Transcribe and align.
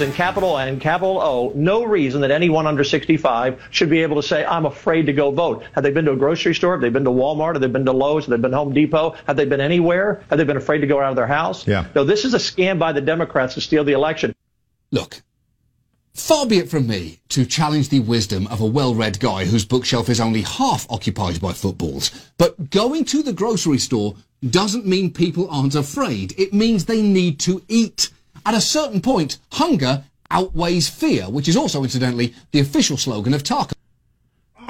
no 0.00 0.06
reason, 0.06 0.16
capital 0.16 0.58
N, 0.58 0.80
capital 0.80 1.20
O, 1.20 1.52
no 1.54 1.84
reason 1.84 2.20
that 2.22 2.30
anyone 2.30 2.66
under 2.66 2.84
65 2.84 3.60
should 3.70 3.90
be 3.90 4.02
able 4.02 4.16
to 4.16 4.26
say, 4.26 4.44
I'm 4.44 4.66
afraid 4.66 5.06
to 5.06 5.12
go 5.12 5.30
vote. 5.30 5.62
Have 5.74 5.84
they 5.84 5.90
been 5.90 6.06
to 6.06 6.12
a 6.12 6.16
grocery 6.16 6.54
store? 6.54 6.72
Have 6.72 6.80
they 6.80 6.88
been 6.88 7.04
to 7.04 7.10
Walmart? 7.10 7.54
Have 7.54 7.60
they 7.60 7.68
been 7.68 7.84
to 7.84 7.92
Lowe's? 7.92 8.24
Have 8.24 8.30
they 8.30 8.38
been 8.38 8.52
to 8.52 8.56
Home 8.56 8.72
Depot? 8.72 9.14
Have 9.26 9.36
they 9.36 9.44
been 9.44 9.60
anywhere? 9.60 10.22
Have 10.30 10.38
they 10.38 10.44
been 10.44 10.56
afraid 10.56 10.78
to 10.78 10.86
go 10.86 11.00
out 11.00 11.10
of 11.10 11.16
their 11.16 11.26
house? 11.26 11.66
Yeah. 11.66 11.86
No, 11.94 12.04
this 12.04 12.24
is 12.24 12.34
a 12.34 12.38
scam 12.38 12.78
by 12.78 12.92
the 12.92 13.00
Democrats 13.00 13.54
to 13.54 13.60
steal 13.60 13.84
the 13.84 13.92
election. 13.92 14.34
Look, 14.90 15.22
far 16.14 16.46
be 16.46 16.58
it 16.58 16.70
from 16.70 16.86
me 16.86 17.20
to 17.30 17.44
challenge 17.44 17.90
the 17.90 18.00
wisdom 18.00 18.46
of 18.48 18.60
a 18.60 18.66
well-read 18.66 19.20
guy 19.20 19.44
whose 19.44 19.64
bookshelf 19.64 20.08
is 20.08 20.20
only 20.20 20.42
half 20.42 20.86
occupied 20.90 21.40
by 21.40 21.52
footballs. 21.52 22.10
But 22.38 22.70
going 22.70 23.04
to 23.06 23.22
the 23.22 23.32
grocery 23.32 23.78
store 23.78 24.14
doesn't 24.48 24.86
mean 24.86 25.12
people 25.12 25.50
aren't 25.50 25.74
afraid. 25.74 26.34
It 26.38 26.54
means 26.54 26.86
they 26.86 27.02
need 27.02 27.38
to 27.40 27.62
eat. 27.68 28.10
At 28.46 28.54
a 28.54 28.60
certain 28.60 29.00
point, 29.00 29.38
hunger 29.52 30.04
outweighs 30.30 30.88
fear, 30.88 31.24
which 31.28 31.48
is 31.48 31.56
also, 31.56 31.82
incidentally, 31.82 32.34
the 32.52 32.60
official 32.60 32.96
slogan 32.96 33.34
of 33.34 33.42
Taco. 33.42 33.72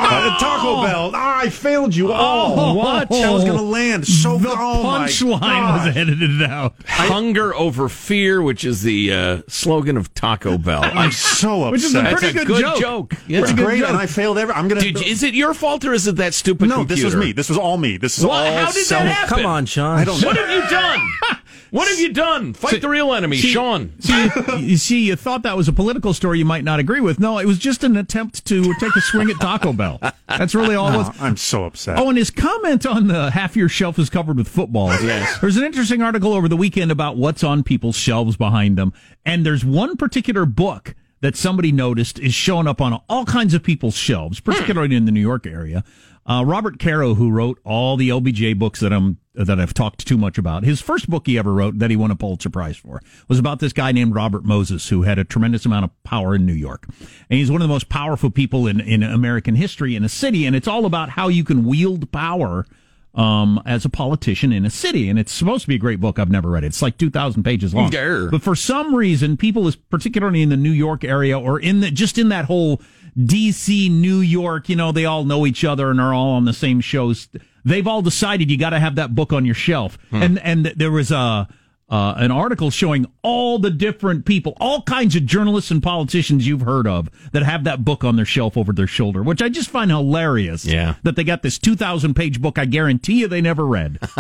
Uh, 0.03 0.39
Taco 0.39 0.83
Bell. 0.83 1.11
Ah, 1.15 1.41
I 1.43 1.51
failed 1.51 1.95
you. 1.95 2.11
Oh, 2.11 2.73
what? 2.75 3.11
That 3.11 3.31
was 3.31 3.45
going 3.45 3.59
to 3.59 3.63
land. 3.63 4.07
So 4.07 4.39
the 4.39 4.49
oh 4.49 4.83
punchline 4.85 5.85
was 5.87 5.95
edited 5.97 6.43
out. 6.43 6.75
Hunger 6.87 7.55
over 7.55 7.89
fear, 7.91 8.41
which 8.41 8.65
is 8.65 8.83
the 8.83 9.13
uh, 9.13 9.43
slogan 9.47 9.99
of 9.99 10.13
Taco 10.15 10.57
Bell. 10.57 10.81
I'm 10.85 11.11
so 11.13 11.65
upset. 11.65 11.73
Which 11.73 11.85
is 11.85 11.95
a 11.95 12.01
That's 12.03 12.21
pretty 12.21 12.29
a 12.39 12.45
good, 12.45 12.47
good 12.47 12.61
joke. 12.63 12.81
joke. 12.81 13.13
Yeah, 13.29 13.41
It's 13.41 13.51
it's 13.51 13.53
a 13.53 13.55
good 13.57 13.67
great, 13.67 13.79
joke. 13.81 13.89
and 13.91 13.99
I 13.99 14.07
failed 14.07 14.39
every. 14.39 14.55
I'm 14.55 14.69
going 14.69 14.81
to. 14.81 15.05
is 15.07 15.23
it 15.23 15.35
your 15.35 15.53
fault 15.53 15.85
or 15.85 15.93
is 15.93 16.07
it 16.07 16.17
that 16.17 16.33
stupid 16.33 16.71
No, 16.71 16.77
computer? 16.77 16.95
this 17.03 17.05
was 17.05 17.17
me. 17.17 17.33
This 17.33 17.49
was 17.51 17.59
all 17.59 17.77
me. 17.77 17.99
This 17.99 18.17
is 18.19 18.25
Well, 18.25 18.33
all. 18.33 18.65
how 18.65 18.73
did 18.73 18.85
self- 18.87 19.03
that 19.03 19.11
happen? 19.13 19.37
Come 19.37 19.47
on, 19.47 19.67
Sean. 19.67 19.99
I 19.99 20.05
don't 20.05 20.19
know. 20.23 20.29
What 20.29 20.37
have 20.39 20.51
you 20.51 20.71
done? 20.71 21.01
What 21.71 21.89
have 21.89 21.99
you 22.01 22.13
done? 22.13 22.53
Fight 22.55 22.81
the 22.81 22.89
real 22.89 23.13
enemy, 23.15 23.37
See- 23.39 23.53
Sean. 23.53 23.93
See, 24.01 24.29
you 24.59 24.77
see, 24.77 25.07
you 25.07 25.17
thought 25.17 25.43
that 25.43 25.57
was 25.57 25.69
a 25.69 25.73
political 25.73 26.13
story 26.15 26.39
you 26.39 26.45
might 26.45 26.65
not 26.65 26.81
agree 26.81 27.01
with. 27.01 27.21
No, 27.21 27.39
it 27.39 27.47
was 27.47 27.59
just 27.59 27.85
an 27.85 27.97
attempt 27.97 28.45
to 28.47 28.75
take 28.75 28.95
a 28.97 29.01
swing 29.01 29.31
at 29.31 29.37
Taco 29.41 29.73
Bell. 29.73 30.01
That's 30.29 30.55
really 30.55 30.75
all 30.75 30.93
it 30.93 30.97
was. 30.97 31.09
Oh, 31.11 31.15
I'm 31.21 31.37
so 31.37 31.65
upset. 31.65 31.99
Oh, 31.99 32.09
and 32.09 32.19
his 32.19 32.31
comment 32.31 32.85
on 32.87 33.07
the 33.09 33.31
half 33.31 33.57
your 33.57 33.69
shelf 33.69 33.99
is 33.99 34.11
covered 34.11 34.37
with 34.37 34.49
footballs. 34.49 35.03
Yes. 35.03 35.39
There's 35.41 35.57
an 35.57 35.65
interesting 35.65 36.03
article 36.03 36.33
over 36.33 36.49
the 36.49 36.57
weekend 36.57 36.91
about 36.91 37.17
what's 37.17 37.45
on 37.45 37.63
people's 37.63 37.97
shelves 37.97 38.37
behind 38.37 38.77
them. 38.79 38.93
And 39.25 39.45
there's 39.47 39.65
one 39.65 39.97
particular 39.97 40.47
book 40.47 40.95
that 41.21 41.37
somebody 41.37 41.73
noticed 41.73 42.19
is 42.19 42.35
showing 42.35 42.67
up 42.67 42.81
on 42.81 43.01
all 43.09 43.25
kinds 43.25 43.55
of 43.55 43.63
people's 43.63 43.97
shelves, 43.97 44.41
particularly 44.41 44.97
in 44.97 45.05
the 45.05 45.13
New 45.13 45.21
York 45.21 45.47
area. 45.47 45.85
Uh, 46.27 46.45
Robert 46.45 46.79
Caro, 46.79 47.15
who 47.15 47.31
wrote 47.31 47.59
all 47.65 47.97
the 47.97 48.09
LBJ 48.09 48.59
books 48.59 48.81
that 48.81 48.93
I'm 48.93 49.19
that 49.35 49.59
I've 49.59 49.73
talked 49.73 50.07
too 50.07 50.19
much 50.19 50.39
about, 50.39 50.65
his 50.65 50.81
first 50.81 51.09
book 51.09 51.27
he 51.27 51.39
ever 51.39 51.53
wrote 51.53 51.79
that 51.79 51.89
he 51.89 51.97
won 51.97 52.11
a 52.11 52.17
Pulitzer 52.17 52.51
Prize 52.51 52.77
for 52.77 53.01
was 53.27 53.39
about 53.39 53.59
this 53.59 53.73
guy 53.73 53.91
named 53.91 54.15
Robert 54.15 54.45
Moses, 54.45 54.89
who 54.91 55.03
had 55.03 55.19
a 55.19 55.25
tremendous 55.25 55.65
amount 55.65 55.85
of 55.87 56.03
power 56.05 56.35
in 56.35 56.45
New 56.45 56.53
York, 56.53 56.87
and 56.89 57.39
he's 57.39 57.51
one 57.51 57.63
of 57.63 57.69
the 57.69 57.73
most 57.73 57.89
powerful 57.89 58.31
people 58.31 58.67
in 58.67 58.81
in 58.81 59.03
American 59.03 59.57
history 59.57 59.97
in 59.97 60.05
a 60.05 60.09
city, 60.09 60.45
and 60.47 60.55
it's 60.55 60.69
all 60.69 60.85
about 60.85 61.11
how 61.11 61.29
you 61.29 61.43
can 61.43 61.65
wield 61.65 62.13
power 62.13 62.67
um, 63.15 63.61
as 63.67 63.85
a 63.85 63.89
politician 63.89 64.53
in 64.53 64.65
a 64.65 64.71
city. 64.71 65.09
And 65.09 65.19
it's 65.19 65.33
supposed 65.33 65.63
to 65.63 65.69
be 65.69 65.75
a 65.75 65.79
great 65.79 66.01
book. 66.01 66.19
I've 66.19 66.31
never 66.31 66.51
read 66.51 66.65
it. 66.65 66.69
It's 66.69 66.83
like 66.83 66.97
2,000 66.99 67.43
pages 67.43 67.75
long. 67.75 67.87
But 68.31 68.43
for 68.43 68.55
some 68.55 68.95
reason, 68.95 69.37
people, 69.37 69.67
is 69.67 69.77
particularly 69.77 70.43
in 70.43 70.49
the 70.49 70.57
New 70.57 70.71
York 70.71 71.05
area 71.05 71.39
or 71.39 71.59
in 71.59 71.81
the, 71.81 71.91
just 71.91 72.19
in 72.19 72.29
that 72.29 72.45
whole 72.45 72.81
DC, 73.19 73.91
New 73.91 74.21
York, 74.21 74.69
you 74.69 74.77
know, 74.77 74.93
they 74.93 75.05
all 75.05 75.25
know 75.25 75.45
each 75.47 75.65
other 75.65 75.91
and 75.91 76.01
are 76.01 76.15
all 76.15 76.31
on 76.31 76.45
the 76.45 76.53
same 76.53 76.81
shows. 76.81 77.29
They've 77.65 77.87
all 77.87 78.03
decided 78.03 78.51
you 78.51 78.57
got 78.57 78.71
to 78.71 78.81
have 78.81 78.95
that 78.95 79.15
book 79.15 79.33
on 79.33 79.45
your 79.45 79.55
shelf. 79.57 79.99
And, 80.23 80.39
and 80.39 80.67
there 80.67 80.93
was 80.93 81.11
a, 81.11 81.49
uh, 81.91 82.15
an 82.17 82.31
article 82.31 82.71
showing 82.71 83.07
all 83.23 83.59
the 83.59 83.71
different 83.71 84.25
people, 84.25 84.57
all 84.61 84.83
kinds 84.83 85.17
of 85.17 85.27
journalists 85.27 85.71
and 85.71 85.83
politicians 85.83 86.47
you've 86.47 86.61
heard 86.61 86.87
of 86.87 87.11
that 87.33 87.43
have 87.43 87.65
that 87.65 87.85
book 87.85 88.05
on 88.05 88.17
their 88.17 88.25
shelf 88.25 88.57
over 88.57 88.73
their 88.73 88.87
shoulder, 88.87 89.23
which 89.23 89.43
I 89.43 89.49
just 89.49 89.71
find 89.71 89.91
hilarious. 89.91 90.65
Yeah. 90.65 90.95
That 91.03 91.17
they 91.17 91.25
got 91.25 91.43
this 91.43 91.59
2,000 91.59 92.15
page 92.15 92.41
book 92.41 92.59
I 92.59 92.65
guarantee 92.65 93.21
you 93.21 93.29
they 93.29 93.41
never 93.41 93.67
read, 93.67 93.99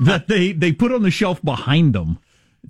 that 0.00 0.26
they, 0.28 0.52
they 0.52 0.72
put 0.72 0.92
on 0.92 1.02
the 1.02 1.10
shelf 1.10 1.42
behind 1.42 1.94
them 1.94 2.18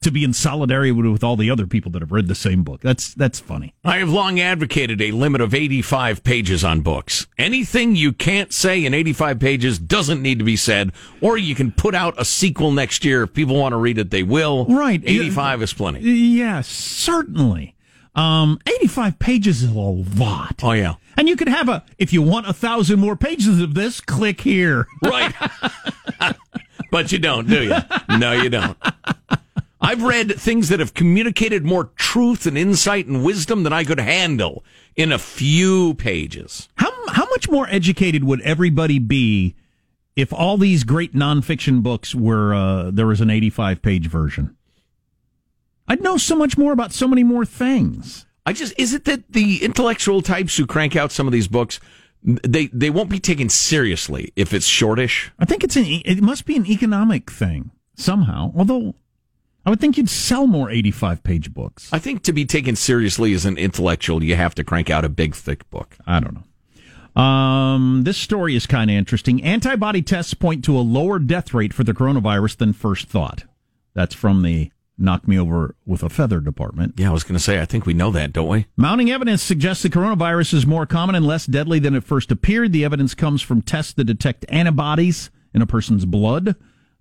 to 0.02 0.10
be 0.10 0.24
in 0.24 0.32
solidarity 0.32 0.92
with, 0.92 1.24
all 1.24 1.36
the 1.36 1.50
other 1.50 1.66
people 1.66 1.90
that 1.92 2.02
have 2.02 2.12
read 2.12 2.28
the 2.28 2.34
same 2.34 2.62
book. 2.62 2.80
That's, 2.80 3.14
that's 3.14 3.40
funny. 3.40 3.74
I 3.84 3.98
have 3.98 4.08
long 4.08 4.38
advocated 4.38 5.00
a 5.02 5.10
limit 5.10 5.40
of 5.40 5.54
85 5.54 6.22
pages 6.22 6.62
on 6.64 6.80
books. 6.82 7.26
Anything 7.36 7.96
you 7.96 8.12
can't 8.12 8.52
say 8.52 8.84
in 8.84 8.94
85 8.94 9.40
pages 9.40 9.78
doesn't 9.78 10.22
need 10.22 10.38
to 10.38 10.44
be 10.44 10.56
said, 10.56 10.92
or 11.20 11.36
you 11.36 11.54
can 11.54 11.72
put 11.72 11.94
out 11.94 12.14
a 12.20 12.24
sequel 12.24 12.70
next 12.70 13.04
year. 13.04 13.24
If 13.24 13.34
people 13.34 13.56
want 13.56 13.72
to 13.72 13.76
read 13.76 13.98
it, 13.98 14.10
they 14.10 14.22
will. 14.22 14.66
Right. 14.66 15.02
85 15.04 15.62
is 15.62 15.72
plenty. 15.72 16.00
Yes, 16.00 16.68
certainly. 16.68 17.74
Um, 18.14 18.58
85 18.66 19.18
pages 19.18 19.62
is 19.62 19.70
a 19.70 19.74
lot. 19.74 20.60
Oh, 20.62 20.72
yeah. 20.72 20.94
And 21.16 21.28
you 21.28 21.36
could 21.36 21.48
have 21.48 21.68
a, 21.68 21.84
if 21.98 22.12
you 22.12 22.22
want 22.22 22.48
a 22.48 22.52
thousand 22.52 22.98
more 22.98 23.16
pages 23.16 23.60
of 23.60 23.74
this, 23.74 24.00
click 24.00 24.40
here. 24.40 24.86
Right. 25.02 25.34
but 26.90 27.12
you 27.12 27.18
don't, 27.18 27.48
do 27.48 27.62
you? 27.62 27.76
No, 28.18 28.32
you 28.32 28.50
don't. 28.50 28.76
I've 29.80 30.02
read 30.02 30.40
things 30.40 30.68
that 30.68 30.80
have 30.80 30.94
communicated 30.94 31.64
more 31.64 31.90
truth 31.96 32.46
and 32.46 32.58
insight 32.58 33.06
and 33.06 33.24
wisdom 33.24 33.62
than 33.62 33.72
I 33.72 33.84
could 33.84 34.00
handle 34.00 34.64
in 34.96 35.12
a 35.12 35.18
few 35.18 35.94
pages. 35.94 36.68
How 36.76 36.90
how 37.08 37.26
much 37.30 37.48
more 37.48 37.68
educated 37.70 38.24
would 38.24 38.40
everybody 38.42 38.98
be 38.98 39.54
if 40.16 40.32
all 40.32 40.58
these 40.58 40.84
great 40.84 41.14
nonfiction 41.14 41.82
books 41.82 42.14
were 42.14 42.54
uh, 42.54 42.90
there 42.90 43.06
was 43.06 43.20
an 43.20 43.30
eighty 43.30 43.50
five 43.50 43.80
page 43.80 44.08
version? 44.08 44.56
I'd 45.86 46.02
know 46.02 46.16
so 46.16 46.36
much 46.36 46.58
more 46.58 46.72
about 46.72 46.92
so 46.92 47.08
many 47.08 47.24
more 47.24 47.44
things. 47.44 48.26
I 48.44 48.52
just 48.52 48.74
is 48.78 48.94
it 48.94 49.04
that 49.04 49.32
the 49.32 49.62
intellectual 49.62 50.22
types 50.22 50.56
who 50.56 50.66
crank 50.66 50.96
out 50.96 51.12
some 51.12 51.26
of 51.26 51.32
these 51.32 51.48
books 51.48 51.80
they 52.22 52.66
they 52.68 52.90
won't 52.90 53.10
be 53.10 53.20
taken 53.20 53.48
seriously 53.48 54.32
if 54.34 54.52
it's 54.52 54.66
shortish. 54.66 55.30
I 55.38 55.44
think 55.44 55.62
it's 55.62 55.76
an 55.76 55.84
it 55.86 56.20
must 56.20 56.46
be 56.46 56.56
an 56.56 56.66
economic 56.66 57.30
thing 57.30 57.70
somehow. 57.94 58.52
Although 58.56 58.96
I 59.66 59.70
would 59.70 59.80
think 59.80 59.98
you'd 59.98 60.08
sell 60.08 60.46
more 60.46 60.70
eighty 60.70 60.90
five 60.90 61.22
page 61.22 61.52
books. 61.52 61.92
I 61.92 61.98
think 61.98 62.22
to 62.22 62.32
be 62.32 62.44
taken 62.44 62.76
seriously 62.76 63.34
as 63.34 63.44
an 63.44 63.58
intellectual, 63.58 64.22
you 64.22 64.34
have 64.34 64.54
to 64.54 64.64
crank 64.64 64.88
out 64.88 65.04
a 65.04 65.08
big 65.08 65.34
thick 65.34 65.68
book. 65.70 65.96
I 66.06 66.20
don't 66.20 66.34
know. 66.34 66.44
Um, 67.20 68.04
this 68.04 68.16
story 68.16 68.54
is 68.54 68.66
kind 68.66 68.90
of 68.90 68.96
interesting. 68.96 69.42
Antibody 69.42 70.02
tests 70.02 70.34
point 70.34 70.64
to 70.66 70.78
a 70.78 70.80
lower 70.80 71.18
death 71.18 71.52
rate 71.52 71.74
for 71.74 71.82
the 71.84 71.92
coronavirus 71.92 72.58
than 72.58 72.72
first 72.72 73.08
thought. 73.08 73.44
That's 73.94 74.14
from 74.14 74.42
the 74.42 74.70
Knock 74.96 75.26
Me 75.26 75.38
Over 75.38 75.74
with 75.84 76.02
a 76.02 76.08
Feather 76.08 76.40
department. 76.40 76.94
Yeah, 76.96 77.10
I 77.10 77.12
was 77.12 77.24
going 77.24 77.36
to 77.36 77.42
say 77.42 77.60
I 77.60 77.64
think 77.64 77.86
we 77.86 77.94
know 77.94 78.10
that, 78.12 78.32
don't 78.32 78.48
we? 78.48 78.66
Mounting 78.76 79.10
evidence 79.10 79.42
suggests 79.42 79.82
the 79.82 79.90
coronavirus 79.90 80.54
is 80.54 80.66
more 80.66 80.86
common 80.86 81.14
and 81.16 81.26
less 81.26 81.46
deadly 81.46 81.78
than 81.78 81.94
it 81.94 82.04
first 82.04 82.30
appeared. 82.30 82.72
The 82.72 82.84
evidence 82.84 83.14
comes 83.14 83.42
from 83.42 83.62
tests 83.62 83.92
that 83.94 84.04
detect 84.04 84.46
antibodies 84.48 85.30
in 85.52 85.62
a 85.62 85.66
person's 85.66 86.04
blood. 86.04 86.54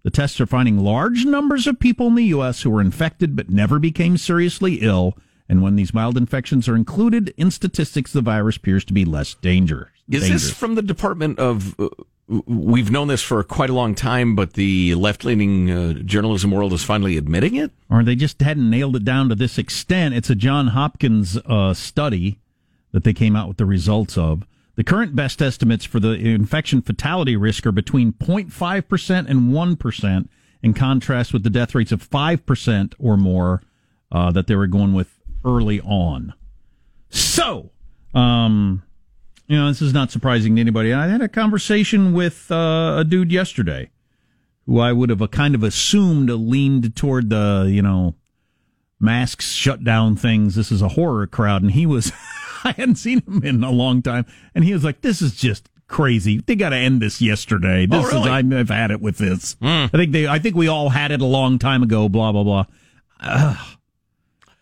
The 0.07 0.11
tests 0.11 0.39
are 0.39 0.45
finding 0.45 0.79
large 0.79 1.25
numbers 1.25 1.67
of 1.67 1.81
people 1.81 2.07
in 2.07 2.15
the 2.15 2.23
U.S. 2.27 2.61
who 2.61 2.69
were 2.69 2.79
infected 2.79 3.35
but 3.35 3.49
never 3.49 3.77
became 3.77 4.15
seriously 4.15 4.75
ill. 4.75 5.17
And 5.49 5.61
when 5.61 5.75
these 5.75 5.93
mild 5.93 6.15
infections 6.15 6.69
are 6.69 6.77
included 6.77 7.33
in 7.35 7.51
statistics, 7.51 8.13
the 8.13 8.21
virus 8.21 8.55
appears 8.55 8.85
to 8.85 8.93
be 8.93 9.03
less 9.03 9.33
dangerous. 9.33 9.89
Is 10.09 10.21
dangerous. 10.21 10.43
this 10.43 10.53
from 10.53 10.75
the 10.75 10.81
Department 10.81 11.39
of? 11.39 11.77
Uh, 11.77 11.89
we've 12.29 12.89
known 12.89 13.09
this 13.09 13.21
for 13.21 13.43
quite 13.43 13.69
a 13.69 13.73
long 13.73 13.95
time, 13.95 14.33
but 14.33 14.53
the 14.53 14.95
left-leaning 14.95 15.71
uh, 15.71 15.93
journalism 16.05 16.51
world 16.51 16.71
is 16.71 16.85
finally 16.85 17.17
admitting 17.17 17.55
it. 17.55 17.71
or 17.89 18.01
they 18.01 18.15
just 18.15 18.41
hadn't 18.41 18.69
nailed 18.69 18.95
it 18.95 19.03
down 19.03 19.27
to 19.27 19.35
this 19.35 19.57
extent. 19.57 20.15
It's 20.15 20.29
a 20.29 20.35
John 20.35 20.67
Hopkins 20.67 21.37
uh, 21.45 21.73
study 21.73 22.39
that 22.93 23.03
they 23.03 23.11
came 23.11 23.35
out 23.35 23.49
with 23.49 23.57
the 23.57 23.65
results 23.65 24.17
of. 24.17 24.47
The 24.77 24.83
current 24.83 25.15
best 25.15 25.41
estimates 25.41 25.85
for 25.85 25.99
the 25.99 26.11
infection 26.11 26.83
fatality 26.83 27.35
risk 27.35 27.65
are 27.65 27.71
between 27.71 28.13
0.5% 28.13 29.27
and 29.27 29.51
1%, 29.51 30.29
in 30.61 30.73
contrast 30.73 31.33
with 31.33 31.43
the 31.43 31.49
death 31.49 31.73
rates 31.75 31.91
of 31.91 32.07
5% 32.07 32.93
or 32.99 33.17
more 33.17 33.63
uh, 34.11 34.31
that 34.31 34.47
they 34.47 34.55
were 34.55 34.67
going 34.67 34.93
with 34.93 35.19
early 35.43 35.81
on. 35.81 36.33
So, 37.09 37.71
um, 38.13 38.83
you 39.47 39.57
know, 39.57 39.67
this 39.67 39.81
is 39.81 39.93
not 39.93 40.11
surprising 40.11 40.55
to 40.55 40.61
anybody. 40.61 40.93
I 40.93 41.07
had 41.07 41.21
a 41.21 41.27
conversation 41.27 42.13
with 42.13 42.51
uh, 42.51 42.97
a 42.99 43.03
dude 43.03 43.31
yesterday 43.31 43.89
who 44.67 44.79
I 44.79 44.91
would 44.91 45.09
have 45.09 45.21
uh, 45.21 45.27
kind 45.27 45.55
of 45.55 45.63
assumed 45.63 46.29
leaned 46.29 46.95
toward 46.95 47.29
the, 47.29 47.67
you 47.67 47.81
know, 47.81 48.15
masks, 48.99 49.53
shut 49.53 49.83
down 49.83 50.15
things. 50.15 50.55
This 50.55 50.71
is 50.71 50.81
a 50.81 50.89
horror 50.89 51.25
crowd. 51.25 51.63
And 51.63 51.71
he 51.71 51.85
was, 51.85 52.11
I 52.63 52.71
hadn't 52.71 52.95
seen 52.95 53.21
him 53.21 53.43
in 53.43 53.63
a 53.63 53.71
long 53.71 54.01
time. 54.01 54.25
And 54.55 54.63
he 54.63 54.73
was 54.73 54.83
like, 54.83 55.01
this 55.01 55.21
is 55.21 55.35
just 55.35 55.69
crazy. 55.87 56.39
They 56.45 56.55
got 56.55 56.69
to 56.69 56.75
end 56.75 57.01
this 57.01 57.21
yesterday. 57.21 57.85
This 57.85 58.03
Oh, 58.05 58.07
really? 58.09 58.21
is, 58.21 58.27
I'm- 58.27 58.53
I've 58.53 58.69
had 58.69 58.91
it 58.91 59.01
with 59.01 59.17
this. 59.17 59.55
I 59.61 59.87
think 59.87 60.11
they, 60.11 60.27
I 60.27 60.39
think 60.39 60.55
we 60.55 60.67
all 60.67 60.89
had 60.89 61.11
it 61.11 61.21
a 61.21 61.25
long 61.25 61.59
time 61.59 61.81
ago, 61.83 62.09
blah, 62.09 62.31
blah, 62.31 62.43
blah. 62.43 62.65
Ugh. 63.21 63.57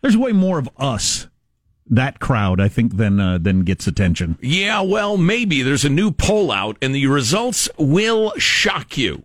there's 0.01 0.15
way 0.17 0.31
more 0.31 0.59
of 0.59 0.69
us, 0.77 1.27
that 1.89 2.19
crowd, 2.19 2.61
I 2.61 2.67
think, 2.67 2.97
than, 2.97 3.19
uh, 3.19 3.37
than 3.39 3.63
gets 3.63 3.85
attention. 3.87 4.37
Yeah, 4.41 4.81
well, 4.81 5.17
maybe 5.17 5.61
there's 5.61 5.83
a 5.85 5.89
new 5.89 6.11
poll 6.11 6.51
out, 6.51 6.77
and 6.81 6.93
the 6.95 7.07
results 7.07 7.69
will 7.77 8.31
shock 8.37 8.97
you. 8.97 9.23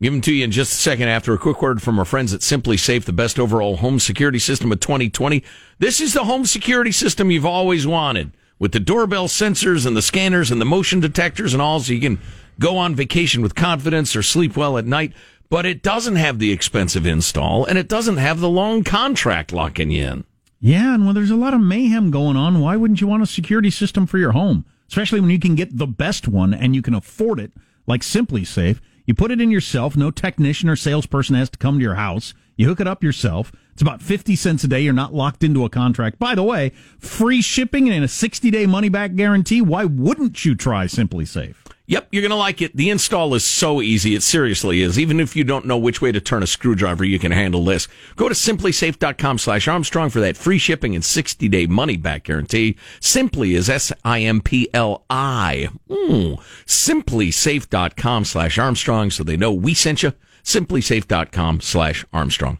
Give 0.00 0.12
them 0.12 0.20
to 0.22 0.32
you 0.32 0.44
in 0.44 0.52
just 0.52 0.72
a 0.74 0.76
second 0.76 1.08
after 1.08 1.34
a 1.34 1.38
quick 1.38 1.60
word 1.60 1.82
from 1.82 1.98
our 1.98 2.04
friends 2.04 2.32
at 2.32 2.40
SimpliSafe, 2.40 3.04
the 3.04 3.12
best 3.12 3.36
overall 3.36 3.78
home 3.78 3.98
security 3.98 4.38
system 4.38 4.70
of 4.70 4.78
2020. 4.78 5.42
This 5.80 6.00
is 6.00 6.14
the 6.14 6.24
home 6.24 6.46
security 6.46 6.92
system 6.92 7.32
you've 7.32 7.44
always 7.44 7.84
wanted 7.84 8.30
with 8.60 8.70
the 8.70 8.78
doorbell 8.78 9.26
sensors 9.26 9.86
and 9.86 9.96
the 9.96 10.02
scanners 10.02 10.52
and 10.52 10.60
the 10.60 10.64
motion 10.64 11.00
detectors 11.00 11.52
and 11.52 11.60
all 11.60 11.80
so 11.80 11.92
you 11.92 12.00
can 12.00 12.20
go 12.60 12.76
on 12.78 12.94
vacation 12.94 13.42
with 13.42 13.56
confidence 13.56 14.14
or 14.14 14.22
sleep 14.22 14.56
well 14.56 14.78
at 14.78 14.86
night. 14.86 15.12
But 15.50 15.66
it 15.66 15.82
doesn't 15.82 16.16
have 16.16 16.38
the 16.38 16.52
expensive 16.52 17.04
install 17.04 17.64
and 17.64 17.76
it 17.76 17.88
doesn't 17.88 18.18
have 18.18 18.38
the 18.38 18.48
long 18.48 18.84
contract 18.84 19.52
locking 19.52 19.90
you 19.90 20.04
in. 20.04 20.24
Yeah, 20.60 20.94
and 20.94 21.06
when 21.06 21.16
there's 21.16 21.30
a 21.30 21.36
lot 21.36 21.54
of 21.54 21.60
mayhem 21.60 22.12
going 22.12 22.36
on, 22.36 22.60
why 22.60 22.76
wouldn't 22.76 23.00
you 23.00 23.08
want 23.08 23.24
a 23.24 23.26
security 23.26 23.70
system 23.70 24.06
for 24.06 24.18
your 24.18 24.32
home? 24.32 24.64
Especially 24.86 25.20
when 25.20 25.30
you 25.30 25.40
can 25.40 25.56
get 25.56 25.76
the 25.76 25.86
best 25.86 26.28
one 26.28 26.54
and 26.54 26.76
you 26.76 26.82
can 26.82 26.94
afford 26.94 27.40
it, 27.40 27.52
like 27.88 28.02
SimpliSafe. 28.02 28.78
You 29.08 29.14
put 29.14 29.30
it 29.30 29.40
in 29.40 29.50
yourself. 29.50 29.96
No 29.96 30.10
technician 30.10 30.68
or 30.68 30.76
salesperson 30.76 31.34
has 31.34 31.48
to 31.48 31.56
come 31.56 31.78
to 31.78 31.82
your 31.82 31.94
house. 31.94 32.34
You 32.56 32.66
hook 32.66 32.78
it 32.78 32.86
up 32.86 33.02
yourself. 33.02 33.50
It's 33.72 33.80
about 33.80 34.02
50 34.02 34.36
cents 34.36 34.64
a 34.64 34.68
day. 34.68 34.82
You're 34.82 34.92
not 34.92 35.14
locked 35.14 35.42
into 35.42 35.64
a 35.64 35.70
contract. 35.70 36.18
By 36.18 36.34
the 36.34 36.42
way, 36.42 36.72
free 36.98 37.40
shipping 37.40 37.88
and 37.88 38.04
a 38.04 38.08
60 38.08 38.50
day 38.50 38.66
money 38.66 38.90
back 38.90 39.14
guarantee. 39.14 39.62
Why 39.62 39.86
wouldn't 39.86 40.44
you 40.44 40.54
try 40.54 40.84
SimpliSafe? 40.84 41.54
Yep, 41.88 42.08
you're 42.12 42.20
going 42.20 42.30
to 42.30 42.36
like 42.36 42.60
it. 42.60 42.76
The 42.76 42.90
install 42.90 43.34
is 43.34 43.44
so 43.44 43.80
easy. 43.80 44.14
It 44.14 44.22
seriously 44.22 44.82
is. 44.82 44.98
Even 44.98 45.18
if 45.20 45.34
you 45.34 45.42
don't 45.42 45.64
know 45.64 45.78
which 45.78 46.02
way 46.02 46.12
to 46.12 46.20
turn 46.20 46.42
a 46.42 46.46
screwdriver, 46.46 47.02
you 47.02 47.18
can 47.18 47.32
handle 47.32 47.64
this. 47.64 47.88
Go 48.14 48.28
to 48.28 48.34
simplisafe.com 48.34 49.38
slash 49.38 49.66
Armstrong 49.66 50.10
for 50.10 50.20
that 50.20 50.36
free 50.36 50.58
shipping 50.58 50.94
and 50.94 51.02
60 51.02 51.48
day 51.48 51.66
money 51.66 51.96
back 51.96 52.24
guarantee. 52.24 52.76
Simpli 53.00 53.56
is 53.56 53.70
S-I-M-P-L-I. 53.70 55.68
Mm. 55.88 56.40
Simplisafe.com 56.66 58.24
slash 58.26 58.58
Armstrong 58.58 59.10
so 59.10 59.24
they 59.24 59.38
know 59.38 59.52
we 59.52 59.72
sent 59.72 60.02
you. 60.02 60.12
Simplisafe.com 60.44 61.62
slash 61.62 62.04
Armstrong. 62.12 62.58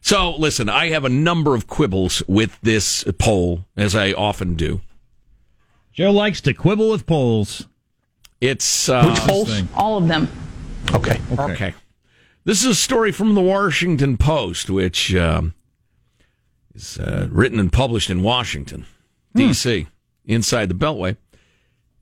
So 0.00 0.30
listen, 0.36 0.68
I 0.68 0.90
have 0.90 1.04
a 1.04 1.08
number 1.08 1.56
of 1.56 1.66
quibbles 1.66 2.22
with 2.28 2.56
this 2.62 3.02
poll, 3.18 3.64
as 3.76 3.96
I 3.96 4.12
often 4.12 4.54
do. 4.54 4.80
Joe 5.92 6.12
likes 6.12 6.40
to 6.42 6.54
quibble 6.54 6.88
with 6.88 7.04
polls. 7.04 7.66
It's 8.40 8.88
uh, 8.88 9.04
Which 9.06 9.20
polls? 9.20 9.62
All 9.74 9.98
of 9.98 10.08
them. 10.08 10.28
Okay. 10.94 11.20
Okay. 11.38 11.74
This 12.44 12.60
is 12.64 12.70
a 12.70 12.74
story 12.74 13.12
from 13.12 13.34
the 13.34 13.40
Washington 13.42 14.16
Post, 14.16 14.70
which 14.70 15.14
um, 15.14 15.54
is 16.74 16.98
uh, 16.98 17.28
written 17.30 17.60
and 17.60 17.70
published 17.70 18.08
in 18.08 18.22
Washington, 18.22 18.86
D.C., 19.34 19.86
inside 20.24 20.70
the 20.70 20.74
Beltway. 20.74 21.16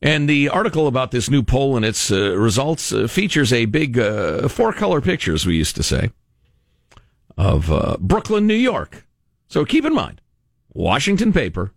And 0.00 0.28
the 0.28 0.48
article 0.48 0.86
about 0.86 1.10
this 1.10 1.28
new 1.28 1.42
poll 1.42 1.74
and 1.76 1.84
its 1.84 2.12
uh, 2.12 2.36
results 2.36 2.92
uh, 2.92 3.08
features 3.08 3.52
a 3.52 3.64
big 3.64 3.98
uh, 3.98 4.46
four 4.46 4.72
color 4.72 5.00
picture, 5.00 5.34
as 5.34 5.44
we 5.44 5.56
used 5.56 5.74
to 5.74 5.82
say, 5.82 6.12
of 7.36 7.72
uh, 7.72 7.96
Brooklyn, 7.98 8.46
New 8.46 8.54
York. 8.54 9.04
So 9.48 9.64
keep 9.64 9.84
in 9.84 9.92
mind, 9.92 10.20
Washington 10.72 11.32
paper 11.32 11.72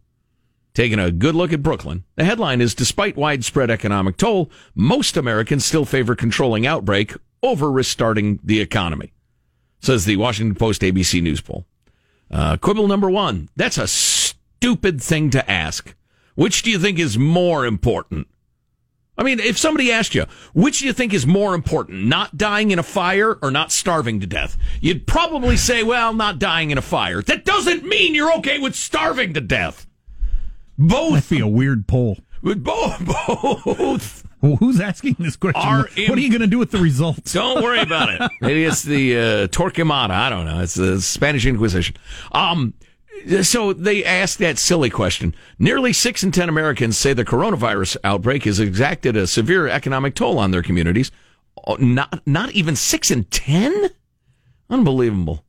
taking 0.73 0.99
a 0.99 1.11
good 1.11 1.35
look 1.35 1.53
at 1.53 1.63
Brooklyn. 1.63 2.03
The 2.15 2.23
headline 2.23 2.61
is 2.61 2.75
Despite 2.75 3.17
widespread 3.17 3.69
economic 3.69 4.17
toll, 4.17 4.49
most 4.75 5.17
Americans 5.17 5.65
still 5.65 5.85
favor 5.85 6.15
controlling 6.15 6.65
outbreak 6.65 7.13
over 7.43 7.71
restarting 7.71 8.39
the 8.43 8.59
economy, 8.59 9.13
says 9.79 10.05
the 10.05 10.17
Washington 10.17 10.55
Post 10.55 10.81
ABC 10.81 11.21
News 11.21 11.41
poll. 11.41 11.65
Uh, 12.29 12.55
quibble 12.57 12.87
number 12.87 13.09
one 13.09 13.49
that's 13.55 13.77
a 13.77 13.87
stupid 13.87 15.01
thing 15.01 15.29
to 15.31 15.51
ask. 15.51 15.95
Which 16.35 16.63
do 16.63 16.71
you 16.71 16.79
think 16.79 16.97
is 16.97 17.17
more 17.17 17.65
important? 17.65 18.27
I 19.17 19.23
mean, 19.23 19.39
if 19.39 19.57
somebody 19.57 19.91
asked 19.91 20.15
you, 20.15 20.25
which 20.53 20.79
do 20.79 20.85
you 20.85 20.93
think 20.93 21.13
is 21.13 21.27
more 21.27 21.53
important, 21.53 22.05
not 22.05 22.37
dying 22.37 22.71
in 22.71 22.79
a 22.79 22.83
fire 22.83 23.37
or 23.41 23.51
not 23.51 23.71
starving 23.71 24.21
to 24.21 24.27
death? 24.27 24.57
You'd 24.79 25.05
probably 25.05 25.57
say, 25.57 25.83
well, 25.83 26.13
not 26.13 26.39
dying 26.39 26.71
in 26.71 26.77
a 26.77 26.81
fire. 26.81 27.21
That 27.21 27.45
doesn't 27.45 27.83
mean 27.83 28.15
you're 28.15 28.33
okay 28.37 28.57
with 28.57 28.75
starving 28.75 29.33
to 29.33 29.41
death. 29.41 29.85
Both. 30.87 31.13
That'd 31.13 31.29
be 31.29 31.39
a 31.39 31.47
weird 31.47 31.87
poll. 31.87 32.17
Both. 32.41 33.05
Both. 33.77 34.27
Well, 34.41 34.55
who's 34.55 34.79
asking 34.79 35.17
this 35.19 35.35
question? 35.35 35.61
Are 35.61 35.87
what 36.09 36.17
are 36.17 36.21
you 36.21 36.29
going 36.29 36.41
to 36.41 36.47
do 36.47 36.57
with 36.57 36.71
the 36.71 36.79
results? 36.79 37.33
Don't 37.33 37.63
worry 37.63 37.79
about 37.81 38.09
it. 38.09 38.31
Maybe 38.41 38.63
it's 38.63 38.81
the 38.81 39.15
uh, 39.17 39.47
Torquemada. 39.47 40.09
I 40.09 40.29
don't 40.29 40.45
know. 40.45 40.61
It's 40.61 40.73
the 40.73 40.99
Spanish 40.99 41.45
Inquisition. 41.45 41.95
Um, 42.31 42.73
so 43.43 43.71
they 43.71 44.03
asked 44.03 44.39
that 44.39 44.57
silly 44.57 44.89
question. 44.89 45.35
Nearly 45.59 45.93
six 45.93 46.23
in 46.23 46.31
ten 46.31 46.49
Americans 46.49 46.97
say 46.97 47.13
the 47.13 47.23
coronavirus 47.23 47.97
outbreak 48.03 48.45
has 48.45 48.59
exacted 48.59 49.15
a 49.15 49.27
severe 49.27 49.67
economic 49.67 50.15
toll 50.15 50.39
on 50.39 50.49
their 50.49 50.63
communities. 50.63 51.11
Oh, 51.67 51.75
Not, 51.75 52.25
not 52.25 52.51
even 52.53 52.75
six 52.75 53.11
in 53.11 53.25
ten? 53.25 53.89
Unbelievable. 54.71 55.45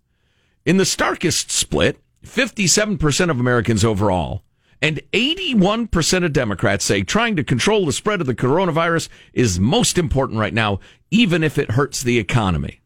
In 0.66 0.76
the 0.76 0.84
starkest 0.84 1.50
split, 1.50 1.98
57% 2.26 3.30
of 3.30 3.40
Americans 3.40 3.84
overall 3.86 4.42
and 4.82 5.00
81% 5.12 6.24
of 6.24 6.32
Democrats 6.32 6.84
say 6.84 7.04
trying 7.04 7.36
to 7.36 7.44
control 7.44 7.86
the 7.86 7.92
spread 7.92 8.20
of 8.20 8.26
the 8.26 8.34
coronavirus 8.34 9.08
is 9.32 9.60
most 9.60 9.96
important 9.96 10.40
right 10.40 10.52
now, 10.52 10.80
even 11.12 11.44
if 11.44 11.56
it 11.56 11.70
hurts 11.70 12.02
the 12.02 12.18
economy. 12.18 12.80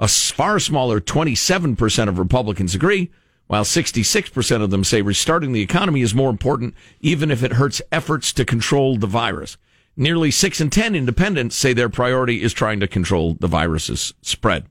A 0.00 0.08
far 0.08 0.58
smaller 0.58 1.00
27% 1.00 2.08
of 2.08 2.18
Republicans 2.18 2.74
agree, 2.74 3.12
while 3.46 3.62
66% 3.62 4.62
of 4.62 4.70
them 4.70 4.82
say 4.82 5.02
restarting 5.02 5.52
the 5.52 5.62
economy 5.62 6.02
is 6.02 6.14
more 6.14 6.30
important, 6.30 6.74
even 7.00 7.30
if 7.30 7.44
it 7.44 7.52
hurts 7.52 7.80
efforts 7.92 8.32
to 8.32 8.44
control 8.44 8.96
the 8.96 9.06
virus. 9.06 9.56
Nearly 9.96 10.32
6 10.32 10.60
in 10.60 10.70
10 10.70 10.96
independents 10.96 11.54
say 11.54 11.72
their 11.72 11.88
priority 11.88 12.42
is 12.42 12.52
trying 12.52 12.80
to 12.80 12.88
control 12.88 13.34
the 13.34 13.46
virus's 13.46 14.14
spread. 14.22 14.66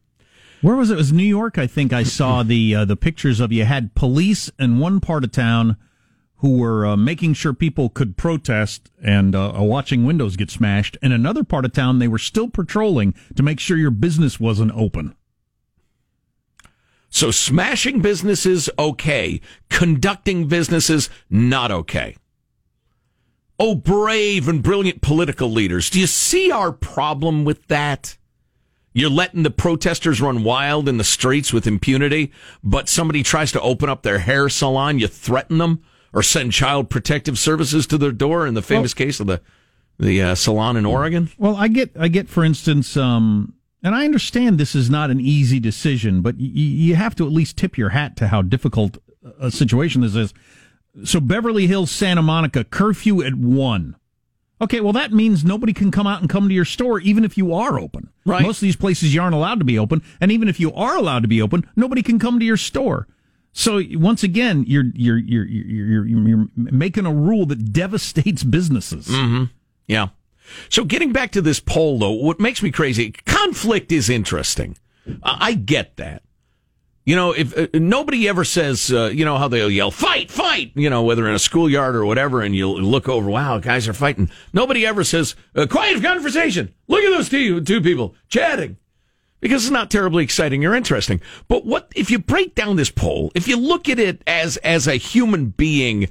Where 0.62 0.76
was 0.76 0.90
it? 0.90 0.96
It 0.96 0.98
was 0.98 1.14
New 1.14 1.24
York. 1.24 1.58
I 1.58 1.68
think 1.68 1.94
I 1.94 2.04
saw 2.04 2.44
the 2.44 2.76
uh, 2.76 2.86
the 2.86 2.98
pictures 2.98 3.40
of 3.40 3.54
you 3.54 3.64
had 3.64 3.96
police 3.96 4.52
in 4.60 4.80
one 4.80 5.00
part 5.00 5.24
of 5.24 5.32
town 5.32 5.78
who 6.44 6.58
were 6.58 6.86
uh, 6.86 6.98
making 6.98 7.34
sure 7.34 7.54
people 7.54 7.88
could 7.88 8.18
protest 8.18 8.92
and 9.02 9.34
uh, 9.34 9.54
watching 9.56 10.04
windows 10.04 10.36
get 10.36 10.52
smashed. 10.52 10.98
In 11.02 11.14
another 11.14 11.42
part 11.42 11.64
of 11.64 11.72
town, 11.72 12.00
they 12.00 12.08
were 12.10 12.18
still 12.18 12.50
patrolling 12.50 13.16
to 13.38 13.42
make 13.42 13.62
sure 13.62 13.78
your 13.78 13.92
business 13.92 14.42
wasn't 14.42 14.74
open. 14.76 15.16
So 17.10 17.32
smashing 17.32 18.02
businesses, 18.02 18.70
okay. 18.78 19.40
Conducting 19.70 20.50
businesses, 20.50 21.10
not 21.30 21.72
okay. 21.72 22.18
Oh, 23.58 23.74
brave 23.76 24.50
and 24.50 24.62
brilliant 24.62 25.02
political 25.02 25.50
leaders. 25.50 25.90
Do 25.90 25.98
you 25.98 26.08
see 26.08 26.52
our 26.52 26.74
problem 26.74 27.46
with 27.46 27.68
that? 27.68 28.18
You're 28.92 29.10
letting 29.10 29.44
the 29.44 29.50
protesters 29.50 30.20
run 30.20 30.44
wild 30.44 30.90
in 30.90 30.98
the 30.98 31.06
streets 31.06 31.54
with 31.54 31.68
impunity, 31.68 32.34
but 32.62 32.90
somebody 32.90 33.24
tries 33.24 33.54
to 33.54 33.62
open 33.62 33.88
up 33.88 34.04
their 34.04 34.20
hair 34.20 34.50
salon, 34.50 35.00
you 35.00 35.08
threaten 35.08 35.58
them 35.58 35.82
or 36.14 36.22
send 36.24 36.52
child 36.52 36.90
protective 36.90 37.40
services 37.40 37.88
to 37.88 37.98
their 37.98 38.12
door 38.12 38.46
in 38.48 38.54
the 38.54 38.62
famous 38.62 38.94
case 38.94 39.20
of 39.20 39.28
the 39.28 39.42
the 40.00 40.22
uh, 40.22 40.36
salon 40.36 40.76
in 40.78 40.86
Oregon. 40.86 41.30
Well, 41.38 41.56
I 41.56 41.68
get, 41.68 41.92
I 42.00 42.08
get, 42.08 42.28
for 42.28 42.44
instance, 42.44 42.98
um, 42.98 43.54
and 43.84 43.94
I 43.94 44.06
understand 44.06 44.58
this 44.58 44.74
is 44.74 44.90
not 44.90 45.12
an 45.12 45.20
easy 45.22 45.60
decision, 45.60 46.22
but 46.22 46.36
y- 46.36 46.42
you 46.52 46.96
have 46.96 47.16
to 47.16 47.26
at 47.28 47.32
least 47.32 47.58
tip 47.58 47.78
your 47.78 47.90
hat 47.90 48.18
to 48.18 48.28
how 48.30 48.42
difficult 48.42 48.98
a 49.40 49.52
situation 49.52 50.02
this 50.02 50.16
is. 50.16 50.34
So 51.04 51.20
Beverly 51.20 51.68
Hills, 51.68 51.92
Santa 51.92 52.22
Monica, 52.24 52.64
curfew 52.64 53.22
at 53.22 53.36
one. 53.36 53.96
Okay, 54.62 54.80
well 54.80 54.94
that 54.94 55.12
means 55.12 55.44
nobody 55.44 55.74
can 55.74 55.92
come 55.92 56.08
out 56.08 56.22
and 56.22 56.30
come 56.30 56.48
to 56.48 56.56
your 56.56 56.66
store, 56.66 57.00
even 57.00 57.24
if 57.24 57.38
you 57.38 57.54
are 57.54 57.80
open. 57.80 58.10
Right. 58.26 58.42
Most 58.42 58.58
of 58.58 58.62
these 58.62 58.76
places 58.76 59.14
you 59.14 59.22
aren't 59.22 59.36
allowed 59.36 59.60
to 59.60 59.66
be 59.66 59.78
open, 59.78 60.02
and 60.22 60.32
even 60.32 60.48
if 60.48 60.60
you 60.60 60.74
are 60.74 60.96
allowed 60.96 61.22
to 61.22 61.28
be 61.28 61.42
open, 61.42 61.68
nobody 61.76 62.02
can 62.02 62.18
come 62.18 62.40
to 62.40 62.46
your 62.46 62.58
store. 62.58 63.08
So 63.54 63.82
once 63.92 64.24
again, 64.24 64.66
you're 64.68 64.86
you're 64.94 65.18
you're 65.18 65.46
you're, 65.46 66.06
you're, 66.06 66.26
you're 66.26 66.48
making 66.56 67.06
a 67.06 67.14
rule 67.14 67.46
that 67.46 67.72
devastates 67.72 68.44
businesses. 68.44 69.08
Yeah. 69.88 70.10
So 70.70 70.84
getting 70.84 71.14
back 71.14 71.32
to 71.32 71.42
this 71.42 71.60
poll, 71.60 72.00
though, 72.00 72.12
what 72.12 72.40
makes 72.40 72.62
me 72.62 72.72
crazy, 72.72 73.12
conflict 73.26 73.92
is 73.92 74.10
interesting. 74.10 74.78
I 75.24 75.38
I 75.40 75.54
get 75.54 75.98
that. 75.98 76.24
You 77.06 77.18
know, 77.18 77.34
if 77.34 77.58
uh, 77.58 77.68
nobody 77.74 78.30
ever 78.30 78.46
says, 78.46 78.92
uh, 78.92 79.12
you 79.14 79.26
know, 79.26 79.38
how 79.38 79.50
they'll 79.50 79.70
yell, 79.70 79.92
fight, 79.92 80.32
fight, 80.32 80.72
you 80.74 80.90
know, 80.90 81.04
whether 81.04 81.28
in 81.28 81.36
a 81.36 81.40
schoolyard 81.40 81.98
or 81.98 82.06
whatever, 82.06 82.42
and 82.42 82.56
you 82.56 82.72
look 82.72 83.10
over, 83.10 83.30
wow, 83.30 83.60
guys 83.60 83.90
are 83.90 83.94
fighting. 83.94 84.32
Nobody 84.54 84.86
ever 84.86 85.04
says, 85.04 85.36
uh, 85.54 85.68
quiet 85.70 86.02
conversation. 86.02 86.74
Look 86.88 87.04
at 87.04 87.10
those 87.10 87.28
two, 87.28 87.60
two 87.60 87.82
people 87.82 88.16
chatting 88.30 88.78
because 89.44 89.66
it's 89.66 89.72
not 89.72 89.92
terribly 89.92 90.24
exciting 90.24 90.66
or 90.66 90.74
interesting. 90.74 91.20
But 91.50 91.66
what 91.66 91.92
if 91.96 92.10
you 92.10 92.18
break 92.18 92.56
down 92.56 92.78
this 92.78 92.90
poll? 92.90 93.30
If 93.36 93.46
you 93.46 93.58
look 93.58 93.90
at 93.90 94.00
it 94.00 94.24
as 94.26 94.56
as 94.58 94.88
a 94.88 94.96
human 94.96 95.48
being 95.48 96.08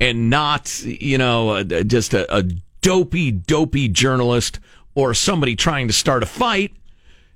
and 0.00 0.30
not 0.30 0.82
you 0.84 1.18
know 1.18 1.64
just 1.64 2.14
a, 2.14 2.32
a 2.34 2.44
dopey 2.82 3.32
dopey 3.32 3.88
journalist 3.88 4.60
or 4.94 5.14
somebody 5.14 5.56
trying 5.56 5.88
to 5.88 5.92
start 5.92 6.22
a 6.22 6.26
fight, 6.26 6.76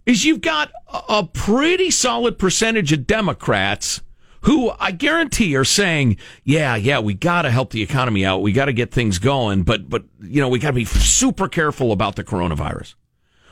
is 0.07 0.25
you've 0.25 0.41
got 0.41 0.71
a 1.09 1.25
pretty 1.25 1.91
solid 1.91 2.39
percentage 2.39 2.93
of 2.93 3.07
Democrats. 3.07 4.01
Who 4.45 4.73
I 4.81 4.93
guarantee 4.93 5.55
are 5.57 5.67
saying, 5.67 6.17
yeah, 6.45 6.75
yeah, 6.75 7.01
we 7.01 7.13
got 7.13 7.43
to 7.43 7.51
help 7.51 7.73
the 7.73 7.83
economy 7.83 8.25
out. 8.25 8.41
We 8.41 8.53
got 8.53 8.67
to 8.67 8.73
get 8.73 8.91
things 8.91 9.19
going, 9.19 9.65
but, 9.65 9.91
but, 9.91 10.05
you 10.23 10.41
know, 10.41 10.49
we 10.49 10.59
got 10.59 10.69
to 10.69 10.73
be 10.73 10.87
super 10.87 11.47
careful 11.47 11.93
about 11.93 12.17
the 12.17 12.25
coronavirus. 12.25 12.95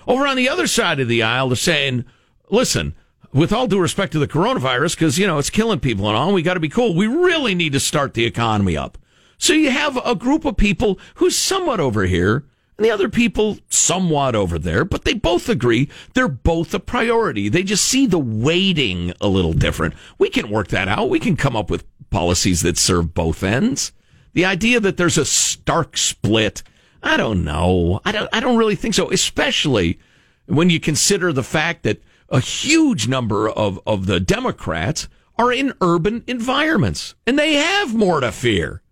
Over 0.08 0.26
on 0.26 0.36
the 0.36 0.48
other 0.48 0.66
side 0.66 0.98
of 1.00 1.06
the 1.06 1.22
aisle, 1.22 1.50
they're 1.50 1.56
saying, 1.56 2.06
listen, 2.48 2.94
with 3.32 3.52
all 3.52 3.66
due 3.66 3.78
respect 3.78 4.12
to 4.12 4.18
the 4.18 4.26
coronavirus, 4.26 4.94
because, 4.94 5.18
you 5.18 5.26
know, 5.26 5.38
it's 5.38 5.50
killing 5.50 5.80
people 5.80 6.08
and 6.08 6.16
all, 6.16 6.32
we 6.32 6.42
got 6.42 6.54
to 6.54 6.60
be 6.60 6.70
cool. 6.70 6.96
We 6.96 7.06
really 7.06 7.54
need 7.54 7.74
to 7.74 7.80
start 7.80 8.14
the 8.14 8.24
economy 8.24 8.74
up. 8.74 8.96
So 9.36 9.52
you 9.52 9.70
have 9.70 9.98
a 10.04 10.14
group 10.14 10.46
of 10.46 10.56
people 10.56 10.98
who's 11.16 11.36
somewhat 11.36 11.78
over 11.78 12.04
here 12.06 12.46
and 12.78 12.86
the 12.86 12.90
other 12.90 13.10
people 13.10 13.58
somewhat 13.68 14.34
over 14.34 14.58
there, 14.58 14.84
but 14.84 15.04
they 15.04 15.12
both 15.12 15.48
agree 15.48 15.90
they're 16.14 16.26
both 16.26 16.72
a 16.72 16.80
priority. 16.80 17.50
They 17.50 17.62
just 17.62 17.84
see 17.84 18.06
the 18.06 18.18
weighting 18.18 19.12
a 19.20 19.28
little 19.28 19.52
different. 19.52 19.94
We 20.16 20.30
can 20.30 20.48
work 20.48 20.68
that 20.68 20.88
out. 20.88 21.10
We 21.10 21.20
can 21.20 21.36
come 21.36 21.54
up 21.54 21.70
with 21.70 21.84
policies 22.08 22.62
that 22.62 22.78
serve 22.78 23.12
both 23.12 23.42
ends. 23.42 23.92
The 24.32 24.46
idea 24.46 24.80
that 24.80 24.96
there's 24.96 25.18
a 25.18 25.26
stark 25.26 25.98
split, 25.98 26.62
I 27.02 27.16
don't 27.16 27.44
know. 27.44 28.00
I 28.04 28.12
don't, 28.12 28.28
I 28.32 28.40
don't 28.40 28.56
really 28.56 28.76
think 28.76 28.94
so, 28.94 29.10
especially 29.10 29.98
when 30.46 30.70
you 30.70 30.80
consider 30.80 31.32
the 31.32 31.42
fact 31.42 31.82
that 31.84 32.02
a 32.28 32.40
huge 32.40 33.08
number 33.08 33.48
of, 33.48 33.80
of 33.86 34.06
the 34.06 34.20
Democrats 34.20 35.08
are 35.38 35.52
in 35.52 35.72
urban 35.80 36.24
environments 36.26 37.14
and 37.26 37.38
they 37.38 37.54
have 37.54 37.94
more 37.94 38.20
to 38.20 38.32
fear. 38.32 38.82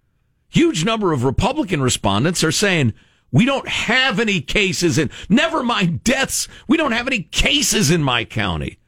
Huge 0.48 0.84
number 0.84 1.12
of 1.12 1.25
Republican 1.25 1.82
respondents 1.82 2.44
are 2.44 2.52
saying, 2.52 2.94
we 3.32 3.44
don't 3.44 3.68
have 3.68 4.20
any 4.20 4.40
cases 4.40 4.96
in, 4.98 5.10
never 5.28 5.62
mind 5.62 6.04
deaths. 6.04 6.46
We 6.68 6.76
don't 6.76 6.92
have 6.92 7.08
any 7.08 7.22
cases 7.22 7.90
in 7.90 8.02
my 8.02 8.25
county. 8.25 8.78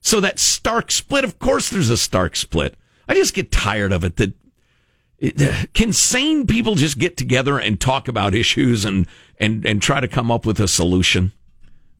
So 0.00 0.20
that 0.20 0.38
stark 0.38 0.90
split, 0.90 1.24
of 1.24 1.38
course 1.38 1.70
there's 1.70 1.90
a 1.90 1.96
stark 1.96 2.36
split. 2.36 2.76
I 3.08 3.14
just 3.14 3.34
get 3.34 3.50
tired 3.50 3.92
of 3.92 4.04
it 4.04 4.16
that 4.16 4.34
can 5.74 5.92
sane 5.92 6.46
people 6.46 6.74
just 6.74 6.98
get 6.98 7.16
together 7.16 7.58
and 7.58 7.80
talk 7.80 8.08
about 8.08 8.34
issues 8.34 8.84
and, 8.84 9.06
and, 9.38 9.64
and 9.64 9.80
try 9.80 10.00
to 10.00 10.08
come 10.08 10.30
up 10.30 10.44
with 10.44 10.60
a 10.60 10.68
solution? 10.68 11.32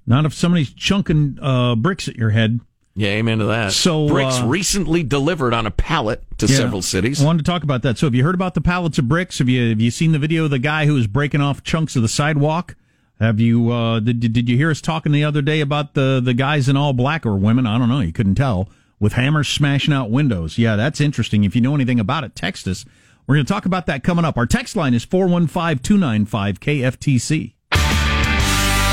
Not 0.06 0.25
if 0.25 0.35
somebody's 0.35 0.73
chunking 0.73 1.38
uh, 1.40 1.75
bricks 1.75 2.08
at 2.08 2.16
your 2.16 2.30
head. 2.30 2.61
Yeah, 2.94 3.11
amen 3.11 3.38
to 3.38 3.44
that. 3.46 3.73
So 3.73 4.08
bricks 4.08 4.40
uh, 4.40 4.46
recently 4.46 5.02
delivered 5.02 5.52
on 5.52 5.66
a 5.66 5.70
pallet 5.70 6.23
to 6.38 6.46
yeah, 6.46 6.56
several 6.56 6.80
cities. 6.80 7.20
I 7.20 7.26
wanted 7.26 7.44
to 7.44 7.50
talk 7.50 7.62
about 7.62 7.82
that. 7.82 7.99
So 7.99 8.06
have 8.06 8.14
you 8.14 8.25
heard 8.25 8.35
about 8.35 8.54
the 8.54 8.62
pallets 8.62 8.99
of 8.99 9.06
bricks? 9.06 9.38
Have 9.38 9.50
you 9.50 9.68
have 9.68 9.80
you 9.80 9.90
seen 9.90 10.12
the 10.12 10.18
video 10.18 10.44
of 10.44 10.50
the 10.50 10.58
guy 10.58 10.87
who 10.87 10.94
was 10.94 11.06
breaking 11.06 11.42
off 11.42 11.62
chunks 11.62 11.94
of 11.94 12.02
the 12.02 12.08
sidewalk? 12.08 12.75
Have 13.20 13.38
you 13.38 13.70
uh, 13.70 14.00
did 14.00 14.20
did 14.20 14.49
you 14.49 14.56
hear 14.56 14.70
us 14.70 14.80
talking 14.80 15.12
the 15.12 15.25
other 15.25 15.42
day 15.42 15.61
about 15.61 15.92
the 15.92 16.23
the 16.25 16.32
guys 16.32 16.70
in 16.70 16.76
all 16.76 16.94
black 16.94 17.26
or 17.26 17.37
women? 17.37 17.66
I 17.66 17.76
don't 17.76 17.90
know. 17.90 18.00
You 18.00 18.12
couldn't 18.12 18.37
tell 18.37 18.70
with 18.99 19.12
hammers 19.12 19.49
smashing 19.49 19.92
out 19.92 20.11
windows. 20.11 20.56
Yeah, 20.56 20.76
that's 20.76 21.00
interesting. 21.00 21.44
If 21.44 21.54
you 21.54 21.61
know 21.61 21.75
anything 21.75 22.00
about 22.00 22.25
it, 22.25 22.35
text 22.35 22.66
us. 22.66 22.87
We're 23.26 23.35
going 23.35 23.47
to 23.47 23.52
talk 23.52 23.66
about 23.66 23.87
that 23.87 24.04
coming 24.04 24.25
up. 24.25 24.37
Our 24.37 24.47
text 24.47 24.76
line 24.76 24.95
is 24.95 25.04
415 25.04 25.78
295 25.83 26.61
KFTC. 26.61 27.54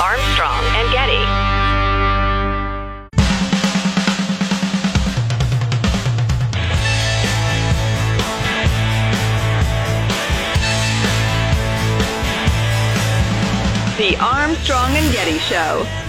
Armstrong 0.01 0.63
and 0.73 0.91
Getty. 0.91 1.23
The 13.97 14.17
Armstrong 14.19 14.97
and 14.97 15.13
Getty 15.13 15.37
Show. 15.37 16.02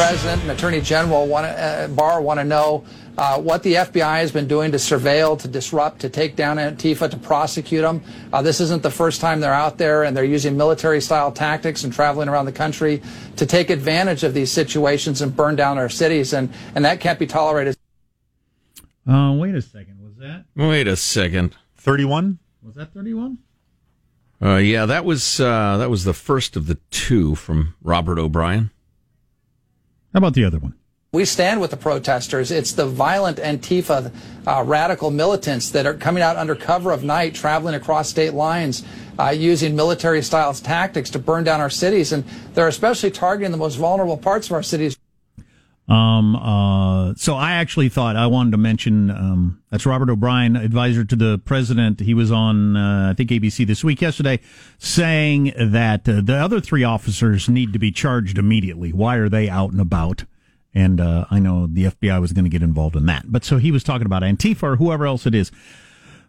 President 0.00 0.40
and 0.40 0.50
Attorney 0.52 0.80
General 0.80 1.26
want 1.26 1.44
uh, 1.44 1.86
Barr 1.88 2.22
want 2.22 2.40
to 2.40 2.44
know 2.44 2.84
uh, 3.18 3.38
what 3.38 3.62
the 3.62 3.74
FBI 3.74 4.20
has 4.20 4.32
been 4.32 4.48
doing 4.48 4.72
to 4.72 4.78
surveil, 4.78 5.38
to 5.38 5.46
disrupt, 5.46 6.00
to 6.00 6.08
take 6.08 6.36
down 6.36 6.56
Antifa, 6.56 7.10
to 7.10 7.18
prosecute 7.18 7.82
them. 7.82 8.02
Uh, 8.32 8.40
this 8.40 8.60
isn't 8.62 8.82
the 8.82 8.90
first 8.90 9.20
time 9.20 9.40
they're 9.40 9.52
out 9.52 9.76
there, 9.76 10.04
and 10.04 10.16
they're 10.16 10.24
using 10.24 10.56
military-style 10.56 11.32
tactics 11.32 11.84
and 11.84 11.92
traveling 11.92 12.30
around 12.30 12.46
the 12.46 12.52
country 12.52 13.02
to 13.36 13.44
take 13.44 13.68
advantage 13.68 14.24
of 14.24 14.32
these 14.32 14.50
situations 14.50 15.20
and 15.20 15.36
burn 15.36 15.54
down 15.54 15.76
our 15.76 15.90
cities, 15.90 16.32
and, 16.32 16.50
and 16.74 16.86
that 16.86 16.98
can't 16.98 17.18
be 17.18 17.26
tolerated. 17.26 17.76
Uh, 19.06 19.34
wait 19.36 19.54
a 19.54 19.60
second. 19.60 20.02
Was 20.02 20.16
that? 20.16 20.46
Wait 20.56 20.88
a 20.88 20.96
second. 20.96 21.56
31? 21.76 22.38
Was 22.62 22.74
that 22.76 22.94
31? 22.94 23.36
Uh, 24.40 24.56
yeah, 24.56 24.86
that 24.86 25.04
was 25.04 25.40
uh, 25.40 25.76
that 25.76 25.90
was 25.90 26.04
the 26.04 26.14
first 26.14 26.56
of 26.56 26.68
the 26.68 26.78
two 26.90 27.34
from 27.34 27.74
Robert 27.82 28.18
O'Brien. 28.18 28.70
How 30.12 30.18
about 30.18 30.34
the 30.34 30.44
other 30.44 30.58
one? 30.58 30.74
We 31.12 31.24
stand 31.24 31.60
with 31.60 31.72
the 31.72 31.76
protesters. 31.76 32.52
It's 32.52 32.72
the 32.72 32.86
violent 32.86 33.38
Antifa 33.38 34.12
uh, 34.46 34.62
radical 34.64 35.10
militants 35.10 35.70
that 35.70 35.84
are 35.84 35.94
coming 35.94 36.22
out 36.22 36.36
under 36.36 36.54
cover 36.54 36.92
of 36.92 37.02
night, 37.02 37.34
traveling 37.34 37.74
across 37.74 38.08
state 38.08 38.32
lines, 38.32 38.84
uh, 39.18 39.30
using 39.30 39.74
military 39.74 40.22
style 40.22 40.54
tactics 40.54 41.10
to 41.10 41.18
burn 41.18 41.42
down 41.42 41.60
our 41.60 41.70
cities. 41.70 42.12
And 42.12 42.24
they're 42.54 42.68
especially 42.68 43.10
targeting 43.10 43.50
the 43.50 43.58
most 43.58 43.74
vulnerable 43.74 44.16
parts 44.16 44.46
of 44.46 44.52
our 44.52 44.62
cities. 44.62 44.96
Um, 45.90 46.36
uh, 46.36 47.14
so 47.16 47.34
I 47.34 47.52
actually 47.52 47.88
thought 47.88 48.14
I 48.14 48.28
wanted 48.28 48.52
to 48.52 48.58
mention, 48.58 49.10
um, 49.10 49.60
that's 49.70 49.84
Robert 49.84 50.08
O'Brien, 50.08 50.54
advisor 50.54 51.04
to 51.04 51.16
the 51.16 51.38
president. 51.44 51.98
He 51.98 52.14
was 52.14 52.30
on, 52.30 52.76
uh, 52.76 53.10
I 53.10 53.14
think 53.14 53.30
ABC 53.30 53.66
this 53.66 53.82
week 53.82 54.00
yesterday 54.00 54.38
saying 54.78 55.52
that 55.58 56.08
uh, 56.08 56.20
the 56.22 56.36
other 56.36 56.60
three 56.60 56.84
officers 56.84 57.48
need 57.48 57.72
to 57.72 57.80
be 57.80 57.90
charged 57.90 58.38
immediately. 58.38 58.92
Why 58.92 59.16
are 59.16 59.28
they 59.28 59.48
out 59.48 59.72
and 59.72 59.80
about? 59.80 60.26
And, 60.72 61.00
uh, 61.00 61.24
I 61.28 61.40
know 61.40 61.66
the 61.66 61.86
FBI 61.86 62.20
was 62.20 62.32
going 62.32 62.44
to 62.44 62.50
get 62.50 62.62
involved 62.62 62.94
in 62.94 63.06
that. 63.06 63.24
But 63.26 63.44
so 63.44 63.56
he 63.56 63.72
was 63.72 63.82
talking 63.82 64.06
about 64.06 64.22
Antifa 64.22 64.62
or 64.62 64.76
whoever 64.76 65.06
else 65.06 65.26
it 65.26 65.34
is. 65.34 65.50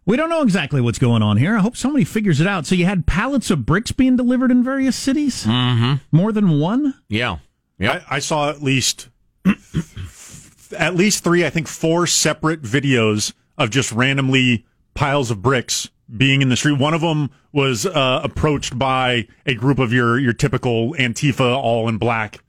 We 0.08 0.18
don't 0.18 0.30
know 0.30 0.42
exactly 0.42 0.82
what's 0.82 0.98
going 0.98 1.22
on 1.22 1.38
here. 1.38 1.56
I 1.56 1.60
hope 1.60 1.78
somebody 1.78 2.06
figures 2.06 2.42
it 2.42 2.48
out. 2.48 2.66
So 2.66 2.74
you 2.74 2.86
had 2.86 3.06
pallets 3.06 3.52
of 3.52 3.68
bricks 3.68 3.92
being 3.92 4.16
delivered 4.16 4.50
in 4.50 4.64
various 4.64 4.96
cities? 4.96 5.46
Mm-hmm. 5.46 6.04
More 6.12 6.32
than 6.32 6.60
one? 6.60 6.96
Yeah. 7.08 7.38
Yeah. 7.78 8.02
I, 8.10 8.16
I 8.16 8.20
saw 8.20 8.50
at 8.50 8.64
least 8.64 9.10
at 10.78 10.96
least 10.96 11.24
three, 11.24 11.46
I 11.46 11.50
think 11.50 11.68
four 11.68 12.08
separate 12.08 12.62
videos 12.62 13.34
of 13.58 13.70
just 13.70 13.92
randomly 13.92 14.66
piles 14.94 15.32
of 15.32 15.42
bricks 15.42 15.90
being 16.16 16.42
in 16.42 16.50
the 16.50 16.56
street. 16.56 16.80
One 16.80 16.94
of 16.94 17.02
them 17.02 17.30
was 17.52 17.86
uh, 17.86 18.22
approached 18.24 18.78
by 18.78 19.28
a 19.46 19.54
group 19.54 19.80
of 19.80 19.94
your 19.94 20.20
your 20.20 20.34
typical 20.34 20.94
Antifa 20.94 21.56
all 21.56 21.88
in 21.88 21.98
black 21.98 22.40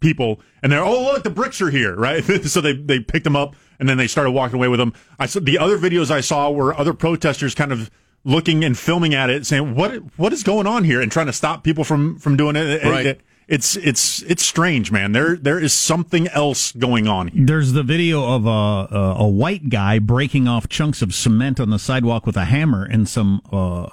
people, 0.00 0.40
and 0.62 0.70
they're 0.70 0.82
oh 0.82 1.02
look 1.04 1.24
the 1.24 1.30
bricks 1.30 1.60
are 1.60 1.70
here, 1.70 1.94
right? 1.98 2.24
so 2.44 2.60
they 2.60 2.74
they 2.74 3.00
picked 3.00 3.24
them 3.24 3.36
up 3.36 3.56
and 3.78 3.88
then 3.88 3.96
they 3.96 4.06
started 4.06 4.32
walking 4.32 4.56
away 4.56 4.68
with 4.68 4.78
them. 4.78 4.92
I 5.18 5.26
saw 5.26 5.40
the 5.40 5.58
other 5.58 5.78
videos 5.78 6.10
I 6.10 6.20
saw 6.20 6.50
were 6.50 6.74
other 6.74 6.92
protesters 6.92 7.54
kind 7.54 7.72
of 7.72 7.90
looking 8.24 8.64
and 8.64 8.76
filming 8.76 9.14
at 9.14 9.30
it, 9.30 9.46
saying 9.46 9.74
what 9.74 10.02
what 10.16 10.32
is 10.32 10.42
going 10.42 10.66
on 10.66 10.84
here, 10.84 11.00
and 11.00 11.10
trying 11.10 11.26
to 11.26 11.32
stop 11.32 11.64
people 11.64 11.84
from 11.84 12.18
from 12.18 12.36
doing 12.36 12.56
it. 12.56 12.82
Right. 12.84 13.20
It, 13.48 13.54
it's 13.54 13.76
it's 13.76 14.22
it's 14.22 14.44
strange, 14.44 14.92
man. 14.92 15.12
There 15.12 15.36
there 15.36 15.58
is 15.58 15.72
something 15.72 16.28
else 16.28 16.72
going 16.72 17.08
on 17.08 17.28
here. 17.28 17.46
There's 17.46 17.72
the 17.72 17.82
video 17.82 18.24
of 18.34 18.46
a, 18.46 18.94
a, 18.94 19.14
a 19.20 19.28
white 19.28 19.68
guy 19.70 19.98
breaking 19.98 20.46
off 20.46 20.68
chunks 20.68 21.00
of 21.02 21.14
cement 21.14 21.58
on 21.58 21.70
the 21.70 21.78
sidewalk 21.78 22.26
with 22.26 22.36
a 22.36 22.44
hammer, 22.44 22.84
and 22.84 23.08
some 23.08 23.40
uh, 23.52 23.82
uh, 23.82 23.86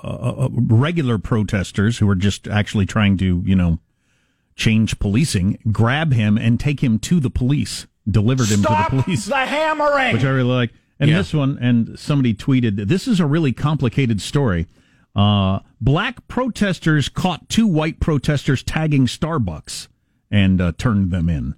uh, 0.45 0.49
regular 0.51 1.17
protesters 1.17 1.99
who 1.99 2.09
are 2.09 2.15
just 2.15 2.47
actually 2.47 2.85
trying 2.85 3.17
to, 3.17 3.41
you 3.45 3.55
know, 3.55 3.79
change 4.55 4.99
policing, 4.99 5.57
grab 5.71 6.13
him 6.13 6.37
and 6.37 6.59
take 6.59 6.81
him 6.83 6.99
to 6.99 7.19
the 7.19 7.29
police, 7.29 7.87
delivered 8.09 8.47
him 8.49 8.59
Stop 8.59 8.89
to 8.89 8.95
the 8.97 9.03
police, 9.03 9.25
the 9.25 9.35
hammering. 9.35 10.13
which 10.13 10.23
I 10.23 10.29
really 10.29 10.49
like. 10.53 10.71
And 10.99 11.09
Yeah. 11.09 11.17
this 11.17 11.33
one, 11.33 11.57
and 11.59 11.97
somebody 11.99 12.33
tweeted, 12.33 12.87
"This 12.87 13.07
is 13.07 13.19
a 13.19 13.25
really 13.25 13.51
complicated 13.51 14.21
story." 14.21 14.67
Uh, 15.15 15.59
black 15.79 16.27
protesters 16.27 17.09
caught 17.09 17.47
two 17.49 17.67
white 17.67 17.99
protesters 17.99 18.63
tagging 18.63 19.07
Starbucks 19.07 19.87
and 20.29 20.59
uh, 20.59 20.73
turned 20.77 21.11
them 21.11 21.29
in. 21.29 21.55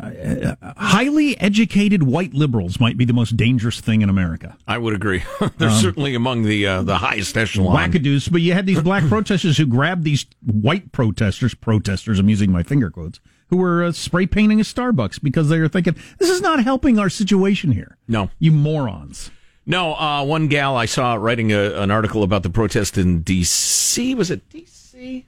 Uh, 0.00 0.54
highly 0.78 1.38
educated 1.40 2.02
white 2.02 2.32
liberals 2.32 2.80
might 2.80 2.96
be 2.96 3.04
the 3.04 3.12
most 3.12 3.36
dangerous 3.36 3.80
thing 3.80 4.00
in 4.00 4.08
America. 4.08 4.56
I 4.66 4.78
would 4.78 4.94
agree. 4.94 5.22
They're 5.58 5.70
certainly 5.70 6.14
among 6.14 6.44
the 6.44 6.66
uh, 6.66 6.82
the 6.82 6.96
highest 6.96 7.36
echelon. 7.36 7.76
Wackadoos, 7.76 8.32
but 8.32 8.40
you 8.40 8.54
had 8.54 8.64
these 8.64 8.80
black 8.80 9.04
protesters 9.08 9.58
who 9.58 9.66
grabbed 9.66 10.04
these 10.04 10.24
white 10.42 10.90
protesters, 10.92 11.54
protesters, 11.54 12.18
I'm 12.18 12.30
using 12.30 12.50
my 12.50 12.62
finger 12.62 12.90
quotes, 12.90 13.20
who 13.48 13.58
were 13.58 13.84
uh, 13.84 13.92
spray 13.92 14.26
painting 14.26 14.58
a 14.58 14.64
Starbucks 14.64 15.22
because 15.22 15.50
they 15.50 15.60
were 15.60 15.68
thinking, 15.68 15.96
this 16.18 16.30
is 16.30 16.40
not 16.40 16.64
helping 16.64 16.98
our 16.98 17.10
situation 17.10 17.72
here. 17.72 17.98
No. 18.08 18.30
You 18.38 18.52
morons. 18.52 19.30
No, 19.66 19.94
uh, 19.94 20.24
one 20.24 20.48
gal 20.48 20.76
I 20.76 20.86
saw 20.86 21.14
writing 21.14 21.52
a, 21.52 21.74
an 21.74 21.90
article 21.90 22.22
about 22.22 22.42
the 22.42 22.50
protest 22.50 22.98
in 22.98 23.22
D.C. 23.22 24.14
Was 24.14 24.30
it 24.30 24.48
D.C.? 24.50 25.24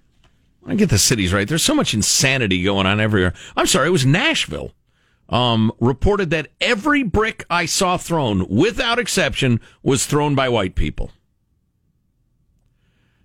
I 0.66 0.74
get 0.74 0.90
the 0.90 0.98
cities 0.98 1.32
right. 1.32 1.46
There's 1.48 1.62
so 1.62 1.74
much 1.74 1.94
insanity 1.94 2.62
going 2.62 2.86
on 2.86 3.00
everywhere. 3.00 3.32
I'm 3.56 3.66
sorry, 3.66 3.88
it 3.88 3.92
was 3.92 4.04
Nashville. 4.04 4.72
Um, 5.28 5.72
reported 5.80 6.30
that 6.30 6.48
every 6.60 7.02
brick 7.02 7.44
I 7.50 7.66
saw 7.66 7.96
thrown, 7.96 8.46
without 8.48 8.98
exception, 8.98 9.60
was 9.82 10.06
thrown 10.06 10.34
by 10.34 10.48
white 10.48 10.74
people. 10.74 11.10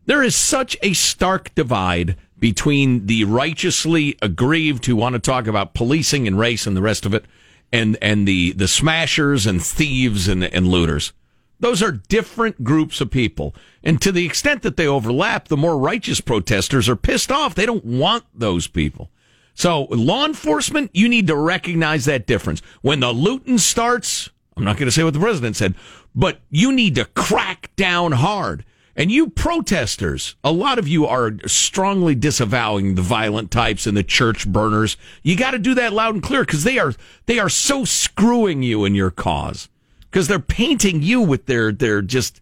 There 0.05 0.23
is 0.23 0.35
such 0.35 0.75
a 0.81 0.93
stark 0.93 1.53
divide 1.53 2.15
between 2.39 3.05
the 3.05 3.23
righteously 3.23 4.17
aggrieved 4.21 4.85
who 4.87 4.95
want 4.95 5.13
to 5.13 5.19
talk 5.19 5.45
about 5.45 5.75
policing 5.75 6.27
and 6.27 6.39
race 6.39 6.65
and 6.65 6.75
the 6.75 6.81
rest 6.81 7.05
of 7.05 7.13
it, 7.13 7.25
and 7.71 7.97
and 8.01 8.27
the 8.27 8.53
the 8.53 8.67
smashers 8.67 9.45
and 9.45 9.63
thieves 9.63 10.27
and 10.27 10.43
and 10.43 10.67
looters. 10.67 11.13
Those 11.59 11.83
are 11.83 11.91
different 11.91 12.63
groups 12.63 13.01
of 13.01 13.11
people. 13.11 13.55
And 13.83 14.01
to 14.01 14.11
the 14.11 14.25
extent 14.25 14.63
that 14.63 14.77
they 14.77 14.87
overlap, 14.87 15.47
the 15.47 15.57
more 15.57 15.77
righteous 15.77 16.19
protesters 16.19 16.89
are 16.89 16.95
pissed 16.95 17.31
off. 17.31 17.53
They 17.53 17.67
don't 17.67 17.85
want 17.85 18.23
those 18.33 18.67
people. 18.67 19.11
So 19.53 19.83
law 19.91 20.25
enforcement, 20.25 20.89
you 20.93 21.07
need 21.07 21.27
to 21.27 21.35
recognize 21.35 22.05
that 22.05 22.25
difference. 22.25 22.61
When 22.81 22.99
the 22.99 23.11
looting 23.11 23.59
starts, 23.59 24.31
I'm 24.57 24.63
not 24.63 24.77
going 24.77 24.87
to 24.87 24.91
say 24.91 25.03
what 25.03 25.13
the 25.13 25.19
president 25.19 25.55
said, 25.55 25.75
but 26.15 26.39
you 26.49 26.71
need 26.71 26.95
to 26.95 27.05
crack 27.05 27.69
down 27.75 28.13
hard. 28.13 28.65
And 28.95 29.12
you 29.12 29.29
protesters, 29.29 30.36
a 30.43 30.51
lot 30.51 30.77
of 30.77 30.88
you 30.88 31.05
are 31.07 31.33
strongly 31.45 32.15
disavowing 32.15 32.95
the 32.95 33.01
violent 33.01 33.51
types 33.51 33.88
and 33.88 33.95
the 33.95 34.03
church 34.03 34.48
burners. 34.48 34.98
You 35.24 35.38
got 35.38 35.51
to 35.51 35.60
do 35.60 35.74
that 35.75 35.93
loud 35.93 36.15
and 36.15 36.24
clear 36.24 36.41
because 36.41 36.63
they 36.63 36.77
are 36.77 36.93
they 37.25 37.39
are 37.39 37.50
so 37.50 37.86
screwing 37.86 38.63
you 38.63 38.83
in 38.83 38.95
your 38.95 39.12
cause 39.12 39.69
because 40.10 40.27
they're 40.27 40.39
painting 40.39 41.01
you 41.01 41.21
with 41.21 41.45
their 41.45 41.71
their 41.71 42.01
just 42.01 42.41